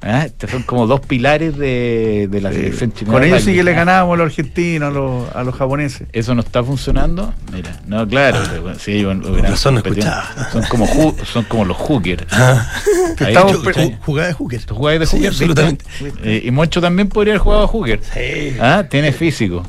¿Ah? 0.01 0.25
Estos 0.25 0.51
son 0.51 0.62
como 0.63 0.86
dos 0.86 0.99
pilares 1.01 1.57
de, 1.57 2.27
de 2.29 2.41
la 2.41 2.51
Sí. 2.51 2.57
selección 2.57 2.93
chilena. 2.93 3.13
Con 3.13 3.23
ellos 3.23 3.43
sí 3.43 3.53
que 3.55 3.63
le 3.63 3.71
Ah, 3.71 3.75
ganábamos 3.77 4.13
a 4.13 4.17
los 4.17 4.25
argentinos, 4.27 4.89
a 4.89 4.91
los, 4.91 5.36
a 5.36 5.43
los 5.43 5.55
japoneses. 5.55 6.07
¿Eso 6.13 6.36
no 6.36 6.41
está 6.41 6.63
funcionando? 6.63 7.33
Mira, 7.51 7.79
no, 7.88 8.07
claro. 8.07 8.39
bueno, 8.62 8.77
sí, 8.79 9.03
bueno, 9.03 9.27
hubieran 9.27 9.51
razón, 9.51 9.75
no 9.75 9.81
competido. 9.83 10.12
escuchaba. 10.12 10.49
Son 10.51 10.63
como, 10.69 10.86
ju- 10.88 11.25
son 11.25 11.43
como 11.45 11.65
los 11.65 11.77
hookers. 11.77 12.25
Ah, 12.31 12.71
Ahí, 13.19 13.27
Estamos 13.29 13.53
¿tú- 13.53 13.63
per- 13.63 13.73
tú- 13.73 13.93
jugada 14.05 14.27
de 14.27 14.33
hooker. 14.36 14.63
¿Tú 14.65 14.75
jugabas 14.75 14.99
de 14.99 15.05
Sí, 15.07 15.15
hooker? 15.17 15.29
absolutamente. 15.29 15.86
Eh, 16.23 16.41
y 16.45 16.51
Moncho 16.51 16.79
también 16.79 17.10
podría 17.10 17.33
haber 17.33 17.41
jugado 17.41 17.63
a 17.63 17.67
hooker. 17.67 17.99
Sí. 18.13 18.55
Ah, 18.62 18.86
tiene 18.89 19.12
físico. 19.12 19.63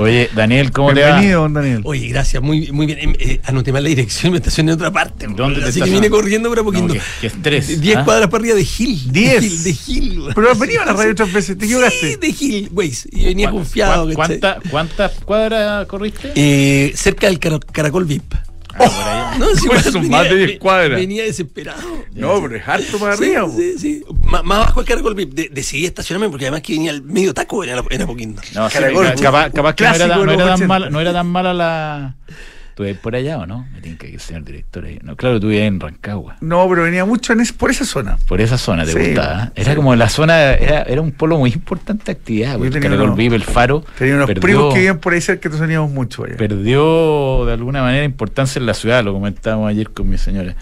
Oye, 0.00 0.30
Daniel, 0.34 0.70
¿cómo 0.72 0.92
te 0.94 1.00
va? 1.02 1.08
Bienvenido, 1.08 1.42
don 1.42 1.52
Daniel. 1.54 1.80
Oye, 1.84 2.08
gracias, 2.08 2.42
muy, 2.42 2.72
muy 2.72 2.86
bien. 2.86 2.98
Em, 3.00 3.14
eh, 3.18 3.40
anoté 3.44 3.72
mal 3.72 3.82
la 3.82 3.88
dirección, 3.90 4.32
me 4.32 4.38
estacioné 4.38 4.72
en 4.72 4.76
otra 4.76 4.90
parte. 4.90 5.26
¿Dónde 5.26 5.36
te 5.60 5.66
Así 5.66 5.78
que 5.80 5.84
estacionaste? 5.84 5.90
vine 5.94 6.10
corriendo 6.10 6.48
para 6.48 6.62
poquito. 6.62 6.86
No, 6.88 6.94
qué- 6.94 7.00
qué 7.20 7.26
estrés, 7.26 7.80
10 7.80 7.96
¿ah? 7.98 8.04
cuadras 8.04 8.28
para 8.30 8.40
arriba 8.42 8.56
de 8.56 8.64
Gil. 8.64 9.12
Diez. 9.12 9.40
De 9.42 9.48
Gil, 9.48 9.62
de 9.64 9.72
Gil. 9.74 10.22
Pero 10.34 10.50
has 10.50 10.58
venido 10.58 10.82
a 10.82 10.86
la 10.86 10.92
radio 10.94 11.12
otras 11.12 11.32
veces, 11.32 11.58
te 11.58 11.64
equivocaste. 11.66 12.10
Sí, 12.12 12.16
de 12.16 12.32
Gil, 12.32 12.68
güey. 12.70 12.92
Y 13.12 13.24
venía 13.26 13.46
¿Cuá- 13.50 13.52
confiado. 13.60 14.04
cuá- 14.12 14.26
¿cachai? 14.28 14.40
¿cuánta- 14.40 14.70
¿Cuántas 14.70 15.12
cuadras 15.24 15.86
corriste? 15.86 16.32
Eh, 16.34 16.92
cerca 16.96 17.26
del 17.26 17.38
Cara- 17.38 17.58
Caracol 17.72 18.04
VIP. 18.04 18.34
Por 18.84 19.08
ahí. 19.08 19.38
No, 19.38 19.46
sí, 19.56 19.66
Pues 19.68 19.82
son 19.84 20.02
venía- 20.02 20.10
más 20.10 20.28
de 20.28 20.36
10 20.36 20.48
ve- 20.50 20.58
cuadras. 20.58 20.98
Venía 21.00 21.22
desesperado. 21.24 21.80
No, 22.14 22.40
pero 22.42 22.56
es 22.56 22.66
harto 22.68 22.98
para 22.98 23.16
Sí, 23.16 23.24
arriba. 23.24 23.48
sí, 23.54 23.78
sí. 23.78 24.04
Má- 24.24 24.42
Más 24.42 24.58
abajo 24.58 24.80
el 24.80 24.86
Caracol 24.86 25.14
VIP. 25.14 25.32
De- 25.34 25.48
decidí 25.50 25.86
estacionarme 25.86 26.28
porque 26.28 26.46
además 26.46 26.62
que 26.62 26.72
venía 26.72 26.90
el 26.90 27.02
medio 27.02 27.32
taco 27.34 27.62
en, 27.64 27.70
Apoquindo. 28.02 28.42
No, 28.54 28.68
Caracol, 28.68 29.12
capaz, 29.20 29.50
capaz 29.50 29.74
que 29.74 29.84
no 29.84 29.90
era, 29.94 29.98
tan- 29.98 30.08
de 30.08 30.14
no, 30.16 30.24
los 30.24 30.34
era 30.34 30.44
tan 30.44 30.52
80. 30.54 30.68
mala, 30.68 30.90
no 30.90 31.00
era 31.00 31.12
tan 31.12 31.26
mala 31.26 31.54
la. 31.54 32.16
¿Tú 32.80 32.84
ves 32.84 32.96
por 32.96 33.14
allá 33.14 33.36
o 33.36 33.44
no? 33.46 33.66
Me 33.74 33.82
tiene 33.82 33.98
que 33.98 34.08
ir, 34.08 34.18
señor 34.20 34.42
director. 34.42 34.86
ahí. 34.86 34.98
No, 35.02 35.14
claro, 35.14 35.38
tú 35.38 35.48
vivías 35.48 35.66
en 35.68 35.78
Rancagua. 35.80 36.38
No, 36.40 36.66
pero 36.66 36.84
venía 36.84 37.04
mucho 37.04 37.34
en 37.34 37.40
es- 37.40 37.52
por 37.52 37.70
esa 37.70 37.84
zona. 37.84 38.16
Por 38.26 38.40
esa 38.40 38.56
zona 38.56 38.86
te 38.86 38.92
Sí, 38.92 38.98
gustaba. 39.08 39.44
¿eh? 39.44 39.50
Era 39.56 39.72
sí. 39.72 39.76
como 39.76 39.94
la 39.96 40.08
zona, 40.08 40.52
era, 40.54 40.80
era 40.84 41.02
un 41.02 41.12
polo 41.12 41.36
muy 41.36 41.50
importante 41.52 42.04
de 42.06 42.12
actividad. 42.12 42.52
Yo 42.54 42.58
porque 42.60 42.70
tenía 42.80 42.88
Caracol 42.96 43.14
Vive, 43.18 43.36
el 43.36 43.42
faro. 43.44 43.84
Tenía 43.98 44.14
unos 44.14 44.28
perdió- 44.28 44.40
primos 44.40 44.72
que 44.72 44.78
vivían 44.80 44.98
por 44.98 45.12
ahí 45.12 45.20
cerca 45.20 45.50
que 45.50 45.58
teníamos 45.58 45.90
mucho 45.90 46.24
allá. 46.24 46.38
perdió 46.38 47.44
de 47.44 47.52
alguna 47.52 47.82
manera 47.82 48.02
importancia 48.06 48.58
en 48.58 48.64
la 48.64 48.72
ciudad, 48.72 49.04
lo 49.04 49.12
comentábamos 49.12 49.68
ayer 49.68 49.90
con 49.90 50.08
mi 50.08 50.16
señora. 50.16 50.54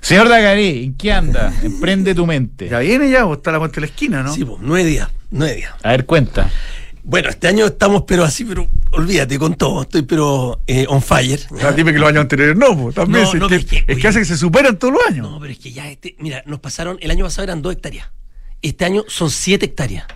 Señor 0.00 0.28
Dagarí, 0.28 0.84
¿en 0.84 0.94
qué 0.94 1.12
anda? 1.12 1.52
Emprende 1.64 2.14
tu 2.14 2.24
mente. 2.24 2.68
Ya 2.68 2.78
viene 2.78 3.10
ya, 3.10 3.26
o 3.26 3.34
está 3.34 3.50
la 3.50 3.58
vuelta 3.58 3.74
de 3.76 3.80
la 3.80 3.86
esquina, 3.88 4.22
¿no? 4.22 4.32
Sí, 4.32 4.44
pues, 4.44 4.58
nueve 4.62 4.88
días. 4.88 5.08
Nueve 5.32 5.56
días. 5.56 5.72
A 5.82 5.88
ver, 5.90 6.06
cuenta. 6.06 6.48
Bueno, 7.06 7.28
este 7.28 7.48
año 7.48 7.66
estamos, 7.66 8.04
pero 8.06 8.24
así, 8.24 8.46
pero 8.46 8.66
olvídate 8.92 9.38
con 9.38 9.54
todo. 9.56 9.82
Estoy, 9.82 10.02
pero 10.02 10.62
eh, 10.66 10.86
on 10.88 11.02
fire. 11.02 11.38
Ah, 11.62 11.72
dime 11.72 11.92
que 11.92 11.98
los 11.98 12.08
años 12.08 12.22
anteriores 12.22 12.56
no, 12.56 12.74
pues, 12.76 12.94
también. 12.94 13.24
No, 13.24 13.30
si 13.30 13.36
no, 13.36 13.46
es, 13.50 13.66
que, 13.66 13.76
es 13.76 13.84
que, 13.84 13.92
es 13.92 14.04
hace 14.06 14.20
que 14.20 14.24
se 14.24 14.38
superan 14.38 14.78
todos 14.78 14.94
los 14.94 15.06
años. 15.06 15.30
No, 15.30 15.38
pero 15.38 15.52
es 15.52 15.58
que 15.58 15.70
ya 15.70 15.90
este, 15.90 16.16
mira, 16.18 16.42
nos 16.46 16.60
pasaron, 16.60 16.96
el 17.02 17.10
año 17.10 17.26
pasado 17.26 17.44
eran 17.44 17.60
dos 17.60 17.74
hectáreas. 17.74 18.08
Este 18.62 18.86
año 18.86 19.04
son 19.06 19.30
siete 19.30 19.66
hectáreas. 19.66 20.06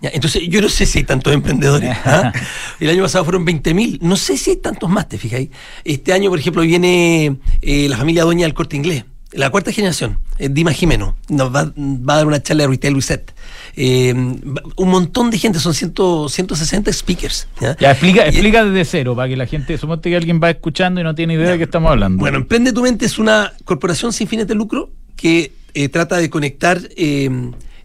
Ya, 0.00 0.10
entonces, 0.14 0.42
yo 0.48 0.62
no 0.62 0.70
sé 0.70 0.86
si 0.86 1.00
hay 1.00 1.04
tantos 1.04 1.30
emprendedores. 1.34 1.94
¿ah? 2.06 2.32
El 2.80 2.88
año 2.88 3.02
pasado 3.02 3.24
fueron 3.24 3.44
20 3.44 3.74
mil. 3.74 3.98
No 4.00 4.16
sé 4.16 4.38
si 4.38 4.50
hay 4.50 4.56
tantos 4.56 4.88
más, 4.88 5.10
te 5.10 5.18
fijáis. 5.18 5.50
Este 5.84 6.14
año, 6.14 6.30
por 6.30 6.38
ejemplo, 6.38 6.62
viene 6.62 7.36
eh, 7.60 7.86
la 7.86 7.98
familia 7.98 8.24
dueña 8.24 8.46
del 8.46 8.54
corte 8.54 8.76
inglés. 8.76 9.04
La 9.32 9.50
cuarta 9.50 9.70
generación, 9.72 10.18
eh, 10.38 10.48
Dima 10.48 10.72
Jimeno, 10.72 11.16
nos 11.28 11.54
va, 11.54 11.72
va 11.76 12.14
a 12.14 12.16
dar 12.16 12.26
una 12.26 12.42
charla 12.42 12.64
de 12.64 12.68
Retail 12.70 12.94
Reset. 12.96 13.32
Eh, 13.76 14.12
un 14.12 14.88
montón 14.88 15.30
de 15.30 15.38
gente, 15.38 15.60
son 15.60 15.72
100, 15.72 15.92
160 16.28 16.92
speakers. 16.92 17.46
¿ya? 17.60 17.76
Ya, 17.78 17.92
explica, 17.92 18.24
Y- 18.26 18.30
explica 18.30 18.64
desde 18.64 18.84
cero, 18.84 19.14
para 19.14 19.28
que 19.28 19.36
la 19.36 19.46
gente, 19.46 19.78
suponte 19.78 20.10
que 20.10 20.16
alguien 20.16 20.40
va 20.42 20.50
escuchando 20.50 21.00
y 21.00 21.04
no 21.04 21.14
tiene 21.14 21.34
idea 21.34 21.50
de 21.50 21.58
qué 21.58 21.64
estamos 21.64 21.90
hablando. 21.92 22.18
Bueno, 22.20 22.38
Emprende 22.38 22.72
tu 22.72 22.82
Mente 22.82 23.06
es 23.06 23.18
una 23.18 23.52
corporación 23.64 24.12
sin 24.12 24.26
fines 24.26 24.48
de 24.48 24.56
lucro 24.56 24.90
que 25.14 25.52
eh, 25.74 25.88
trata 25.88 26.16
de 26.16 26.28
conectar 26.28 26.80
eh, 26.96 27.30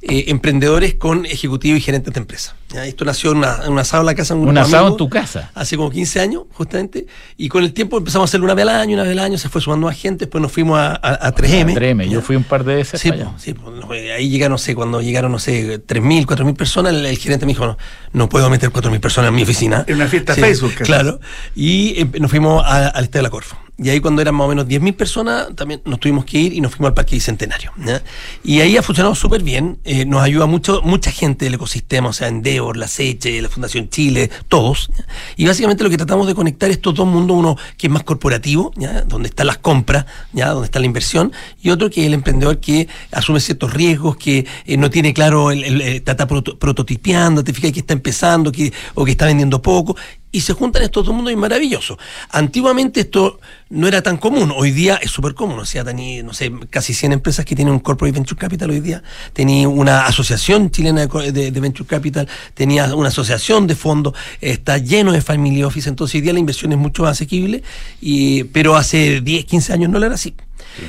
emprendedores 0.01 0.95
con 0.95 1.25
ejecutivos 1.25 1.77
y 1.79 1.81
gerentes 1.81 2.13
de 2.13 2.19
empresas. 2.19 2.55
¿Ya? 2.75 2.85
Esto 2.85 3.05
nació 3.05 3.31
en, 3.31 3.38
una, 3.38 3.59
en 3.65 3.71
un 3.71 3.79
asado 3.79 4.01
en 4.01 4.05
la 4.07 4.15
casa 4.15 4.35
de 4.35 4.39
un 4.41 4.57
asado 4.57 4.89
en 4.89 4.97
tu 4.97 5.09
casa. 5.09 5.51
Hace 5.55 5.75
como 5.77 5.89
15 5.89 6.19
años, 6.19 6.43
justamente, 6.53 7.07
y 7.38 7.49
con 7.49 7.63
el 7.63 7.73
tiempo 7.73 7.97
empezamos 7.97 8.27
a 8.27 8.29
hacerlo 8.29 8.45
una 8.45 8.53
vez 8.53 8.63
al 8.63 8.69
año, 8.69 8.93
una 8.93 9.03
vez 9.03 9.11
al 9.13 9.19
año, 9.19 9.38
se 9.38 9.49
fue 9.49 9.61
sumando 9.61 9.88
más 9.88 9.97
gente, 9.97 10.25
después 10.25 10.41
nos 10.41 10.51
fuimos 10.51 10.77
a, 10.77 10.88
a- 10.95 11.27
a 11.27 11.33
3M. 11.33 11.73
Créeme, 11.73 12.05
¿ya? 12.07 12.13
yo 12.13 12.21
fui 12.21 12.35
un 12.35 12.43
par 12.43 12.63
de 12.63 12.75
veces 12.75 12.99
Sí, 13.01 13.09
para 13.09 13.21
allá. 13.23 13.31
po, 13.31 13.39
sí, 13.39 13.53
po, 13.53 13.93
eh, 13.93 14.13
ahí 14.13 14.29
llegaron, 14.29 14.51
no 14.53 14.57
sé, 14.57 14.75
cuando 14.75 15.01
llegaron, 15.01 15.31
no 15.31 15.39
sé, 15.39 15.79
3.000, 15.85 16.25
4.000 16.25 16.55
personas, 16.55 16.93
el, 16.93 17.05
el 17.05 17.17
gerente 17.17 17.45
me 17.45 17.53
dijo, 17.53 17.65
no, 17.65 17.77
no 18.13 18.29
puedo 18.29 18.49
meter 18.49 18.69
4.000 18.71 18.99
personas 18.99 19.29
en 19.29 19.35
mi 19.35 19.43
oficina. 19.43 19.83
En 19.88 19.95
una 19.95 20.07
fiesta 20.07 20.35
Facebook, 20.35 20.71
casi. 20.73 20.83
Claro. 20.83 21.19
Y 21.55 22.01
eh, 22.01 22.09
nos 22.19 22.29
fuimos 22.29 22.63
al 22.65 22.88
Estadio 23.03 23.19
de 23.19 23.23
la 23.23 23.29
Corfo. 23.29 23.57
Y 23.77 23.89
ahí 23.89 23.99
cuando 23.99 24.21
eran 24.21 24.33
más 24.35 24.45
o 24.45 24.47
menos 24.47 24.67
10.000 24.67 24.95
personas, 24.95 25.47
también 25.53 25.81
nos 25.83 25.99
tuvimos 25.99 26.23
que 26.23 26.38
ir 26.39 26.53
y 26.53 26.61
nos 26.61 26.71
fuimos 26.73 26.89
al 26.89 26.93
Parque 26.93 27.15
Bicentenario. 27.15 27.73
¿ya? 27.85 28.01
Y 28.41 28.61
ahí 28.61 28.78
ha 28.78 28.82
funcionado 28.82 29.13
súper 29.15 29.43
bien, 29.43 29.80
eh, 29.84 30.05
nos 30.05 30.23
ayuda 30.23 30.45
mucho, 30.45 30.82
mucha 30.82 31.11
gente 31.11 31.43
del 31.43 31.55
ecosistema, 31.55 32.07
o 32.07 32.13
sea, 32.13 32.30
Endeavor, 32.66 32.78
La 32.78 32.88
Seche, 32.88 33.41
la 33.41 33.49
Fundación 33.49 33.89
Chile, 33.89 34.30
todos. 34.49 34.89
Y 35.36 35.45
básicamente 35.45 35.84
lo 35.84 35.89
que 35.89 35.97
tratamos 35.97 36.28
de 36.28 36.34
conectar 36.36 36.70
estos 36.72 36.95
dos 36.95 37.07
mundos, 37.07 37.38
uno 37.38 37.57
que 37.78 37.88
es 37.88 37.93
más 37.93 38.03
corporativo, 38.03 38.72
donde 39.07 39.30
están 39.30 39.47
las 39.47 39.57
compras, 39.59 40.05
donde 40.34 40.66
está 40.66 40.80
la 40.80 40.86
inversión, 40.86 41.32
y 41.61 41.70
otro 41.70 41.89
que 41.89 42.01
es 42.01 42.07
el 42.07 42.13
emprendedor 42.13 42.59
que 42.59 42.88
asume 43.11 43.39
ciertos 43.39 43.74
riesgos, 43.74 44.18
que 44.18 44.45
eh, 44.66 44.78
no 44.78 44.89
tiene 44.89 45.13
claro, 45.13 45.51
el, 45.51 45.63
el- 45.63 45.82
eh, 45.82 45.95
está, 45.97 46.11
está 46.11 46.28
proto- 46.28 46.57
prototipeando, 46.57 47.43
te 47.43 47.53
fijas 47.53 47.72
que 47.72 47.80
está 47.80 47.93
empezando 47.93 48.51
que, 48.51 48.74
o 48.95 49.05
que 49.05 49.11
está 49.11 49.26
vendiendo 49.26 49.61
poco. 49.61 49.95
Y 50.36 50.41
se 50.41 50.51
juntan 50.53 50.83
estos 50.83 51.05
dos 51.05 51.15
mundos 51.15 51.31
y 51.31 51.36
es 51.36 51.39
maravilloso. 51.39 51.97
Antiguamente 52.29 52.99
esto 52.99 53.39
no 53.69 53.88
era 53.88 54.01
tan 54.01 54.17
común, 54.17 54.51
hoy 54.55 54.71
día 54.71 54.95
es 55.01 55.09
súper 55.11 55.33
común, 55.33 55.57
o 55.59 55.65
sea, 55.65 55.83
tenía, 55.86 56.21
no 56.23 56.33
sé, 56.33 56.51
casi 56.69 56.93
100 56.93 57.13
empresas 57.13 57.45
que 57.45 57.55
tienen 57.55 57.73
un 57.73 57.79
corporate 57.79 58.13
venture 58.13 58.38
capital 58.38 58.69
hoy 58.69 58.81
día, 58.81 59.01
tenía 59.33 59.67
una 59.69 60.05
asociación 60.05 60.71
chilena 60.71 61.07
de- 61.07 61.51
de 61.51 61.59
venture 61.59 61.88
capital, 61.88 62.27
tenía 62.53 62.93
una 62.95 63.07
asociación 63.07 63.65
de 63.65 63.75
fondos, 63.75 64.13
está 64.41 64.77
lleno 64.77 65.13
de 65.13 65.21
family 65.21 65.63
office, 65.63 65.88
entonces 65.88 66.15
hoy 66.15 66.21
día 66.21 66.33
la 66.33 66.39
inversión 66.39 66.71
es 66.73 66.77
mucho 66.77 67.03
más 67.03 67.13
asequible, 67.13 67.63
y, 68.01 68.43
pero 68.45 68.75
hace 68.75 69.21
10, 69.21 69.45
15 69.45 69.71
años 69.71 69.89
no 69.89 69.99
lo 69.99 70.05
era 70.05 70.15
así. 70.15 70.36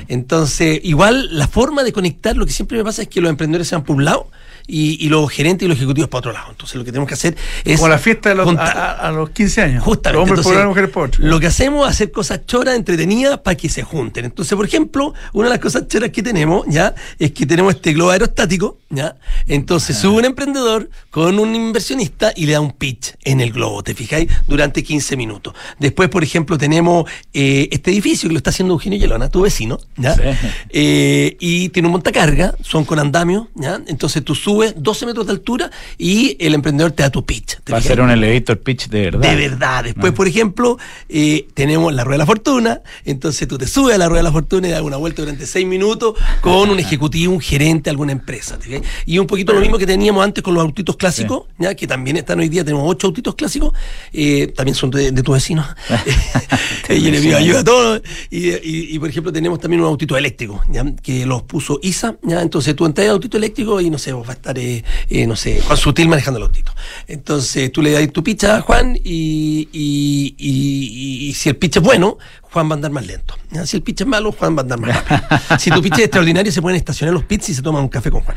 Entonces, 0.08 0.80
igual 0.82 1.28
la 1.38 1.46
forma 1.46 1.84
de 1.84 1.92
conectar, 1.92 2.36
lo 2.36 2.44
que 2.46 2.52
siempre 2.52 2.76
me 2.78 2.84
pasa 2.84 3.02
es 3.02 3.08
que 3.08 3.20
los 3.20 3.30
emprendedores 3.30 3.68
se 3.68 3.74
han 3.76 3.84
por 3.84 3.96
un 3.96 4.04
lado 4.04 4.28
y, 4.66 5.04
y 5.04 5.08
los 5.08 5.30
gerentes 5.30 5.66
y 5.66 5.68
los 5.68 5.76
ejecutivos 5.76 6.08
para 6.10 6.18
otro 6.20 6.32
lado. 6.32 6.48
Entonces, 6.50 6.76
lo 6.76 6.84
que 6.84 6.90
tenemos 6.92 7.08
que 7.08 7.14
hacer 7.14 7.36
es. 7.64 7.76
Como 7.78 7.88
la 7.88 7.98
fiesta 7.98 8.28
de 8.30 8.34
los, 8.34 8.46
a, 8.46 8.50
juntar- 8.50 8.76
a- 8.76 8.92
a 8.92 9.12
los 9.12 9.30
15 9.30 9.62
años. 9.62 9.82
Justamente. 9.84 10.20
Por 10.20 10.28
entonces, 10.30 10.50
una, 10.50 10.60
las 10.60 10.68
mujeres 10.68 10.90
por. 10.90 11.18
Lo 11.20 11.40
que 11.40 11.46
hacemos 11.46 11.86
es 11.86 11.92
hacer 11.94 12.10
cosas 12.10 12.46
choras, 12.46 12.76
entretenidas, 12.76 13.38
para 13.38 13.56
que 13.56 13.68
se 13.68 13.82
junten. 13.82 14.24
Entonces, 14.24 14.54
por 14.56 14.64
ejemplo, 14.66 15.14
una 15.32 15.48
de 15.48 15.54
las 15.54 15.60
cosas 15.60 15.86
choras 15.88 16.10
que 16.10 16.22
tenemos, 16.22 16.64
¿ya? 16.68 16.94
Es 17.18 17.32
que 17.32 17.46
tenemos 17.46 17.74
este 17.74 17.92
globo 17.92 18.10
aerostático, 18.10 18.78
¿ya? 18.90 19.16
Entonces, 19.46 19.96
sube 19.96 20.18
un 20.18 20.24
emprendedor 20.24 20.90
con 21.10 21.38
un 21.38 21.54
inversionista 21.54 22.32
y 22.34 22.46
le 22.46 22.52
da 22.52 22.60
un 22.60 22.72
pitch 22.72 23.14
en 23.24 23.40
el 23.40 23.52
globo, 23.52 23.82
¿te 23.82 23.94
fijáis? 23.94 24.28
Durante 24.48 24.82
15 24.82 25.16
minutos. 25.16 25.54
Después, 25.78 26.08
por 26.08 26.22
ejemplo, 26.24 26.58
tenemos 26.58 27.08
eh, 27.32 27.68
este 27.70 27.90
edificio 27.90 28.28
que 28.28 28.32
lo 28.34 28.38
está 28.38 28.50
haciendo 28.50 28.74
Eugenio 28.74 28.98
Yelona, 28.98 29.28
tu 29.28 29.42
vecino, 29.42 29.78
¿ya? 29.96 30.14
Sí. 30.14 30.22
Eh, 30.70 31.36
y 31.40 31.68
tiene 31.70 31.86
un 31.88 31.92
montacarga, 31.92 32.54
son 32.62 32.84
con 32.84 32.98
andamio, 32.98 33.48
¿ya? 33.54 33.80
Entonces 33.86 34.24
tú 34.24 34.34
subes 34.34 34.55
12 34.76 35.06
metros 35.06 35.26
de 35.26 35.32
altura 35.32 35.70
y 35.98 36.36
el 36.40 36.54
emprendedor 36.54 36.92
te 36.92 37.02
da 37.02 37.10
tu 37.10 37.24
pitch. 37.24 37.60
¿te 37.62 37.72
Va 37.72 37.78
a 37.78 37.82
ser 37.82 38.00
un 38.00 38.10
elevator 38.10 38.58
pitch 38.58 38.88
de 38.88 39.00
verdad. 39.02 39.20
De 39.20 39.36
verdad. 39.36 39.84
Después, 39.84 40.12
por 40.12 40.26
ejemplo, 40.28 40.78
eh, 41.08 41.46
tenemos 41.54 41.92
la 41.92 42.04
rueda 42.04 42.14
de 42.14 42.18
la 42.18 42.26
fortuna. 42.26 42.80
Entonces 43.04 43.46
tú 43.48 43.58
te 43.58 43.66
subes 43.66 43.94
a 43.94 43.98
la 43.98 44.08
rueda 44.08 44.20
de 44.20 44.24
la 44.24 44.32
fortuna 44.32 44.68
y 44.68 44.70
das 44.70 44.82
una 44.82 44.96
vuelta 44.96 45.22
durante 45.22 45.46
seis 45.46 45.66
minutos 45.66 46.14
con 46.40 46.70
un 46.70 46.78
ejecutivo, 46.78 47.32
un 47.32 47.40
gerente 47.40 47.84
de 47.84 47.90
alguna 47.90 48.12
empresa. 48.12 48.58
Y 49.04 49.18
un 49.18 49.26
poquito 49.26 49.52
lo 49.52 49.60
mismo 49.60 49.78
que 49.78 49.86
teníamos 49.86 50.24
antes 50.24 50.42
con 50.42 50.54
los 50.54 50.62
autitos 50.62 50.96
clásicos, 50.96 51.44
ya 51.58 51.74
que 51.74 51.86
también 51.86 52.16
están 52.16 52.38
hoy 52.40 52.48
día, 52.48 52.64
tenemos 52.64 52.84
ocho 52.88 53.06
autitos 53.08 53.34
clásicos, 53.34 53.72
eh, 54.12 54.52
también 54.56 54.74
son 54.74 54.90
de, 54.90 55.12
de 55.12 55.22
tu 55.22 55.32
vecino. 55.32 55.66
y 56.88 57.00
le 57.10 57.20
pido 57.20 57.36
ayuda 57.38 57.60
a 57.60 57.64
todos. 57.64 58.02
Y, 58.30 58.48
y- 58.50 58.86
y, 58.94 58.98
por 58.98 59.08
ejemplo, 59.08 59.32
tenemos 59.32 59.58
también 59.60 59.80
un 59.82 59.88
autito 59.88 60.16
eléctrico, 60.16 60.62
¿ya? 60.70 60.84
que 61.02 61.26
los 61.26 61.42
puso 61.42 61.78
ISA. 61.82 62.16
¿ya? 62.22 62.40
Entonces 62.42 62.74
tú 62.76 62.86
entras 62.86 63.06
al 63.06 63.12
autito 63.14 63.36
eléctrico 63.36 63.80
y 63.80 63.90
no 63.90 63.98
sé, 63.98 64.12
va 64.12 64.32
a 64.32 64.45
estar, 64.50 64.58
eh, 64.58 65.26
no 65.26 65.36
sé, 65.36 65.60
Juan 65.60 65.76
Sutil 65.76 66.08
manejando 66.08 66.38
el 66.38 66.44
autito. 66.44 66.72
Entonces 67.08 67.70
tú 67.72 67.82
le 67.82 67.90
das 67.92 68.10
tu 68.12 68.22
picha 68.22 68.56
a 68.56 68.60
Juan 68.62 68.96
y, 69.02 69.68
y- 69.72 70.34
y- 70.38 71.32
si 71.34 71.48
el 71.48 71.56
pitch 71.56 71.76
es 71.78 71.82
bueno, 71.82 72.18
Juan 72.56 72.70
va 72.70 72.72
a 72.72 72.76
andar 72.76 72.90
más 72.90 73.06
lento. 73.06 73.34
Si 73.66 73.76
el 73.76 73.82
pitch 73.82 74.00
es 74.00 74.06
malo, 74.06 74.32
Juan 74.32 74.56
va 74.56 74.60
a 74.60 74.62
andar 74.62 74.80
más 74.80 74.96
rápido. 74.96 75.58
si 75.58 75.70
tu 75.70 75.82
pitch 75.82 75.92
es 75.98 76.04
extraordinario, 76.04 76.50
se 76.50 76.62
pueden 76.62 76.78
estacionar 76.78 77.12
los 77.12 77.22
pits 77.24 77.50
y 77.50 77.54
se 77.54 77.60
toman 77.60 77.82
un 77.82 77.90
café 77.90 78.10
con 78.10 78.22
Juan. 78.22 78.34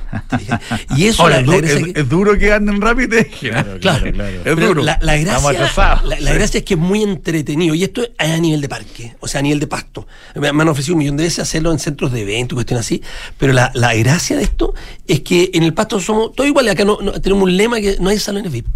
Y 0.98 1.06
eso 1.08 1.24
Ahora, 1.24 1.36
la- 1.36 1.42
es, 1.42 1.48
la 1.48 1.54
du- 1.56 1.62
gracia 1.62 1.78
es- 1.88 1.94
que- 1.94 2.00
es 2.02 2.10
duro 2.10 2.38
que 2.38 2.52
anden 2.52 2.82
rápido. 2.82 3.18
y 3.18 3.24
te- 3.24 3.30
Claro, 3.30 3.80
Claro, 3.80 3.80
claro, 3.80 4.12
claro. 4.12 4.36
Es 4.36 4.44
Pero 4.44 4.68
duro. 4.68 4.84
La, 4.84 5.00
la 5.02 5.16
gracia, 5.16 5.52
la, 6.04 6.32
gracia 6.34 6.58
es 6.58 6.64
que 6.66 6.74
es 6.74 6.80
muy 6.80 7.02
entretenido 7.02 7.74
y 7.76 7.84
esto 7.86 8.02
es 8.04 8.10
a 8.18 8.38
nivel 8.40 8.60
de 8.60 8.68
parque, 8.68 9.16
o 9.22 9.28
sea, 9.30 9.40
a 9.40 9.42
nivel 9.42 9.62
de 9.62 9.68
pasto. 9.68 10.06
Me, 10.36 10.50
han 10.50 10.68
ofrecido 10.68 10.96
un 10.96 11.00
millón 11.00 11.16
de 11.16 11.24
veces 11.24 11.40
hacerlo 11.40 11.72
en 11.72 11.80
centros 11.80 12.12
de 12.12 12.22
eventos, 12.24 12.56
cuestiones 12.58 12.86
así, 12.86 13.02
pero 13.38 13.54
la, 13.54 13.72
la 13.74 13.94
gracia 13.96 14.36
de 14.36 14.44
esto 14.44 14.74
es 15.08 15.22
que 15.22 15.50
en 15.54 15.64
el 15.64 15.74
pasto 15.74 16.02
somos 16.02 16.34
todos 16.36 16.50
iguales. 16.50 16.74
Acá 16.74 16.84
no, 16.84 16.98
no- 17.02 17.14
tenemos 17.22 17.44
un 17.46 17.56
lema 17.56 17.80
que 17.80 17.96
no 18.02 18.10
hay 18.10 18.20
salones 18.20 18.52
VIP. 18.52 18.68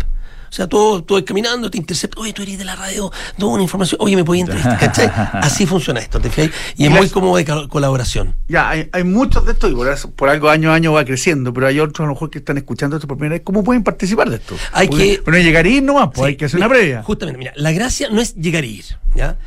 O 0.53 0.55
sea, 0.55 0.67
todo, 0.67 1.03
todo 1.03 1.25
caminando, 1.25 1.71
te 1.71 1.79
intercepta, 1.79 2.21
oye, 2.21 2.31
tú 2.31 2.43
eres 2.43 2.59
de 2.59 2.63
la 2.63 2.75
radio, 2.75 3.11
no, 3.39 3.47
una 3.47 3.63
información, 3.63 3.97
oye, 4.03 4.15
me 4.15 4.23
podías 4.23 4.47
entrevistar, 4.49 4.77
¿cachai? 4.79 5.09
Así 5.41 5.65
funciona 5.65 5.99
esto, 5.99 6.19
¿te 6.19 6.29
fijas? 6.29 6.51
Y 6.77 6.85
es 6.85 6.91
muy 6.91 7.09
como 7.09 7.35
de 7.35 7.43
col- 7.43 7.67
colaboración. 7.67 8.35
Ya, 8.47 8.69
hay, 8.69 8.87
hay 8.91 9.03
muchos 9.03 9.47
de 9.47 9.53
estos 9.53 9.71
y 9.71 9.73
por, 9.73 9.87
eso- 9.91 10.11
por 10.11 10.29
algo 10.29 10.51
año 10.51 10.69
a 10.71 10.75
año 10.75 10.93
va 10.93 11.03
creciendo, 11.05 11.51
pero 11.55 11.65
hay 11.65 11.79
otros 11.79 12.01
a 12.01 12.07
lo 12.07 12.13
mejor 12.13 12.29
que 12.29 12.37
están 12.37 12.57
escuchando 12.59 12.97
esto 12.97 13.07
por 13.07 13.17
primera 13.17 13.33
vez. 13.33 13.41
¿Cómo 13.43 13.63
pueden 13.63 13.83
participar 13.83 14.29
de 14.29 14.35
esto? 14.35 14.55
Hay 14.73 14.89
Porque- 14.89 15.15
que- 15.15 15.21
Bueno, 15.21 15.39
llegar 15.39 15.65
y 15.65 15.77
ir 15.77 15.81
nomás, 15.83 16.09
pues 16.13 16.19
Sí, 16.19 16.25
hay 16.25 16.35
que 16.35 16.45
hacer 16.45 16.57
mira, 16.57 16.67
una 16.67 16.75
previa. 16.75 17.01
Justamente, 17.01 17.39
mira, 17.39 17.53
la 17.55 17.71
gracia 17.71 18.09
no 18.11 18.21
es 18.21 18.35
llegar 18.35 18.63
y 18.63 18.75
ir, 18.75 18.85
¿ya? 19.15 19.37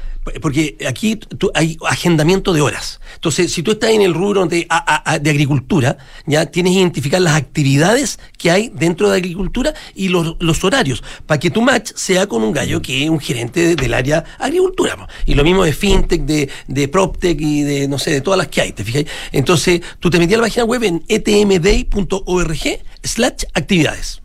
Porque 0.43 0.77
aquí 0.89 1.17
tú- 1.17 1.51
hay 1.55 1.77
agendamiento 1.89 2.53
de 2.53 2.61
horas. 2.61 3.01
Entonces, 3.15 3.53
si 3.53 3.63
tú 3.63 3.73
estás 3.73 3.91
en 3.91 4.03
el 4.03 4.13
rubro 4.13 4.45
de, 4.47 4.67
a- 4.69 5.19
de 5.19 5.31
agricultura, 5.31 5.97
ya 6.27 6.47
tienes 6.47 6.73
que 6.73 6.79
identificar 6.81 7.21
las 7.21 7.35
actividades 7.37 8.19
que 8.37 8.51
hay 8.51 8.71
dentro 8.75 9.09
de 9.09 9.17
agricultura 9.19 9.73
y 9.95 10.09
los, 10.09 10.37
horarios, 10.65 11.03
para 11.27 11.39
que 11.39 11.51
tu 11.51 11.63
match 11.63 11.93
sea 11.95 12.27
con 12.27 12.43
un 12.43 12.53
gallo 12.53 12.83
que 12.83 13.05
es 13.05 13.11
un 13.11 13.21
gerente 13.21 13.61
de- 13.69 13.77
del 13.77 13.95
área 13.95 14.25
agricultura. 14.39 15.07
Y 15.27 15.35
lo 15.35 15.45
mismo 15.45 15.65
de 15.65 15.73
fintech, 15.73 16.23
de, 16.23 16.49
de 16.67 16.89
proptech 16.89 17.41
y 17.41 17.63
de, 17.63 17.89
no 17.89 17.99
sé, 17.99 18.11
de 18.11 18.21
todas 18.21 18.39
las 18.39 18.49
que 18.49 18.61
hay, 18.63 18.73
¿te 18.73 18.85
fijas? 18.85 19.05
Entonces, 19.33 19.81
tú 20.01 20.11
te 20.11 20.19
metías 20.19 20.39
a 20.39 20.43
la 20.43 20.49
página 20.49 20.65
web 20.65 20.83
en 20.85 21.05
etmday.org 21.09 22.81
slash 23.03 23.45
actividades. 23.55 24.23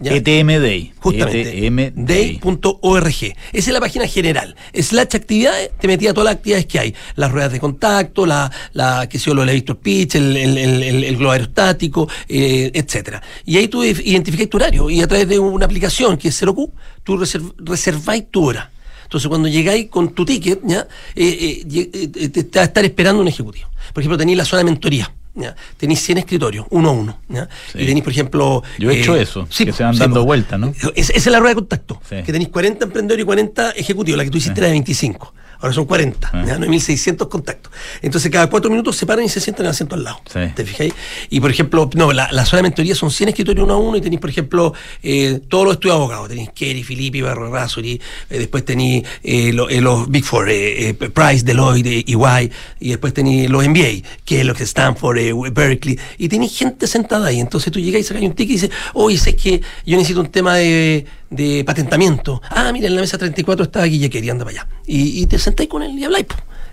¿Ya? 0.00 0.12
ETM 0.14 0.60
Day. 0.60 0.92
Justamente. 0.98 1.70
Day. 1.94 2.38
Day.org. 2.40 3.06
Esa 3.06 3.34
es 3.52 3.68
la 3.68 3.80
página 3.80 4.06
general. 4.06 4.56
Slash 4.74 5.14
actividades, 5.16 5.70
te 5.80 5.86
metía 5.88 6.12
todas 6.12 6.26
las 6.26 6.34
actividades 6.36 6.66
que 6.66 6.78
hay. 6.78 6.94
Las 7.16 7.30
ruedas 7.32 7.52
de 7.52 7.60
contacto, 7.60 8.26
la, 8.26 8.50
la 8.72 9.08
que 9.08 9.18
yo, 9.18 9.34
lo 9.34 9.44
del 9.44 9.54
Victor 9.54 9.78
Pitch, 9.78 10.14
el, 10.16 10.36
el, 10.36 10.58
el, 10.58 10.82
el- 10.82 11.04
el 11.04 11.16
globo 11.16 11.32
aerostático, 11.32 12.08
eh, 12.28 12.70
etcétera. 12.74 13.22
Y 13.44 13.56
ahí 13.58 13.68
tú 13.68 13.82
identificas 13.84 14.48
tu 14.48 14.56
horario. 14.56 14.90
Y 14.90 15.00
a 15.02 15.06
través 15.08 15.28
de 15.28 15.38
una 15.38 15.66
aplicación 15.66 16.16
que 16.16 16.28
es 16.28 16.42
0Q, 16.42 16.70
tú 17.02 17.16
reserv- 17.18 17.54
reserváis 17.58 18.24
tu 18.30 18.44
hora. 18.46 18.70
Entonces, 19.04 19.28
cuando 19.28 19.48
llegáis 19.48 19.88
con 19.90 20.12
tu 20.14 20.24
ticket, 20.24 20.60
¿ya? 20.64 20.88
Eh, 21.14 21.62
eh, 21.62 21.64
lle- 21.68 21.90
eh, 21.92 22.28
te, 22.28 22.44
te 22.44 22.58
va 22.58 22.62
a 22.62 22.66
estar 22.66 22.84
esperando 22.84 23.20
un 23.22 23.28
ejecutivo. 23.28 23.68
Por 23.92 24.02
ejemplo, 24.02 24.16
tenéis 24.18 24.38
la 24.38 24.44
zona 24.44 24.58
de 24.60 24.64
mentoría. 24.64 25.12
¿Ya? 25.34 25.54
Tenéis 25.76 26.00
100 26.02 26.18
escritorios, 26.18 26.66
uno 26.70 26.88
a 26.88 26.92
uno. 26.92 27.18
¿ya? 27.28 27.48
Sí. 27.72 27.78
Y 27.80 27.86
tenéis, 27.86 28.04
por 28.04 28.12
ejemplo. 28.12 28.62
Yo 28.78 28.90
he 28.90 29.00
hecho 29.00 29.16
eso, 29.16 29.46
que 29.48 29.72
se 29.72 29.82
van 29.82 29.94
sí, 29.94 30.00
dando 30.00 30.24
vueltas, 30.24 30.58
¿no? 30.58 30.72
Es- 30.94 31.10
esa 31.10 31.12
es 31.12 31.26
la 31.26 31.38
rueda 31.40 31.50
de 31.50 31.56
contacto. 31.56 32.00
Que 32.08 32.22
tenéis 32.32 32.48
40 32.48 32.84
emprendedores 32.86 33.22
y 33.22 33.26
40 33.26 33.70
ejecutivos. 33.72 34.18
La 34.18 34.24
que 34.24 34.30
tú 34.30 34.38
hiciste 34.38 34.60
era 34.60 34.66
de 34.68 34.72
25. 34.72 35.34
Ahora 35.64 35.72
son 35.74 35.86
40. 35.86 36.30
Ah. 36.30 36.44
¿ya? 36.46 36.58
9.600 36.58 37.26
contactos. 37.30 37.72
Entonces, 38.02 38.30
cada 38.30 38.48
cuatro 38.50 38.70
minutos 38.70 38.96
se 38.96 39.06
paran 39.06 39.24
y 39.24 39.30
se 39.30 39.40
sientan 39.40 39.64
en 39.64 39.68
el 39.68 39.70
asiento 39.70 39.94
al 39.94 40.04
lado. 40.04 40.20
Sí. 40.30 40.40
¿Te 40.54 40.64
fijáis? 40.66 40.92
Y, 41.30 41.40
por 41.40 41.50
ejemplo, 41.50 41.88
no, 41.94 42.12
la, 42.12 42.30
la 42.32 42.44
zona 42.44 42.58
de 42.58 42.62
mentoría 42.64 42.94
son 42.94 43.10
100 43.10 43.30
escritorios 43.30 43.64
uno 43.64 43.72
a 43.74 43.78
uno 43.78 43.96
y 43.96 44.02
tenéis, 44.02 44.20
por 44.20 44.28
ejemplo, 44.28 44.74
eh, 45.02 45.40
todos 45.48 45.64
los 45.64 45.72
estudios 45.74 45.96
abogados. 45.96 46.28
Tenéis 46.28 46.50
Kerry, 46.54 46.82
Filippi, 46.82 47.22
Barro 47.22 47.50
Rasuri. 47.50 47.94
eh, 48.30 48.38
después 48.38 48.64
tenéis 48.64 49.04
eh, 49.22 49.52
lo- 49.54 49.70
eh, 49.70 49.80
los 49.80 50.10
Big 50.10 50.24
Four, 50.24 50.50
eh, 50.50 50.90
eh, 50.90 50.94
Price, 50.94 51.44
Deloitte, 51.44 52.04
EY. 52.06 52.50
Y 52.80 52.90
después 52.90 53.14
tenéis 53.14 53.48
los 53.48 53.64
MBA, 53.66 54.06
que 54.26 54.40
es 54.40 54.46
lo 54.46 54.54
que 54.54 54.64
Stanford, 54.64 55.16
Berkeley. 55.52 55.98
Y 56.18 56.28
tenéis 56.28 56.58
gente 56.58 56.86
sentada 56.86 57.28
ahí. 57.28 57.40
Entonces 57.40 57.72
tú 57.72 57.80
llegáis 57.80 58.04
y 58.04 58.08
sacáis 58.08 58.28
un 58.28 58.34
ticket 58.34 58.50
y 58.50 58.54
dices, 58.60 58.70
oye, 58.92 59.16
sé 59.16 59.34
que 59.34 59.62
yo 59.86 59.96
necesito 59.96 60.20
un 60.20 60.28
tema 60.30 60.56
de, 60.56 61.06
de 61.30 61.64
patentamiento. 61.64 62.40
Ah, 62.50 62.70
mira, 62.72 62.88
en 62.88 62.94
la 62.94 63.00
mesa 63.00 63.18
34 63.18 63.64
está 63.64 63.84
Guille 63.84 64.30
anda 64.30 64.44
para 64.44 64.62
allá. 64.62 64.68
Y, 64.86 65.22
y 65.22 65.26
te 65.26 65.38
sentáis 65.38 65.68
con 65.68 65.82
él 65.82 65.98
y 65.98 66.04
habláis, 66.04 66.26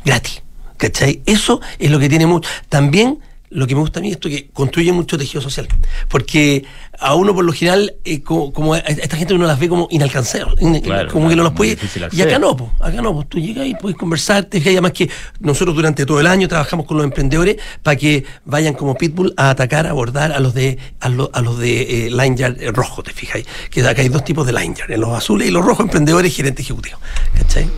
gratis. 0.06 0.44
¿Cachai? 0.78 1.22
Eso 1.28 1.62
es 1.78 1.92
lo 1.92 2.00
que 2.00 2.10
tiene 2.10 2.26
mucho. 2.26 2.50
También 2.68 3.20
lo 3.52 3.68
que 3.68 3.76
me 3.76 3.82
gusta 3.82 4.00
a 4.00 4.02
mí 4.02 4.08
es 4.08 4.14
esto 4.14 4.30
que 4.30 4.50
construye 4.52 4.92
mucho 4.92 5.18
tejido 5.18 5.42
social. 5.42 5.68
Porque 6.10 6.64
a 7.00 7.16
uno 7.16 7.34
por 7.34 7.44
lo 7.46 7.52
general, 7.54 7.96
eh, 8.06 8.22
como, 8.24 8.52
como 8.54 8.74
a 8.74 8.80
esta 8.80 9.18
gente 9.18 9.34
uno 9.34 9.46
las 9.46 9.60
ve 9.60 9.68
como 9.70 9.88
inalcanzables. 9.92 10.62
in- 10.62 10.80
Claro, 10.82 11.12
como 11.12 11.30
que 11.30 11.36
no 11.36 11.44
los 11.44 11.52
muy 11.54 11.58
puede. 11.76 11.76
Y 12.18 12.22
acá 12.22 12.40
no, 12.40 12.56
po, 12.56 12.72
acá 12.80 13.02
no, 13.02 13.14
pues 13.14 13.28
tú 13.30 13.40
llegas 13.40 13.68
y 13.68 13.76
puedes 13.76 13.98
conversar, 13.98 14.46
te 14.46 14.60
fijas, 14.60 14.72
además 14.74 14.94
que 14.94 15.10
nosotros 15.40 15.76
durante 15.76 16.06
todo 16.06 16.20
el 16.20 16.28
año 16.28 16.48
trabajamos 16.48 16.86
con 16.86 16.98
los 16.98 17.04
emprendedores 17.04 17.58
para 17.84 17.96
que 17.98 18.24
vayan 18.46 18.74
como 18.74 18.96
pitbull 18.96 19.34
a 19.38 19.50
atacar, 19.52 19.86
a 19.86 19.92
abordar 19.92 20.32
a 20.32 20.40
los 20.40 20.54
de 20.54 20.78
a, 21.00 21.10
lo- 21.10 21.30
a 21.34 21.42
los 21.42 21.60
de 21.60 22.08
eh, 22.08 22.10
line 22.12 22.36
yard 22.38 22.62
eh, 22.62 22.72
rojo, 22.72 23.04
te 23.04 23.12
fijas, 23.14 23.42
que 23.70 23.82
acá 23.86 24.02
hay 24.02 24.10
dos 24.10 24.24
tipos 24.24 24.46
de 24.48 24.54
line 24.54 24.76
yard, 24.78 24.98
los 24.98 25.10
azules 25.16 25.48
y 25.48 25.52
los 25.52 25.66
rojos, 25.66 25.84
emprendedores 25.86 26.32
y 26.32 26.36
gerentes 26.36 26.66
ejecutivos. 26.66 27.00
¿Cachai? 27.38 27.70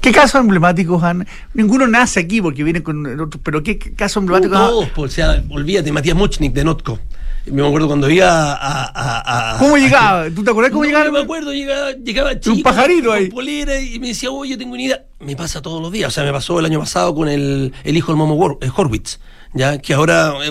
¿Qué 0.00 0.12
casos 0.12 0.40
emblemáticos 0.40 1.02
han? 1.02 1.26
Ninguno 1.54 1.86
nace 1.88 2.20
aquí 2.20 2.40
porque 2.40 2.62
viene 2.64 2.82
con 2.82 3.04
el 3.06 3.20
otro, 3.20 3.40
pero 3.42 3.62
¿qué 3.62 3.78
casos 3.78 4.22
emblemáticos 4.22 4.56
han- 4.56 4.66
Todos, 4.68 4.88
po, 4.90 5.02
o 5.02 5.08
sea, 5.08 5.42
olvídate, 5.50 5.90
Matías 5.92 6.16
Mochnik 6.16 6.52
de 6.52 6.64
Notco. 6.64 6.98
Me 7.46 7.66
acuerdo 7.66 7.86
cuando 7.86 8.10
iba 8.10 8.52
a. 8.52 8.84
a- 8.84 9.54
a- 9.54 9.58
¿Cómo 9.58 9.76
a- 9.76 9.78
llegaba? 9.78 10.30
¿Tú 10.30 10.44
te 10.44 10.50
acordás 10.50 10.70
cómo 10.70 10.82
No, 10.82 10.88
llegaba? 10.88 11.06
yo 11.06 11.12
me 11.12 11.20
acuerdo, 11.20 11.52
llegaba, 11.52 11.92
llegaba 11.92 12.38
chico, 12.38 12.62
pajarito 12.62 13.08
con 13.08 13.16
ahí. 13.18 13.28
polera 13.30 13.80
y 13.80 13.98
me 13.98 14.08
decía, 14.08 14.30
oye, 14.30 14.52
yo 14.52 14.58
tengo 14.58 14.74
una 14.74 14.82
idea. 14.82 15.02
Me 15.20 15.36
pasa 15.36 15.62
todos 15.62 15.80
los 15.82 15.92
días. 15.92 16.08
O 16.08 16.10
sea, 16.10 16.24
me 16.24 16.32
pasó 16.32 16.58
el 16.58 16.66
año 16.66 16.80
pasado 16.80 17.14
con 17.14 17.28
el, 17.28 17.72
el 17.84 17.96
hijo 17.96 18.12
del 18.12 18.16
Momo 18.18 18.58
eh, 18.60 18.70
Horwitz, 18.74 19.18
ya 19.54 19.78
que 19.78 19.94
ahora 19.94 20.34
es, 20.44 20.50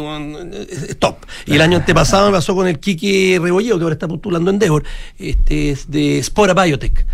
es 0.90 0.98
top. 1.00 1.18
Y 1.46 1.54
el 1.54 1.62
año 1.62 1.78
antepasado 1.78 2.28
me 2.28 2.34
pasó 2.34 2.56
con 2.56 2.68
el 2.68 2.80
Kiki 2.80 3.38
Rebolleo, 3.38 3.78
que 3.78 3.84
ahora 3.84 3.94
está 3.94 4.08
postulando 4.08 4.50
en 4.50 4.60
Devor, 4.60 4.84
este 5.20 5.72
es 5.72 5.90
de 5.90 6.22
Spora 6.24 6.54
Biotech. 6.54 7.06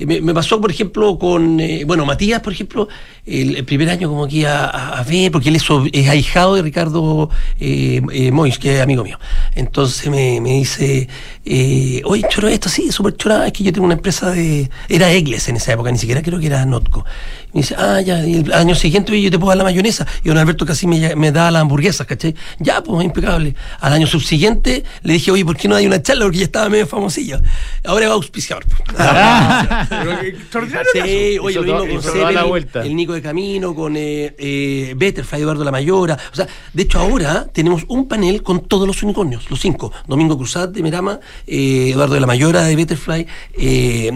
Me, 0.00 0.20
me 0.20 0.34
pasó, 0.34 0.60
por 0.60 0.70
ejemplo, 0.70 1.18
con, 1.18 1.58
eh, 1.58 1.84
bueno, 1.86 2.04
Matías, 2.04 2.42
por 2.42 2.52
ejemplo, 2.52 2.88
el, 3.24 3.56
el 3.56 3.64
primer 3.64 3.88
año 3.88 4.10
como 4.10 4.28
iba 4.28 4.66
a, 4.66 4.98
a 4.98 5.04
ver, 5.04 5.32
porque 5.32 5.48
él 5.48 5.56
es, 5.56 5.64
es 5.92 6.08
ahijado 6.08 6.56
de 6.56 6.62
Ricardo 6.62 7.30
eh, 7.58 8.02
eh, 8.12 8.30
Mois, 8.30 8.58
que 8.58 8.76
es 8.76 8.82
amigo 8.82 9.02
mío. 9.02 9.18
Entonces 9.54 10.10
me, 10.10 10.42
me 10.42 10.58
dice, 10.58 11.08
eh, 11.46 12.02
oye, 12.04 12.26
choro, 12.28 12.48
esto 12.48 12.68
sí, 12.68 12.92
súper 12.92 13.16
chora, 13.16 13.46
es 13.46 13.54
que 13.54 13.64
yo 13.64 13.72
tengo 13.72 13.86
una 13.86 13.94
empresa 13.94 14.30
de... 14.30 14.68
Era 14.90 15.10
Egles 15.10 15.48
en 15.48 15.56
esa 15.56 15.72
época, 15.72 15.90
ni 15.90 15.96
siquiera 15.96 16.20
creo 16.20 16.38
que 16.38 16.46
era 16.48 16.51
Notco. 16.66 17.04
Y 17.52 17.56
me 17.56 17.60
dice, 17.62 17.74
ah, 17.76 18.00
ya, 18.00 18.24
y 18.24 18.36
el 18.36 18.52
año 18.52 18.74
siguiente 18.74 19.12
oye, 19.12 19.22
yo 19.22 19.30
te 19.30 19.38
puedo 19.38 19.50
dar 19.50 19.58
la 19.58 19.64
mayonesa. 19.64 20.06
Y 20.24 20.28
don 20.28 20.38
Alberto 20.38 20.64
casi 20.64 20.86
me, 20.86 21.32
da 21.32 21.50
las 21.50 21.62
hamburguesas, 21.62 22.06
¿cachai? 22.06 22.34
Ya, 22.58 22.82
pues, 22.82 23.04
impecable. 23.04 23.54
Al 23.80 23.92
año 23.92 24.06
subsiguiente 24.06 24.84
le 25.02 25.14
dije, 25.14 25.30
oye, 25.30 25.44
¿por 25.44 25.56
qué 25.56 25.68
no 25.68 25.76
hay 25.76 25.86
una 25.86 26.00
charla? 26.00 26.24
Porque 26.24 26.38
ya 26.38 26.44
estaba 26.44 26.68
medio 26.68 26.86
famosillo. 26.86 27.40
Ahora 27.84 28.06
va 28.06 28.12
a 28.12 28.16
auspiciar. 28.16 28.64
pues. 28.64 28.82
Extraordinario 30.22 30.90
Sí, 30.92 31.38
oye, 31.40 31.60
lo 31.60 31.84
mismo 31.84 32.12
con 32.12 32.34
la 32.34 32.44
vuelta. 32.44 32.82
el 32.82 32.96
Nico 32.96 33.12
de 33.12 33.22
Camino, 33.22 33.74
con 33.74 33.96
eh, 33.96 34.34
eh, 34.38 34.94
Betterfly, 34.96 35.42
Eduardo 35.42 35.64
La 35.64 35.70
Mayora. 35.70 36.18
O 36.32 36.36
sea, 36.36 36.46
de 36.72 36.82
hecho 36.82 36.98
ahora 36.98 37.46
tenemos 37.52 37.84
un 37.88 38.08
panel 38.08 38.42
con 38.42 38.60
todos 38.60 38.86
los 38.86 39.02
unicornios, 39.02 39.50
los 39.50 39.60
cinco. 39.60 39.92
Domingo 40.06 40.36
Cruzat 40.36 40.70
de 40.70 40.82
Merama, 40.82 41.20
eh, 41.46 41.90
Eduardo 41.92 42.14
de 42.14 42.20
La 42.20 42.26
Mayora 42.26 42.62
de 42.62 42.76
Betterfly, 42.76 43.26
eh, 43.58 44.10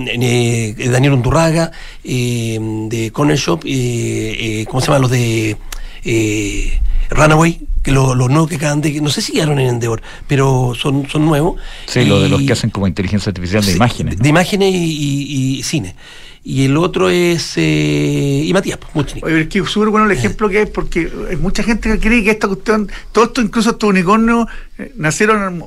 eh, 0.78 0.88
Daniel 0.90 1.14
Undurraga 1.14 1.70
eh, 2.26 2.58
de 2.88 3.10
Corner 3.12 3.36
Shop, 3.36 3.60
eh, 3.64 4.60
eh, 4.60 4.66
¿cómo 4.68 4.80
se 4.80 4.86
llama? 4.88 4.98
Los 5.00 5.10
de 5.10 5.56
eh, 6.04 6.80
Runaway, 7.10 7.60
que 7.82 7.92
lo- 7.92 8.14
los 8.14 8.28
nuevos 8.30 8.48
que 8.48 8.56
acaban 8.56 8.80
de... 8.80 9.00
No 9.00 9.10
sé 9.10 9.20
si 9.22 9.32
quedaron 9.32 9.58
en 9.60 9.68
Endeavor, 9.68 10.02
pero 10.26 10.72
son, 10.74 11.08
son 11.08 11.24
nuevos. 11.24 11.60
Sí, 11.86 12.04
lo 12.04 12.20
de 12.20 12.28
los 12.28 12.40
Y- 12.42 12.46
que 12.46 12.52
hacen 12.52 12.70
como 12.70 12.86
inteligencia 12.86 13.30
artificial 13.30 13.62
de 13.64 13.70
Sí, 13.70 13.76
imágenes. 13.76 14.16
De, 14.16 14.22
de 14.22 14.28
imágenes 14.28 14.74
y, 14.74 14.76
y- 14.76 15.58
y 15.58 15.62
cine. 15.62 15.94
Y 16.48 16.64
el 16.64 16.76
otro 16.76 17.10
es. 17.10 17.54
eh, 17.56 18.42
y 18.46 18.52
Matías, 18.52 18.78
pues, 18.78 18.94
Muchnik. 18.94 19.24
Oye, 19.24 19.40
es 19.42 19.48
que 19.48 19.58
es 19.58 19.68
súper 19.68 19.88
bueno 19.88 20.06
el 20.06 20.12
ejemplo 20.12 20.48
que 20.48 20.58
hay 20.60 20.66
porque 20.66 21.10
hay 21.28 21.36
mucha 21.36 21.64
gente 21.64 21.90
que 21.90 21.98
cree 21.98 22.22
que 22.22 22.30
esta 22.30 22.46
cuestión, 22.46 22.88
todo 23.10 23.24
esto, 23.24 23.40
incluso 23.42 23.70
estos 23.70 23.90
unicornios, 23.90 24.46
eh, 24.78 24.92
nacieron 24.96 25.64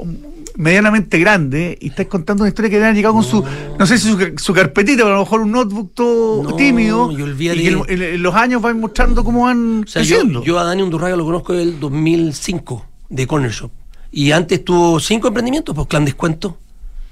medianamente 0.60 1.18
grandes 1.18 1.78
y 1.80 1.88
estáis 1.88 2.10
contando 2.10 2.44
una 2.44 2.50
historia 2.50 2.70
que 2.70 2.84
han 2.84 2.94
llegado 2.94 3.16
con 3.16 3.24
su, 3.24 3.42
no 3.78 3.88
sé 3.88 3.98
si 3.98 4.10
su, 4.10 4.18
su 4.36 4.54
carpetita, 4.54 5.04
pero 5.04 5.12
a 5.12 5.14
lo 5.14 5.24
mejor 5.24 5.40
un 5.40 5.52
notebook 5.54 5.94
todo 5.94 6.44
No, 6.44 6.56
tímido 6.58 7.10
y 7.10 7.16
que 7.16 8.18
los 8.18 8.36
años 8.36 8.62
van 8.62 8.78
mostrando 8.78 9.24
cómo 9.24 9.46
van 9.46 9.84
O 9.86 9.88
sea, 9.88 10.02
yo, 10.02 10.22
yo 10.44 10.60
a 10.60 10.66
Dani 10.66 10.82
Undurraga 10.82 11.16
lo 11.16 11.24
conozco 11.24 11.54
del 11.54 11.80
2005 11.80 12.86
de 13.08 13.26
Corner 13.26 13.52
Shop. 13.52 13.72
Y 14.12 14.32
antes 14.32 14.66
tuvo 14.66 15.00
cinco 15.00 15.30
emprendimientos, 15.30 15.74
pues 15.74 15.88
Clan 15.88 16.04
Descuento. 16.04 16.58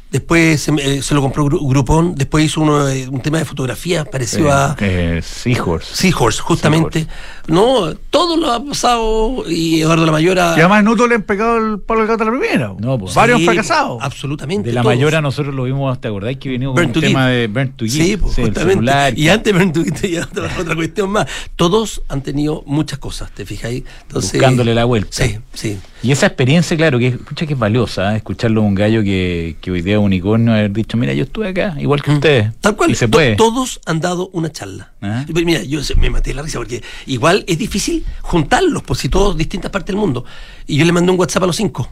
Después 0.10 0.62
se, 0.62 0.72
me- 0.72 0.82
eh, 0.82 1.02
se 1.02 1.14
lo 1.14 1.22
compró 1.22 1.46
Gru- 1.46 1.68
Groupon. 1.70 2.16
Después 2.16 2.46
hizo 2.46 2.62
uno 2.62 2.86
de- 2.86 3.08
un 3.10 3.20
tema 3.22 3.40
de 3.40 3.46
fotografía 3.46 4.06
parecido 4.06 4.52
a. 4.52 4.76
Eh, 4.80 5.22
Seahorse. 5.24 5.96
Seahorse, 5.96 6.42
justamente. 6.42 7.08
No, 7.48 7.94
todo 8.10 8.38
lo 8.38 8.52
ha 8.52 8.64
pasado. 8.64 9.44
Y 9.50 9.82
Eduardo 9.82 10.06
La 10.06 10.12
Mayora. 10.14 10.54
y 10.56 10.60
además 10.62 10.84
no 10.86 10.96
todos 10.96 11.10
le 11.10 11.16
han 11.16 11.24
pegado 11.24 11.58
el 11.58 11.80
palo 11.80 12.00
del 12.02 12.10
gato 12.10 12.24
a 12.24 12.26
la 12.28 12.32
primera. 12.32 12.74
No, 12.80 12.98
pues. 12.98 13.14
Varios 13.16 13.40
Sí, 13.40 13.46
fracasados. 13.46 13.98
Absolutamente. 14.02 14.70
De 14.70 14.74
la 14.76 14.82
todos. 14.82 14.96
mayora 14.96 15.22
nosotros 15.22 15.54
lo 15.54 15.64
vimos, 15.64 16.00
¿te 16.00 16.08
acordáis 16.08 16.38
que 16.38 16.50
venía 16.50 16.68
con 16.68 16.76
Burn 16.76 16.88
un 16.88 16.94
tema 16.94 17.26
Give. 17.28 17.32
de 17.36 17.48
Burn 17.48 17.72
to 17.74 17.86
Give? 17.86 18.06
Sí, 18.06 18.18
pues, 18.18 18.34
Sí, 18.34 18.42
el 18.42 18.48
justamente. 18.48 18.74
celular. 18.76 19.18
Y 19.18 19.30
antes 19.30 19.54
Burn 19.54 19.74
to 19.74 19.84
Give 19.84 20.08
y 20.10 20.18
otra, 20.18 20.50
otra 20.60 20.76
cuestión 20.76 21.10
más. 21.10 21.28
Todos 21.58 22.02
han 22.08 22.22
tenido 22.22 22.64
muchas 22.66 23.00
cosas, 23.00 23.30
¿te 23.32 23.46
fijáis? 23.46 23.84
Entonces, 24.04 24.34
Buscándole 24.34 24.74
la 24.74 24.86
vuelta. 24.86 25.10
Sí, 25.12 25.38
sí. 25.54 25.78
Y 26.04 26.12
esa 26.12 26.28
experiencia, 26.28 26.78
claro, 26.78 27.00
que 27.00 27.08
escucha 27.08 27.46
que 27.48 27.54
es 27.54 27.60
valiosa, 27.60 28.14
¿eh? 28.14 28.18
escucharlo 28.18 28.62
de 28.62 28.68
un 28.68 28.76
gallo 28.76 29.02
que, 29.04 29.56
que 29.62 29.72
hoy 29.72 29.82
día 29.82 29.96
es 29.96 30.00
unicornio, 30.00 30.54
haber 30.54 30.72
dicho, 30.72 30.96
mira, 30.96 31.14
yo 31.14 31.24
estuve 31.24 31.48
acá, 31.50 31.76
igual 31.80 32.04
que 32.04 32.12
ustedes. 32.12 32.48
Mm. 32.50 32.54
Tal 32.62 32.76
cual. 32.76 32.92
Y 32.92 32.96
se 32.96 33.08
To- 33.08 33.12
puede. 33.12 33.36
Todos 33.36 33.82
han 33.86 34.00
dado 34.00 34.30
una 34.34 34.52
charla. 34.52 34.92
Ah. 35.02 35.24
Pero 35.26 35.46
Mira, 35.46 35.64
yo 35.64 35.80
me 35.98 36.10
maté 36.10 36.34
la 36.34 36.44
risa 36.44 36.60
porque 36.60 36.84
igual 37.08 37.44
es 37.48 37.58
difícil 37.58 38.06
juntarlos, 38.22 38.84
pues 38.84 39.00
si 39.00 39.10
todos 39.10 39.36
distintas 39.38 39.72
partes 39.72 39.88
del 39.88 39.98
mundo. 39.98 40.24
Y 40.68 40.78
yo 40.78 40.86
le 40.86 40.92
mandé 40.92 41.12
un 41.12 41.20
WhatsApp 41.20 41.44
a 41.44 41.48
los 41.48 41.56
cinco. 41.56 41.90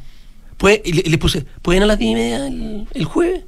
Pues, 0.58 0.82
y 0.86 0.94
le, 0.94 1.02
y 1.06 1.10
le 1.10 1.18
puse, 1.18 1.46
¿pueden 1.62 1.84
a 1.84 1.86
las 1.88 1.98
diez 2.00 2.12
y 2.12 2.16
media 2.16 2.48
el, 2.48 2.88
el 2.94 3.06
jueves? 3.06 3.42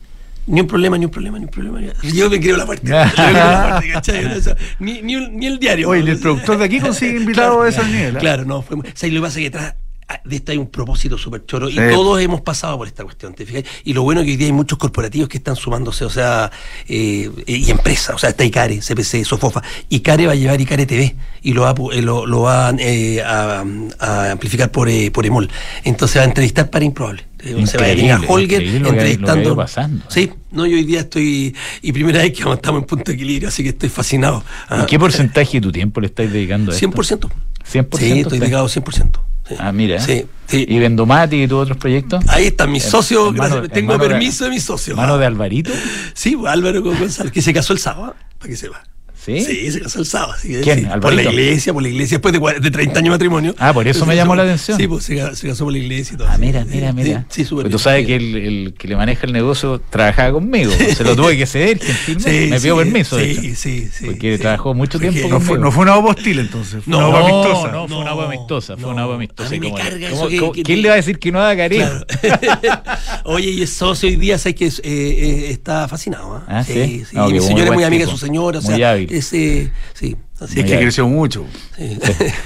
Ni 0.47 0.61
un 0.61 0.67
problema, 0.67 0.97
ni 0.97 1.05
un 1.05 1.11
problema, 1.11 1.37
ni 1.37 1.45
un 1.45 1.51
problema. 1.51 1.79
Yo 2.03 2.29
me 2.29 2.39
creo 2.39 2.57
la 2.57 2.65
parte. 2.65 2.87
yo 2.89 2.95
me 2.95 3.11
creo 3.11 3.31
la 3.33 3.69
parte, 3.69 3.91
¿cachai? 3.91 4.25
O 4.25 4.41
sea, 4.41 4.55
ni, 4.79 5.01
ni, 5.01 5.15
un- 5.17 5.37
ni 5.37 5.45
el 5.45 5.59
diario. 5.59 5.89
Oye, 5.89 6.09
el 6.09 6.19
productor 6.19 6.57
de 6.57 6.65
aquí 6.65 6.79
consigue 6.79 7.17
invitados 7.19 7.63
a 7.65 7.69
ese 7.69 7.83
nivel. 7.91 8.15
¿eh? 8.15 8.19
Claro, 8.19 8.43
no, 8.45 8.61
fue 8.61 8.75
muy- 8.77 8.87
o 8.87 8.91
sea, 8.95 9.07
y 9.07 9.11
lo 9.11 9.21
que 9.21 9.27
pasa 9.27 9.39
es 9.39 9.43
que 9.43 9.49
detrás 9.51 9.75
de 10.23 10.35
esto 10.37 10.51
hay 10.53 10.57
un 10.57 10.67
propósito 10.67 11.17
súper 11.17 11.45
choro 11.45 11.69
y 11.69 11.75
todos 11.75 12.21
hemos 12.21 12.41
pasado 12.41 12.77
por 12.77 12.87
esta 12.87 13.03
cuestión, 13.03 13.33
¿te 13.33 13.45
fijas? 13.45 13.63
Y 13.83 13.93
lo 13.93 14.03
bueno 14.03 14.21
es 14.21 14.25
que 14.25 14.31
hoy 14.31 14.37
día 14.37 14.47
hay 14.47 14.53
muchos 14.53 14.77
corporativos 14.79 15.27
que 15.27 15.37
están 15.37 15.55
sumándose, 15.57 16.05
o 16.05 16.09
sea, 16.09 16.49
eh, 16.87 17.29
y 17.45 17.69
empresas, 17.69 18.15
o 18.15 18.17
sea, 18.17 18.29
está 18.29 18.45
Icare, 18.45 18.79
CPC, 18.79 19.25
Sofofa. 19.25 19.61
Icare 19.89 20.25
va 20.27 20.31
a 20.31 20.35
llevar 20.35 20.61
Icare 20.61 20.85
TV 20.85 21.15
y 21.41 21.53
lo 21.53 21.63
va, 21.63 21.75
eh, 21.93 22.01
lo, 22.01 22.25
lo 22.25 22.41
va 22.41 22.73
eh, 22.79 23.21
a, 23.21 23.65
a 23.99 24.31
amplificar 24.31 24.71
por, 24.71 24.87
eh, 24.89 25.11
por 25.11 25.25
EMOL. 25.25 25.49
Entonces 25.83 26.17
va 26.17 26.21
a 26.23 26.27
entrevistar 26.27 26.69
para 26.69 26.85
Improbable. 26.85 27.25
Eh, 27.39 27.67
Se 27.67 27.77
va 27.77 27.85
a 27.85 27.87
venir 27.89 28.11
a 28.11 28.15
Increíble, 28.15 28.27
Holger 28.33 28.61
increíble 28.63 28.81
que 28.81 28.89
entrevistando. 28.95 29.55
pasando. 29.55 30.05
Sí, 30.09 30.31
no, 30.51 30.65
yo 30.65 30.75
hoy 30.77 30.85
día 30.85 31.01
estoy. 31.01 31.53
Y 31.81 31.91
primera 31.91 32.19
vez 32.23 32.31
que 32.33 32.49
estamos 32.51 32.81
en 32.81 32.87
punto 32.87 33.11
de 33.11 33.13
equilibrio, 33.13 33.49
así 33.49 33.61
que 33.61 33.69
estoy 33.69 33.89
fascinado. 33.89 34.43
¿Y 34.69 34.73
Ah, 34.73 34.85
qué 34.89 34.97
porcentaje 34.97 35.57
de 35.57 35.61
tu 35.61 35.71
tiempo 35.71 35.99
le 36.01 36.07
estáis 36.07 36.31
dedicando 36.31 36.71
a 36.71 36.75
esto? 36.75 36.89
100%. 36.89 37.29
100% 37.69 37.97
Sí, 37.99 38.19
estoy 38.21 38.39
dedicado 38.39 38.67
100%. 38.67 39.19
Sí. 39.47 39.55
Ah, 39.59 39.71
mira. 39.71 39.99
Sí, 39.99 40.25
sí. 40.47 40.65
¿Y 40.67 40.79
Vendomati 40.79 41.43
y 41.43 41.47
tus 41.47 41.59
otros 41.63 41.77
proyectos? 41.77 42.23
Ahí 42.27 42.45
están 42.47 42.71
mis 42.71 42.85
Her- 42.85 42.89
socios, 42.91 43.27
hermano- 43.33 43.55
gracias, 43.55 43.73
tengo 43.73 43.93
hermano 43.93 44.09
de- 44.09 44.15
permiso 44.19 44.43
de 44.45 44.49
mis 44.51 44.63
socios. 44.63 44.95
¿Mano 44.97 45.17
de 45.17 45.25
Alvarito? 45.25 45.71
Sí, 46.13 46.35
pues, 46.35 46.51
Álvaro 46.51 46.81
González, 46.83 47.31
que 47.31 47.41
se 47.41 47.53
casó 47.53 47.73
el 47.73 47.79
sábado, 47.79 48.15
para 48.39 48.49
que 48.49 48.55
sepa. 48.57 48.83
¿Sí? 49.27 49.41
Sí, 49.45 49.71
se 49.71 49.81
casó 49.81 49.99
el 49.99 50.05
sábado. 50.05 50.33
que 50.41 50.61
¿Quién? 50.61 50.79
sí, 50.79 50.85
por 51.01 51.13
la 51.13 51.21
iglesia, 51.23 51.73
por 51.73 51.83
la 51.83 51.89
iglesia, 51.89 52.17
después 52.19 52.55
de, 52.55 52.59
de 52.61 52.71
30 52.71 52.99
años 52.99 53.03
de 53.03 53.09
matrimonio. 53.11 53.55
Ah, 53.59 53.73
por 53.73 53.87
eso 53.87 54.05
me 54.05 54.13
casó 54.13 54.17
llamó 54.17 54.29
por- 54.31 54.37
la 54.37 54.43
atención. 54.43 54.77
Sí, 54.77 54.87
pues 54.87 55.03
se, 55.03 55.15
ca- 55.17 55.35
se 55.35 55.47
casó 55.47 55.65
por 55.65 55.73
la 55.73 55.79
iglesia 55.79 56.13
y 56.15 56.17
todo. 56.17 56.27
Ah, 56.29 56.35
sí, 56.35 56.41
mira, 56.41 56.63
sí, 56.63 56.69
mira, 56.71 56.89
sí, 56.91 56.95
mira. 56.95 57.25
Sí, 57.29 57.45
súper 57.45 57.63
Pero 57.65 57.77
tú 57.77 57.77
bien. 57.77 57.83
sabes 57.83 58.05
que 58.07 58.15
el, 58.15 58.35
el 58.35 58.73
que 58.77 58.87
le 58.87 58.95
maneja 58.95 59.25
el 59.25 59.33
negocio 59.33 59.79
trabajaba 59.89 60.31
conmigo. 60.31 60.71
Se 60.95 61.03
lo 61.03 61.15
tuve 61.15 61.37
que 61.37 61.45
ceder 61.45 61.79
gentilmente. 61.79 62.31
Sí, 62.45 62.49
Me 62.49 62.57
pidió 62.59 62.77
sí, 62.77 62.83
permiso. 62.83 63.19
Sí, 63.19 63.55
sí, 63.55 63.89
sí. 63.91 64.05
Porque 64.05 64.35
sí. 64.37 64.41
trabajó 64.41 64.73
mucho 64.73 64.97
Porque- 64.99 65.11
tiempo 65.11 65.29
No 65.29 65.41
fue, 65.41 65.57
no 65.59 65.71
fue 65.71 65.83
una 65.83 65.93
agua 65.93 66.11
hostil 66.11 66.39
entonces, 66.39 66.83
fue 66.83 66.91
No, 66.91 67.09
una 67.09 67.17
agua 67.17 67.29
amistosa. 67.29 67.71
no, 67.71 67.87
fue 67.87 67.97
una 67.97 68.09
agua 68.11 68.25
amistosa, 68.27 68.77
fue 68.77 68.89
una 68.89 69.01
agua 69.01 69.15
amistosa. 69.15 69.49
A 69.49 69.51
mí 69.51 69.59
me 69.59 69.69
¿Cómo- 69.71 69.77
carga 69.83 70.09
cómo- 70.09 70.21
eso 70.21 70.29
que- 70.29 70.37
cómo- 70.39 70.51
que- 70.53 70.63
¿Quién 70.63 70.81
le 70.81 70.87
va 70.87 70.93
a 70.93 70.97
decir 70.97 71.19
que 71.19 71.31
no 71.31 71.41
haga? 71.41 71.67
Claro. 71.67 72.05
Oye, 73.25 73.51
y 73.51 73.61
es 73.63 73.71
socio 73.71 74.07
hoy 74.09 74.15
día, 74.15 74.37
sé 74.37 74.55
que 74.55 74.67
eh, 74.67 74.71
eh, 74.83 75.47
está 75.51 75.87
fascinado. 75.87 76.35
¿ah? 76.35 76.43
Ah, 76.59 76.63
¿sí? 76.63 77.03
sí. 77.09 77.17
Mi 77.17 77.39
señora 77.41 77.65
es 77.69 77.73
muy 77.73 77.83
amiga 77.83 78.05
de 78.05 78.11
su 78.11 78.17
señora. 78.17 78.59
O 78.59 78.61
sea, 78.61 78.95
hábil. 79.17 79.19
es, 79.19 79.33
eh, 79.33 79.71
sí. 79.93 80.15
Así 80.39 80.59
Es 80.59 80.65
que 80.65 80.77
creció 80.77 81.07
mucho. 81.07 81.45
Sí. 81.75 81.97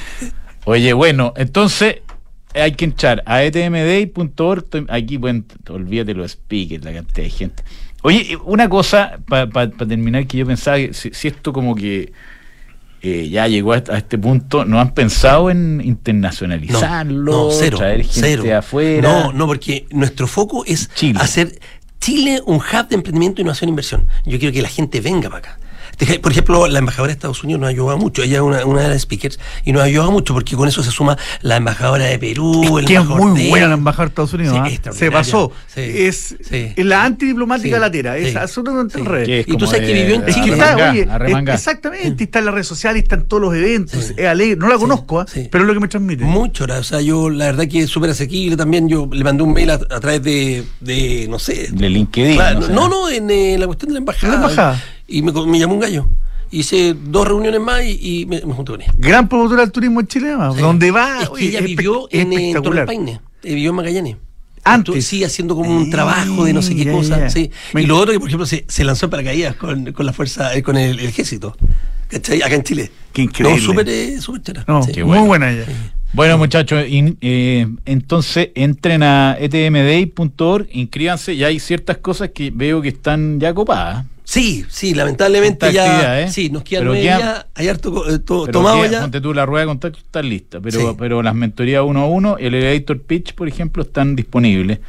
Oye, 0.66 0.94
bueno, 0.94 1.34
entonces 1.36 1.98
hay 2.54 2.74
que 2.74 2.86
entrar 2.86 3.24
a 3.26 3.44
etmday.org. 3.44 4.86
Aquí 4.90 5.18
pueden, 5.18 5.46
olvídate 5.70 6.14
los 6.14 6.32
speakers, 6.32 6.84
la 6.84 6.94
cantidad 6.94 7.24
de 7.24 7.30
gente. 7.30 7.64
Oye, 8.04 8.38
una 8.46 8.68
cosa 8.70 9.20
para 9.28 9.70
terminar 9.70 10.26
que 10.28 10.38
yo 10.38 10.46
pensaba 10.46 10.78
que 10.78 10.94
si, 10.94 11.12
si 11.14 11.28
esto 11.28 11.54
como 11.54 11.76
que 11.76 12.12
eh, 13.04 13.30
ya 13.30 13.48
llegó 13.48 13.74
a, 13.74 13.78
este 13.78 14.18
punto, 14.18 14.64
¿no 14.64 14.80
han 14.80 14.94
pensado 14.94 15.50
en 15.50 15.82
internacionalizarlo? 15.84 17.32
No, 17.32 17.52
cero, 17.52 17.78
traer 17.78 18.04
gente 18.04 18.38
cero. 18.38 18.58
afuera. 18.58 19.02
No, 19.02 19.34
no, 19.34 19.48
porque 19.48 19.88
nuestro 19.90 20.28
foco 20.28 20.64
es 20.66 20.90
Chile. 20.94 21.20
hacer 21.20 21.60
Chile 22.00 22.42
un 22.46 22.58
hub 22.58 22.88
de 22.90 22.96
emprendimiento, 22.96 23.42
innovación 23.42 23.70
e 23.70 23.72
inversión. 23.72 24.08
Yo 24.26 24.38
quiero 24.38 24.54
que 24.54 24.62
la 24.62 24.70
gente 24.70 25.02
venga 25.02 25.30
para 25.30 25.40
acá. 25.40 25.60
Por 26.22 26.32
ejemplo, 26.32 26.68
la 26.68 26.80
embajadora 26.80 27.08
de 27.10 27.14
Estados 27.14 27.44
Unidos 27.44 27.60
nos 27.62 27.68
ha 27.68 27.72
ayudado 27.72 27.98
mucho. 27.98 28.24
Ella 28.24 28.38
es 28.38 28.42
una, 28.42 28.66
una 28.66 28.82
de 28.82 28.90
las 28.90 29.02
speakers 29.02 29.40
y 29.66 29.72
nos 29.72 29.82
ha 29.82 29.86
ayudado 29.86 30.12
mucho 30.12 30.34
porque 30.34 30.56
con 30.56 30.68
eso 30.68 30.82
se 30.84 30.92
suma 30.92 31.18
la 31.42 31.58
embajadora 31.58 32.06
de 32.06 32.18
Perú, 32.20 32.80
el 32.80 32.86
que 32.86 32.96
es 32.96 33.06
muy 33.06 33.42
de- 33.44 33.50
buena 33.50 33.68
la 33.68 33.74
embajada 33.76 34.06
de 34.06 34.10
Estados 34.10 34.34
Unidos. 34.34 34.58
Sí, 34.68 34.80
¿ah? 34.86 34.92
Se 34.94 35.12
pasó. 35.12 35.52
Sí, 35.74 35.82
es, 35.82 36.36
sí. 36.42 36.74
es 36.76 36.86
la 36.86 37.04
antidiplomática 37.06 37.76
Sí, 37.78 37.82
latera. 37.82 38.18
Es 38.18 38.32
sí. 38.32 38.38
absolutamente 38.38 38.96
Sí. 38.96 39.00
al 39.02 39.06
revés. 39.06 39.30
Es 39.30 39.48
Y 39.48 39.58
tú 39.58 39.66
sabes 39.68 39.82
que 39.88 39.94
vivió 39.94 40.16
en 40.16 40.22
Es 40.30 40.36
que 40.36 40.42
Chile. 40.42 40.54
está, 40.54 40.92
oye, 40.92 41.02
es- 41.02 41.54
exactamente, 41.54 42.24
está 42.24 42.40
en 42.40 42.46
las 42.46 42.54
redes 42.54 42.68
sociales, 42.68 43.04
está 43.04 43.16
en 43.16 43.28
todos 43.28 43.42
los 43.44 43.54
eventos, 43.56 44.04
Sí. 44.06 44.14
es 44.18 44.26
alegre. 44.28 44.56
No 44.58 44.68
la 44.68 44.78
conozco, 44.78 45.20
¿ah? 45.20 45.26
Sí. 45.32 45.48
pero 45.52 45.64
es 45.64 45.68
lo 45.68 45.74
que 45.74 45.80
me 45.80 45.88
transmite. 45.88 46.24
Mucho, 46.24 46.66
o 46.66 46.84
sea, 46.84 47.02
yo 47.02 47.30
la 47.30 47.46
verdad 47.46 47.68
que 47.68 47.82
es 47.82 47.90
súper 47.90 48.10
asequible 48.10 48.58
también. 48.58 48.90
Yo 48.90 49.08
le 49.12 49.24
mandé 49.24 49.44
un 49.44 49.54
mail 49.54 49.70
a, 49.72 49.74
a 49.76 50.00
través 50.00 50.24
de, 50.24 50.64
de, 50.80 51.28
no 51.30 51.38
sé. 51.40 51.68
De 51.72 51.90
LinkedIn. 51.90 52.36
Claro, 52.36 52.60
no 52.62 52.66
sé. 52.68 52.74
no, 52.74 52.90
no, 52.90 53.10
en 53.10 53.30
eh, 53.30 53.58
la 53.60 53.66
cuestión 53.68 53.90
de 53.90 53.94
la 53.94 54.00
embajada. 54.00 54.34
En 54.34 54.40
la 54.42 54.48
embajada. 54.48 54.84
Y 55.12 55.22
me, 55.22 55.32
me 55.32 55.60
llamó 55.60 55.74
un 55.76 55.80
gallo. 55.80 56.08
Hice 56.52 56.94
dos 56.96 57.28
reuniones 57.28 57.62
más 57.62 57.82
y, 57.84 58.22
y 58.22 58.26
me, 58.26 58.42
me 58.46 58.54
junté 58.54 58.72
con 58.74 58.82
ella. 58.82 58.94
Gran 58.98 59.30
promotora 59.30 59.62
del 59.62 59.72
turismo 59.72 60.00
en 60.02 60.08
Chile, 60.08 60.34
Sí. 60.56 60.60
donde 60.62 60.92
va. 60.92 61.22
Es 61.22 61.28
que 61.30 61.34
oye, 61.34 61.48
ella 61.50 61.60
es 61.60 61.66
vivió 61.66 62.08
en, 62.12 62.20
eh, 62.20 62.20
en 62.22 62.32
Torres 62.32 62.48
espectacular. 62.48 62.86
Paine, 62.88 63.12
eh, 63.44 63.54
vivió 63.56 63.70
en 63.70 63.76
Magallanes. 63.78 64.18
Antes. 64.64 65.06
Sí, 65.08 65.24
haciendo 65.24 65.56
como 65.56 65.76
un 65.76 65.90
trabajo 65.90 66.44
de 66.46 66.54
no 66.54 66.62
sé 66.62 66.76
qué 66.76 66.86
Ya, 66.86 66.92
cosa. 66.92 67.20
ya. 67.20 67.30
Sí. 67.30 67.50
Me- 67.74 67.82
Y 67.84 67.86
lo 67.88 67.98
otro 67.98 68.12
que, 68.14 68.20
por 68.20 68.28
ejemplo, 68.28 68.46
se, 68.46 68.66
se 68.68 68.84
lanzó 68.84 69.06
en 69.08 69.10
paracaídas 69.10 69.56
con, 69.56 69.92
con 69.94 70.06
la 70.06 70.14
fuerza, 70.14 70.54
eh, 70.56 70.62
con 70.62 70.78
el, 70.78 71.00
el 71.00 71.06
ejército. 71.08 71.56
¿Cachai? 72.10 72.42
Acá 72.44 72.56
en 72.56 72.64
Chile. 72.64 72.92
Qué 73.14 73.22
increíble. 73.24 73.60
No, 73.60 73.66
súper, 73.66 73.90
eh, 73.90 74.22
súper 74.22 74.42
chora. 74.44 74.66
No, 74.68 74.84
Sí. 74.84 74.92
Qué 74.92 75.04
muy 75.04 75.20
buena 75.20 75.52
ella. 75.52 75.66
Bueno, 76.14 76.38
muchachos, 76.38 76.84
in- 76.90 77.18
eh, 77.22 77.66
entonces 77.86 78.50
entren 78.54 79.02
a 79.04 79.38
etmday.org, 79.40 80.68
inscríbanse, 80.74 81.34
y 81.34 81.44
hay 81.46 81.60
ciertas 81.60 81.98
cosas 81.98 82.32
que 82.36 82.52
veo 82.54 82.82
que 82.82 82.90
están 82.90 83.40
ya 83.40 83.54
copadas. 83.54 84.06
Sí, 84.32 84.66
sí, 84.70 84.94
lamentablemente 84.94 85.68
Esta 85.68 85.72
ya. 85.72 85.84
actividad, 85.84 86.22
¿eh? 86.22 86.32
Sí, 86.32 86.50
nos 86.50 86.64
quedan 86.64 86.84
Pero 86.84 86.94
nueve 86.94 87.06
queda-. 87.06 87.48
Hay 87.54 87.68
harto 87.68 87.92
co- 87.92 88.10
eh, 88.10 88.20
to- 88.20 88.44
Pero 88.46 88.52
tomado 88.60 88.78
queda- 88.82 88.92
ya. 88.92 89.02
Ponte 89.02 89.20
tú 89.20 89.34
la 89.34 89.46
rueda 89.46 89.64
de 89.64 89.68
contacto, 89.68 90.00
está 90.00 90.22
lista. 90.22 90.62
Pero, 90.62 90.80
Sí. 90.80 90.96
pero 90.98 91.22
las 91.22 91.36
mentorías 91.36 91.84
uno 91.86 92.00
a 92.04 92.06
uno, 92.08 92.38
el 92.38 92.54
elevator 92.54 93.02
pitch, 93.02 93.34
por 93.34 93.50
ejemplo, 93.50 93.84
están 93.84 94.16
disponibles. 94.16 94.80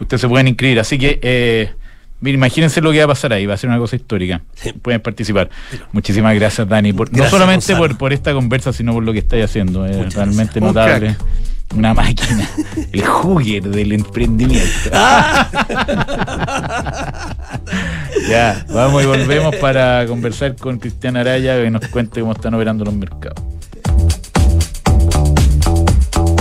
Ustedes 0.00 0.20
se 0.20 0.28
pueden 0.28 0.48
inscribir. 0.48 0.80
Así 0.80 0.98
que, 0.98 1.18
eh, 1.22 1.70
mira, 2.20 2.34
imagínense 2.36 2.82
lo 2.82 2.92
que 2.92 2.98
va 2.98 3.04
a 3.04 3.08
pasar 3.08 3.32
ahí. 3.32 3.46
Va 3.46 3.54
a 3.54 3.56
ser 3.56 3.70
una 3.70 3.78
cosa 3.78 3.96
histórica. 3.96 4.42
Sí. 4.54 4.74
Pueden 4.74 5.00
participar. 5.00 5.48
Muchísimas 5.92 6.34
gracias, 6.34 6.68
Dani. 6.68 6.92
por- 6.92 7.10
no 7.10 7.26
solamente 7.30 7.74
por, 7.76 7.96
por 7.96 8.12
esta 8.12 8.34
conversa, 8.34 8.74
sino 8.74 8.92
por 8.92 9.02
lo 9.02 9.14
que 9.14 9.20
estáis 9.20 9.46
haciendo. 9.46 9.86
Es 9.86 9.96
Muchas 9.96 10.14
realmente 10.14 10.60
gracias. 10.60 10.62
Un 10.62 10.66
notable. 10.74 11.16
Una 11.74 11.94
máquina. 11.94 12.48
el 12.92 13.06
jugger 13.06 13.62
del 13.62 13.92
emprendimiento. 13.92 14.68
Ah. 14.92 15.48
ya, 18.28 18.64
vamos 18.70 19.02
y 19.02 19.06
volvemos 19.06 19.54
para 19.56 20.06
conversar 20.06 20.56
con 20.56 20.78
Cristian 20.78 21.16
Araya 21.16 21.62
que 21.62 21.70
nos 21.70 21.86
cuente 21.88 22.20
cómo 22.20 22.32
están 22.32 22.54
operando 22.54 22.84
los 22.84 22.94
mercados. 22.94 23.42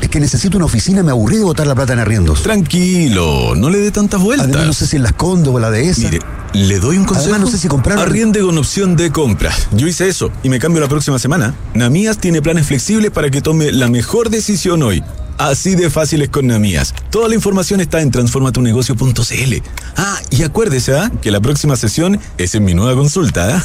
Es 0.00 0.08
que 0.08 0.20
necesito 0.20 0.56
una 0.58 0.66
oficina, 0.66 1.02
me 1.02 1.10
aburrí 1.10 1.36
de 1.38 1.44
botar 1.44 1.66
la 1.66 1.74
plata 1.74 1.92
en 1.94 1.98
arriendos. 2.00 2.42
Tranquilo, 2.42 3.54
no 3.56 3.70
le 3.70 3.78
dé 3.78 3.90
tantas 3.90 4.20
vueltas. 4.20 4.46
Además 4.48 4.66
no 4.66 4.72
sé 4.72 4.86
si 4.86 4.96
en 4.96 5.02
las 5.02 5.12
Condo 5.14 5.52
o 5.52 5.58
la 5.58 5.70
de 5.70 5.88
esa. 5.88 6.02
Mire, 6.02 6.20
le 6.52 6.78
doy 6.78 6.96
un 6.98 7.04
consejo. 7.04 7.30
Además, 7.30 7.40
no 7.40 7.50
sé 7.50 7.58
si 7.58 7.68
comprar- 7.68 7.98
Arriende 7.98 8.40
con 8.40 8.56
opción 8.58 8.94
de 8.96 9.10
compra. 9.10 9.52
Yo 9.72 9.86
hice 9.86 10.08
eso 10.08 10.30
y 10.42 10.48
me 10.48 10.58
cambio 10.58 10.80
la 10.80 10.88
próxima 10.88 11.18
semana. 11.18 11.54
Namías 11.74 12.18
tiene 12.18 12.42
planes 12.42 12.66
flexibles 12.66 13.10
para 13.10 13.30
que 13.30 13.40
tome 13.42 13.72
la 13.72 13.88
mejor 13.88 14.30
decisión 14.30 14.82
hoy. 14.82 15.02
Así 15.38 15.74
de 15.74 15.90
fácil 15.90 16.22
es 16.22 16.28
con 16.30 16.46
Namías. 16.46 16.94
Toda 17.10 17.28
la 17.28 17.34
información 17.34 17.80
está 17.80 18.00
en 18.00 18.10
transformatunegocio.cl. 18.10 19.54
Ah, 19.96 20.18
y 20.30 20.42
acuérdese, 20.44 20.94
¿ah? 20.98 21.10
Que 21.20 21.30
la 21.30 21.40
próxima 21.40 21.76
sesión 21.76 22.18
es 22.38 22.54
en 22.54 22.64
mi 22.64 22.74
nueva 22.74 22.94
consulta, 22.94 23.56
¿ah? 23.56 23.64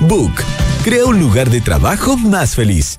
Book, 0.00 0.32
crea 0.82 1.06
un 1.06 1.20
lugar 1.20 1.50
de 1.50 1.60
trabajo 1.60 2.16
más 2.16 2.54
feliz. 2.54 2.98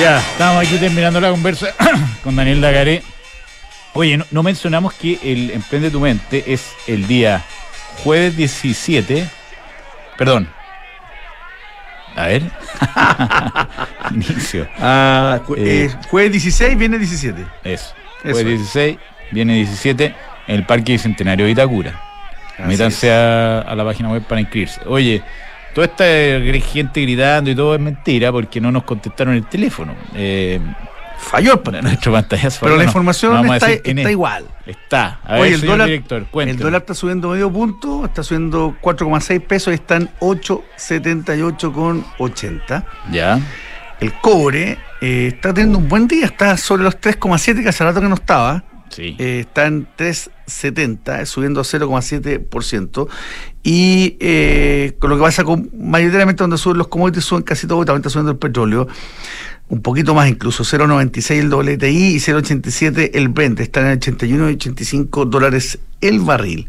Ya, 0.00 0.18
estamos 0.18 0.66
aquí 0.66 0.76
terminando 0.76 1.20
la 1.20 1.30
conversa 1.30 1.68
con 2.22 2.36
Daniel 2.36 2.60
Dagaré. 2.60 3.02
Oye, 3.94 4.18
no, 4.18 4.26
no 4.30 4.42
mencionamos 4.42 4.92
que 4.94 5.18
el 5.22 5.50
Emprende 5.50 5.90
tu 5.90 6.00
Mente 6.00 6.44
es 6.52 6.74
el 6.86 7.06
día 7.06 7.42
jueves 8.04 8.36
17. 8.36 9.26
Perdón. 10.18 10.48
A 12.14 12.26
ver. 12.26 12.42
Inicio. 14.14 14.68
Ah, 14.78 15.40
Eh, 15.56 15.88
eh, 15.90 15.96
jueves 16.10 16.32
16, 16.32 16.76
viene 16.76 16.98
17. 16.98 17.46
Eso. 17.64 17.94
Eso 18.22 18.32
Jueves 18.32 18.38
es. 18.38 18.72
16, 18.74 18.98
viene 19.30 19.54
17 19.54 20.14
en 20.48 20.54
el 20.54 20.66
Parque 20.66 20.92
Bicentenario 20.92 21.46
de 21.46 21.52
Itacura. 21.52 22.02
Métanse 22.58 23.12
a, 23.12 23.60
a 23.60 23.74
la 23.74 23.84
página 23.84 24.10
web 24.10 24.22
para 24.22 24.40
inscribirse. 24.40 24.80
Oye, 24.86 25.22
toda 25.76 25.86
esta 25.88 26.04
gente 26.66 27.02
gritando 27.02 27.50
y 27.50 27.54
todo 27.54 27.74
es 27.74 27.80
mentira 27.82 28.32
porque 28.32 28.62
no 28.62 28.72
nos 28.72 28.84
contestaron 28.84 29.34
el 29.34 29.44
teléfono. 29.44 29.94
Eh, 30.14 30.58
Falló 31.18 31.52
el 31.52 31.58
bueno, 31.58 31.82
nuestro 31.88 32.12
pantallazo. 32.12 32.60
Pero 32.62 32.78
la 32.78 32.84
información 32.84 33.46
no 33.46 33.52
está, 33.52 33.72
es. 33.72 33.82
igual. 33.86 34.46
Está. 34.64 35.20
A 35.22 35.34
ver, 35.34 35.42
Oye, 35.42 35.52
el 35.52 35.60
señor 35.60 35.74
dólar, 35.74 35.88
director, 35.88 36.26
el 36.48 36.56
dólar 36.56 36.80
está 36.80 36.94
subiendo 36.94 37.28
medio 37.28 37.52
punto, 37.52 38.06
está 38.06 38.22
subiendo 38.22 38.74
4,6 38.80 39.38
pesos 39.42 39.72
y 39.72 39.74
está 39.74 39.96
en 39.96 40.08
8,78,80. 40.20 42.84
Ya. 43.12 43.38
El 44.00 44.14
cobre 44.14 44.78
eh, 45.02 45.32
está 45.34 45.52
teniendo 45.52 45.76
un 45.76 45.90
buen 45.90 46.08
día, 46.08 46.24
está 46.24 46.56
sobre 46.56 46.84
los 46.84 46.98
3,7 46.98 47.62
que 47.62 47.68
hace 47.68 47.84
rato 47.84 48.00
que 48.00 48.08
no 48.08 48.14
estaba. 48.14 48.64
Sí. 48.90 49.16
Eh, 49.18 49.40
está 49.40 49.66
en 49.66 49.86
3,70, 49.96 51.22
eh, 51.22 51.26
subiendo 51.26 51.62
0,7%. 51.62 53.08
Y 53.62 54.16
eh, 54.20 54.96
con 54.98 55.10
lo 55.10 55.16
que 55.16 55.22
pasa 55.22 55.44
con 55.44 55.70
mayoritariamente 55.76 56.42
donde 56.42 56.58
suben 56.58 56.78
los 56.78 56.88
commodities, 56.88 57.24
suben 57.24 57.42
casi 57.42 57.66
todo, 57.66 57.84
también 57.84 58.00
está 58.00 58.10
subiendo 58.10 58.32
el 58.32 58.38
petróleo. 58.38 58.86
Un 59.68 59.82
poquito 59.82 60.14
más 60.14 60.28
incluso, 60.28 60.62
0,96 60.62 61.40
el 61.40 61.52
WTI 61.52 62.14
y 62.14 62.16
0,87 62.18 63.10
el 63.14 63.28
Brent. 63.28 63.58
Están 63.58 63.86
en 63.86 63.98
81 63.98 64.50
y 64.50 64.54
85 64.54 65.24
dólares 65.24 65.80
el 66.00 66.20
barril. 66.20 66.68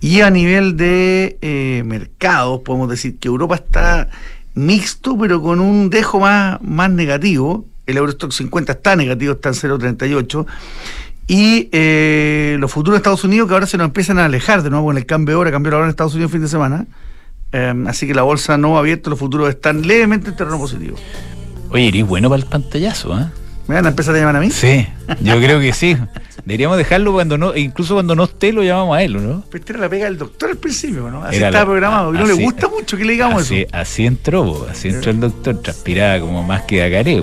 Y 0.00 0.22
a 0.22 0.30
nivel 0.30 0.76
de 0.76 1.38
eh, 1.40 1.84
mercados, 1.86 2.62
podemos 2.62 2.88
decir 2.88 3.18
que 3.18 3.28
Europa 3.28 3.54
está 3.54 4.08
mixto, 4.54 5.16
pero 5.16 5.40
con 5.40 5.60
un 5.60 5.90
dejo 5.90 6.18
más, 6.18 6.60
más 6.60 6.90
negativo. 6.90 7.66
El 7.86 7.98
Eurostock 7.98 8.32
50 8.32 8.72
está 8.72 8.96
negativo, 8.96 9.34
está 9.34 9.50
en 9.50 9.54
0,38. 9.54 10.46
Y 11.26 11.68
eh, 11.72 12.56
los 12.58 12.70
futuros 12.70 12.94
de 12.94 12.98
Estados 12.98 13.24
Unidos 13.24 13.48
que 13.48 13.54
ahora 13.54 13.66
se 13.66 13.76
nos 13.78 13.86
empiezan 13.86 14.18
a 14.18 14.24
alejar 14.26 14.62
de 14.62 14.70
nuevo 14.70 14.86
con 14.86 14.98
el 14.98 15.06
cambio 15.06 15.36
de 15.36 15.40
hora, 15.40 15.50
cambió 15.50 15.70
la 15.70 15.76
hora 15.78 15.86
en 15.86 15.90
Estados 15.90 16.14
Unidos 16.14 16.30
el 16.30 16.32
fin 16.32 16.42
de 16.42 16.48
semana. 16.48 16.86
Eh, 17.52 17.72
así 17.86 18.06
que 18.06 18.14
la 18.14 18.22
bolsa 18.22 18.56
no 18.58 18.76
ha 18.76 18.80
abierto, 18.80 19.08
los 19.10 19.18
futuros 19.18 19.48
están 19.48 19.82
levemente 19.86 20.30
en 20.30 20.36
terreno 20.36 20.58
positivo. 20.58 20.96
Oye, 21.70 21.88
eres 21.88 22.06
bueno 22.06 22.28
para 22.28 22.42
el 22.42 22.48
pantallazo, 22.48 23.18
¿eh? 23.18 23.26
¿Me 23.68 23.76
van 23.76 23.86
a 23.86 23.90
empezar 23.90 24.14
a 24.14 24.18
llamar 24.18 24.36
a 24.36 24.40
mí? 24.40 24.50
Sí, 24.50 24.86
yo 25.22 25.38
creo 25.38 25.60
que 25.60 25.72
sí. 25.72 25.96
Deberíamos 26.44 26.76
dejarlo 26.76 27.12
cuando 27.12 27.38
no, 27.38 27.56
incluso 27.56 27.94
cuando 27.94 28.16
no 28.16 28.24
esté 28.24 28.52
lo 28.52 28.64
llamamos 28.64 28.96
a 28.98 29.02
él, 29.04 29.16
¿o 29.16 29.20
¿no? 29.20 29.44
Pues 29.48 29.60
esta 29.60 29.74
era 29.74 29.82
la 29.82 29.88
pega 29.88 30.06
del 30.06 30.18
doctor 30.18 30.50
al 30.50 30.56
principio, 30.56 31.08
¿no? 31.10 31.22
Así 31.22 31.36
Era 31.36 31.46
estaba 31.48 31.64
la- 31.64 31.70
programado. 31.70 32.12
Y 32.12 32.18
no 32.18 32.26
le 32.26 32.32
gusta 32.32 32.68
mucho 32.68 32.96
que 32.96 33.04
le 33.04 33.12
digamos 33.12 33.42
Así, 33.44 33.60
eso. 33.62 33.70
así 33.72 34.04
entró, 34.06 34.66
así 34.68 34.88
entró 34.88 35.12
el 35.12 35.20
doctor, 35.20 35.62
transpiraba 35.62 36.18
como 36.20 36.42
más 36.42 36.62
que 36.62 36.78
Dacaré. 36.80 37.22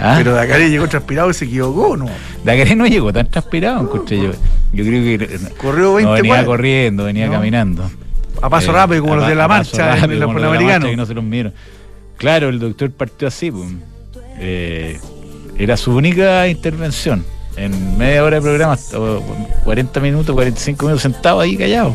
¿Ah? 0.00 0.14
Pero 0.18 0.34
Dacaré 0.34 0.70
llegó 0.70 0.88
transpirado 0.88 1.30
y 1.30 1.34
se 1.34 1.44
equivocó, 1.44 1.96
¿no? 1.96 2.06
Dacaré 2.44 2.74
no 2.74 2.86
llegó 2.86 3.12
tan 3.12 3.28
transpirado, 3.30 3.80
encontré 3.82 4.18
yo. 4.18 4.32
Yo 4.72 4.84
creo 4.84 5.18
que 5.18 5.38
Corrió 5.56 5.94
20 5.94 6.08
no 6.08 6.12
venía 6.22 6.44
corriendo, 6.44 7.04
venía 7.04 7.26
No. 7.26 7.32
caminando. 7.32 7.90
A 8.42 8.50
paso 8.50 8.70
Eh, 8.72 8.74
rápido, 8.74 9.02
como 9.02 9.14
a 9.14 9.16
los 9.18 9.28
de 9.28 9.34
la 9.36 9.46
marcha, 9.48 9.96
en 10.04 10.18
los 10.18 10.26
como 10.26 10.38
los 10.40 10.52
de 10.52 10.58
que 10.90 10.96
no 10.96 11.06
se 11.06 11.14
midieron. 11.14 11.54
Claro, 12.16 12.48
el 12.48 12.58
doctor 12.58 12.90
partió 12.90 13.28
así, 13.28 13.50
po. 13.50 13.64
Eh, 14.38 14.98
era 15.58 15.76
su 15.76 15.94
única 15.94 16.48
intervención. 16.48 17.24
En 17.56 17.96
media 17.96 18.24
hora 18.24 18.36
de 18.36 18.42
programa, 18.42 18.76
o 18.96 19.22
40 19.62 20.00
minutos, 20.00 20.34
45 20.34 20.86
minutos 20.86 21.02
sentado 21.02 21.38
ahí 21.40 21.56
callado, 21.56 21.94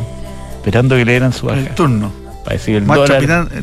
esperando 0.56 0.96
que 0.96 1.04
le 1.04 1.12
dieran 1.12 1.34
su 1.34 1.46
baja. 1.46 1.60
El 1.60 1.68
turno. 1.74 2.10
Para 2.44 2.56
decir 2.56 2.76
el 2.76 2.84
Más 2.86 2.96
dólar. 2.96 3.22
eh, 3.52 3.62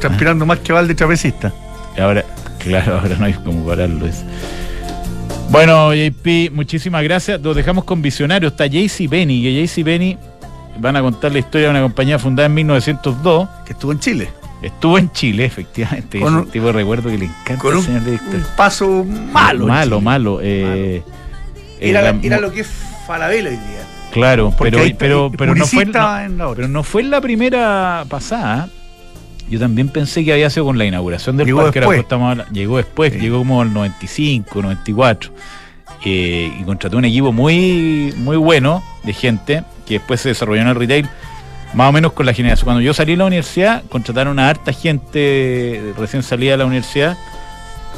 transpirando 0.00 0.46
más 0.46 0.60
que 0.60 0.72
Valde 0.72 0.94
trapecista. 0.94 1.52
Y 1.96 2.00
Ahora, 2.00 2.24
claro, 2.64 2.98
ahora 3.00 3.16
no 3.18 3.24
hay 3.26 3.32
como 3.34 3.64
pararlo 3.66 4.06
eso. 4.06 4.24
Bueno, 5.50 5.92
JP, 5.94 6.50
muchísimas 6.52 7.02
gracias. 7.04 7.40
Los 7.40 7.54
dejamos 7.54 7.84
con 7.84 8.02
visionarios. 8.02 8.52
Está 8.52 8.66
JC 8.66 9.08
Penny, 9.08 9.42
que 9.42 9.62
JC 9.66 9.84
Penny 9.84 10.18
van 10.78 10.96
a 10.96 11.02
contar 11.02 11.30
la 11.32 11.38
historia 11.38 11.66
de 11.68 11.70
una 11.70 11.82
compañía 11.82 12.18
fundada 12.18 12.46
en 12.46 12.54
1902. 12.54 13.48
Que 13.64 13.72
estuvo 13.74 13.92
en 13.92 14.00
Chile. 14.00 14.28
Estuvo 14.62 14.98
en 14.98 15.12
Chile, 15.12 15.44
efectivamente. 15.44 16.18
Con 16.18 16.34
un- 16.34 16.46
tipo 16.50 16.66
de 16.66 16.72
recuerdo 16.72 17.10
que 17.10 17.18
le 17.18 17.26
encanta 17.26 17.58
Con 17.58 17.72
al 17.72 17.78
un, 17.78 17.84
señor 17.84 18.04
director. 18.04 18.34
un 18.34 18.44
paso 18.56 19.04
malo. 19.32 19.66
malo, 19.66 19.96
Chile. 19.98 20.04
malo. 20.04 20.38
eh, 20.42 21.02
Era, 21.80 22.40
lo 22.40 22.50
que 22.50 22.60
es 22.60 22.68
Falabella 23.06 23.50
hoy 23.50 23.56
día. 23.56 23.82
Claro, 24.12 24.54
Porque 24.56 24.70
pero, 24.70 24.96
pero, 24.98 25.32
pero, 25.36 25.54
no 25.54 25.66
fue, 25.66 25.84
no- 25.84 26.54
pero 26.54 26.68
no 26.68 26.82
fue 26.82 27.02
en 27.02 27.10
la 27.10 27.20
primera 27.20 28.04
pasada. 28.08 28.68
Yo 29.48 29.58
también 29.58 29.88
pensé 29.88 30.24
que 30.24 30.32
había 30.32 30.48
sido 30.50 30.64
con 30.66 30.78
la 30.78 30.84
inauguración 30.86 31.36
del 31.36 31.46
Llegó 31.46 31.62
parque. 31.62 31.80
después. 31.80 31.98
estamos 32.00 32.30
habla- 32.30 32.46
llegó 32.52 32.76
después, 32.78 33.12
Sí. 33.12 33.18
llegó 33.20 33.38
como 33.38 33.60
al 33.60 33.72
95, 33.72 34.62
94. 34.62 35.30
eh, 36.06 36.52
y 36.60 36.64
contrató 36.64 36.98
un 36.98 37.04
equipo 37.06 37.32
muy, 37.32 38.12
muy 38.18 38.36
bueno 38.36 38.82
de 39.04 39.12
gente 39.14 39.64
que 39.86 39.94
después 39.94 40.20
se 40.20 40.28
desarrolló 40.30 40.60
en 40.60 40.68
el 40.68 40.74
retail, 40.74 41.08
más 41.72 41.88
o 41.88 41.92
menos 41.92 42.12
con 42.12 42.26
la 42.26 42.34
generación. 42.34 42.64
Cuando 42.66 42.82
yo 42.82 42.92
salí 42.92 43.12
de 43.12 43.18
la 43.18 43.24
universidad, 43.24 43.82
contrataron 43.88 44.38
a 44.38 44.50
harta 44.50 44.72
gente 44.72 45.94
recién 45.98 46.22
salida 46.22 46.52
de 46.52 46.56
la 46.58 46.66
universidad 46.66 47.16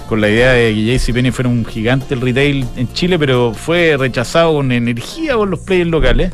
con 0.09 0.21
la 0.21 0.29
idea 0.29 0.53
de 0.53 0.73
que 0.73 0.85
JCPenney 0.85 1.33
fuera 1.33 1.49
un 1.49 1.65
gigante 1.65 2.15
el 2.15 2.21
retail 2.21 2.65
en 2.77 2.93
Chile, 2.93 3.19
pero 3.19 3.53
fue 3.55 3.97
rechazado 3.99 4.55
con 4.55 4.71
energía 4.71 5.35
por 5.35 5.49
los 5.49 5.61
players 5.61 5.91
locales. 5.91 6.33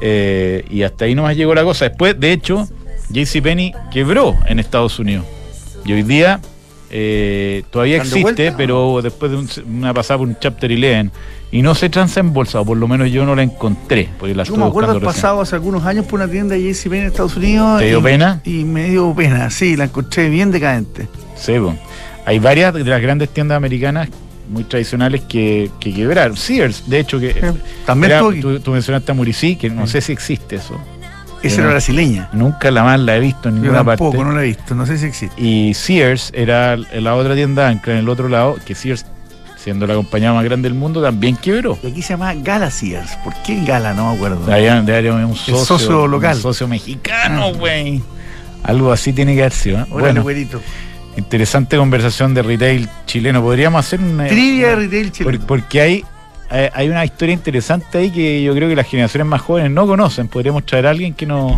Eh, 0.00 0.64
y 0.70 0.82
hasta 0.82 1.04
ahí 1.04 1.14
nomás 1.14 1.36
llegó 1.36 1.54
la 1.54 1.62
cosa. 1.62 1.88
Después, 1.90 2.18
de 2.18 2.32
hecho, 2.32 2.66
JCPenney 3.12 3.74
quebró 3.92 4.36
en 4.46 4.58
Estados 4.58 4.98
Unidos. 4.98 5.24
Y 5.84 5.92
hoy 5.92 6.02
día 6.02 6.40
eh, 6.94 7.62
todavía 7.70 7.96
¿Están 7.96 8.10
de 8.10 8.20
existe, 8.20 8.42
vuelta? 8.42 8.56
pero 8.58 9.00
después 9.02 9.30
de 9.30 9.38
un- 9.38 9.78
una 9.78 9.94
pasada 9.94 10.18
por 10.18 10.28
un 10.28 10.36
Chapter 10.38 10.70
11. 10.70 11.10
Y 11.50 11.60
no 11.62 11.74
se 11.74 11.88
transa 11.90 12.20
en 12.20 12.32
bolsa, 12.32 12.60
o 12.60 12.64
por 12.64 12.76
lo 12.78 12.86
menos 12.88 13.10
yo 13.10 13.24
no 13.26 13.34
la 13.34 13.42
encontré, 13.42 14.08
porque 14.18 14.34
la 14.34 14.44
Yo 14.44 14.56
me 14.56 14.64
acuerdo 14.64 14.90
haber 14.92 15.02
pasado 15.02 15.40
hace 15.42 15.54
algunos 15.54 15.84
años 15.84 16.06
por 16.06 16.20
una 16.20 16.30
tienda 16.30 16.54
de 16.54 16.62
JCPenney 16.62 17.00
en 17.00 17.06
Estados 17.08 17.36
Unidos. 17.36 17.78
¿Te 17.80 17.86
dio 17.88 18.00
y- 18.00 18.02
pena? 18.02 18.40
Y 18.44 18.64
me 18.64 18.88
dio 18.90 19.14
pena, 19.14 19.50
sí, 19.50 19.76
la 19.76 19.84
encontré 19.84 20.28
bien 20.30 20.50
decadente. 20.50 21.08
Sí, 21.36 21.52
po. 21.58 21.74
hay 22.24 22.38
varias 22.38 22.72
de 22.72 22.84
las 22.84 23.02
grandes 23.02 23.28
tiendas 23.30 23.56
americanas 23.56 24.08
muy 24.50 24.64
tradicionales 24.64 25.22
que, 25.22 25.70
que 25.80 25.92
quebraron. 25.92 26.36
Sears, 26.36 26.88
de 26.88 27.00
hecho, 27.00 27.18
que 27.18 27.34
También 27.86 28.12
era- 28.12 28.20
tú, 28.20 28.60
tú 28.60 28.70
mencionaste 28.70 29.12
a 29.12 29.14
Muricy, 29.14 29.56
que 29.56 29.68
no 29.70 29.86
sé 29.86 30.00
si 30.00 30.12
existe 30.12 30.56
eso. 30.56 30.78
Esa 31.42 31.60
era 31.62 31.70
brasileña. 31.70 32.28
Nunca 32.32 32.70
la 32.70 32.84
más 32.84 33.00
la 33.00 33.16
he 33.16 33.20
visto 33.20 33.48
en 33.48 33.56
Yo 33.56 33.62
ninguna 33.62 33.84
tampoco, 33.84 34.12
parte. 34.12 34.24
no 34.24 34.32
la 34.32 34.42
he 34.42 34.46
visto, 34.46 34.74
no 34.74 34.86
sé 34.86 34.98
si 34.98 35.06
existe. 35.06 35.40
Y 35.40 35.74
Sears 35.74 36.30
era 36.34 36.76
la 36.76 37.14
otra 37.14 37.34
tienda 37.34 37.68
ancla 37.68 37.94
en 37.94 37.98
el 38.00 38.08
otro 38.08 38.28
lado, 38.28 38.56
que 38.64 38.74
Sears, 38.74 39.06
siendo 39.56 39.86
la 39.86 39.94
compañía 39.94 40.32
más 40.32 40.44
grande 40.44 40.68
del 40.68 40.78
mundo, 40.78 41.02
también 41.02 41.36
quebró. 41.36 41.78
Y 41.82 41.88
aquí 41.88 42.02
se 42.02 42.10
llama 42.14 42.32
Gala 42.34 42.70
Sears. 42.70 43.16
¿Por 43.24 43.32
qué 43.42 43.64
Gala? 43.64 43.92
No 43.94 44.10
me 44.10 44.16
acuerdo. 44.16 44.52
Allá 44.52 44.80
un 44.80 45.34
socio, 45.36 45.64
socio 45.64 46.06
local. 46.06 46.36
Un 46.36 46.42
socio 46.42 46.68
mexicano, 46.68 47.52
güey. 47.54 48.02
Algo 48.64 48.92
así 48.92 49.12
tiene 49.12 49.34
que 49.34 49.40
haber 49.40 49.52
sido. 49.52 49.78
¿eh? 49.80 49.86
Órale, 49.90 50.00
Bueno, 50.00 50.22
güerito. 50.22 50.60
Interesante 51.16 51.76
conversación 51.76 52.32
de 52.32 52.42
retail 52.42 52.88
chileno. 53.06 53.42
Podríamos 53.42 53.84
hacer 53.84 54.00
una. 54.00 54.26
Trivia 54.28 54.68
de 54.68 54.74
una- 54.74 54.82
retail 54.84 55.12
chileno. 55.12 55.44
porque 55.46 55.80
hay, 55.80 56.04
hay 56.52 56.68
hay 56.72 56.88
una 56.88 57.04
historia 57.04 57.32
interesante 57.32 57.98
ahí 57.98 58.10
que 58.10 58.42
yo 58.42 58.54
creo 58.54 58.68
que 58.68 58.76
las 58.76 58.86
generaciones 58.86 59.26
más 59.26 59.40
jóvenes 59.40 59.70
no 59.70 59.86
conocen. 59.86 60.28
Podríamos 60.28 60.66
traer 60.66 60.86
a 60.86 60.90
alguien 60.90 61.14
que 61.14 61.24
nos, 61.24 61.54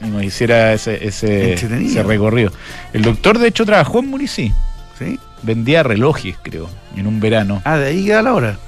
nos 0.00 0.22
hiciera 0.22 0.72
ese, 0.72 1.06
ese, 1.06 2.02
recorrido. 2.02 2.52
El 2.92 3.02
doctor, 3.02 3.38
de 3.38 3.48
hecho, 3.48 3.64
trabajó 3.64 4.00
en 4.00 4.08
Muricí. 4.08 4.52
¿Sí? 4.98 5.18
Vendía 5.42 5.82
relojes, 5.82 6.36
creo, 6.42 6.68
en 6.94 7.06
un 7.06 7.20
verano. 7.20 7.62
Ah, 7.64 7.78
de 7.78 7.86
ahí 7.86 8.04
queda 8.04 8.20
la 8.22 8.34
hora. 8.34 8.58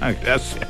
Gracias. 0.22 0.66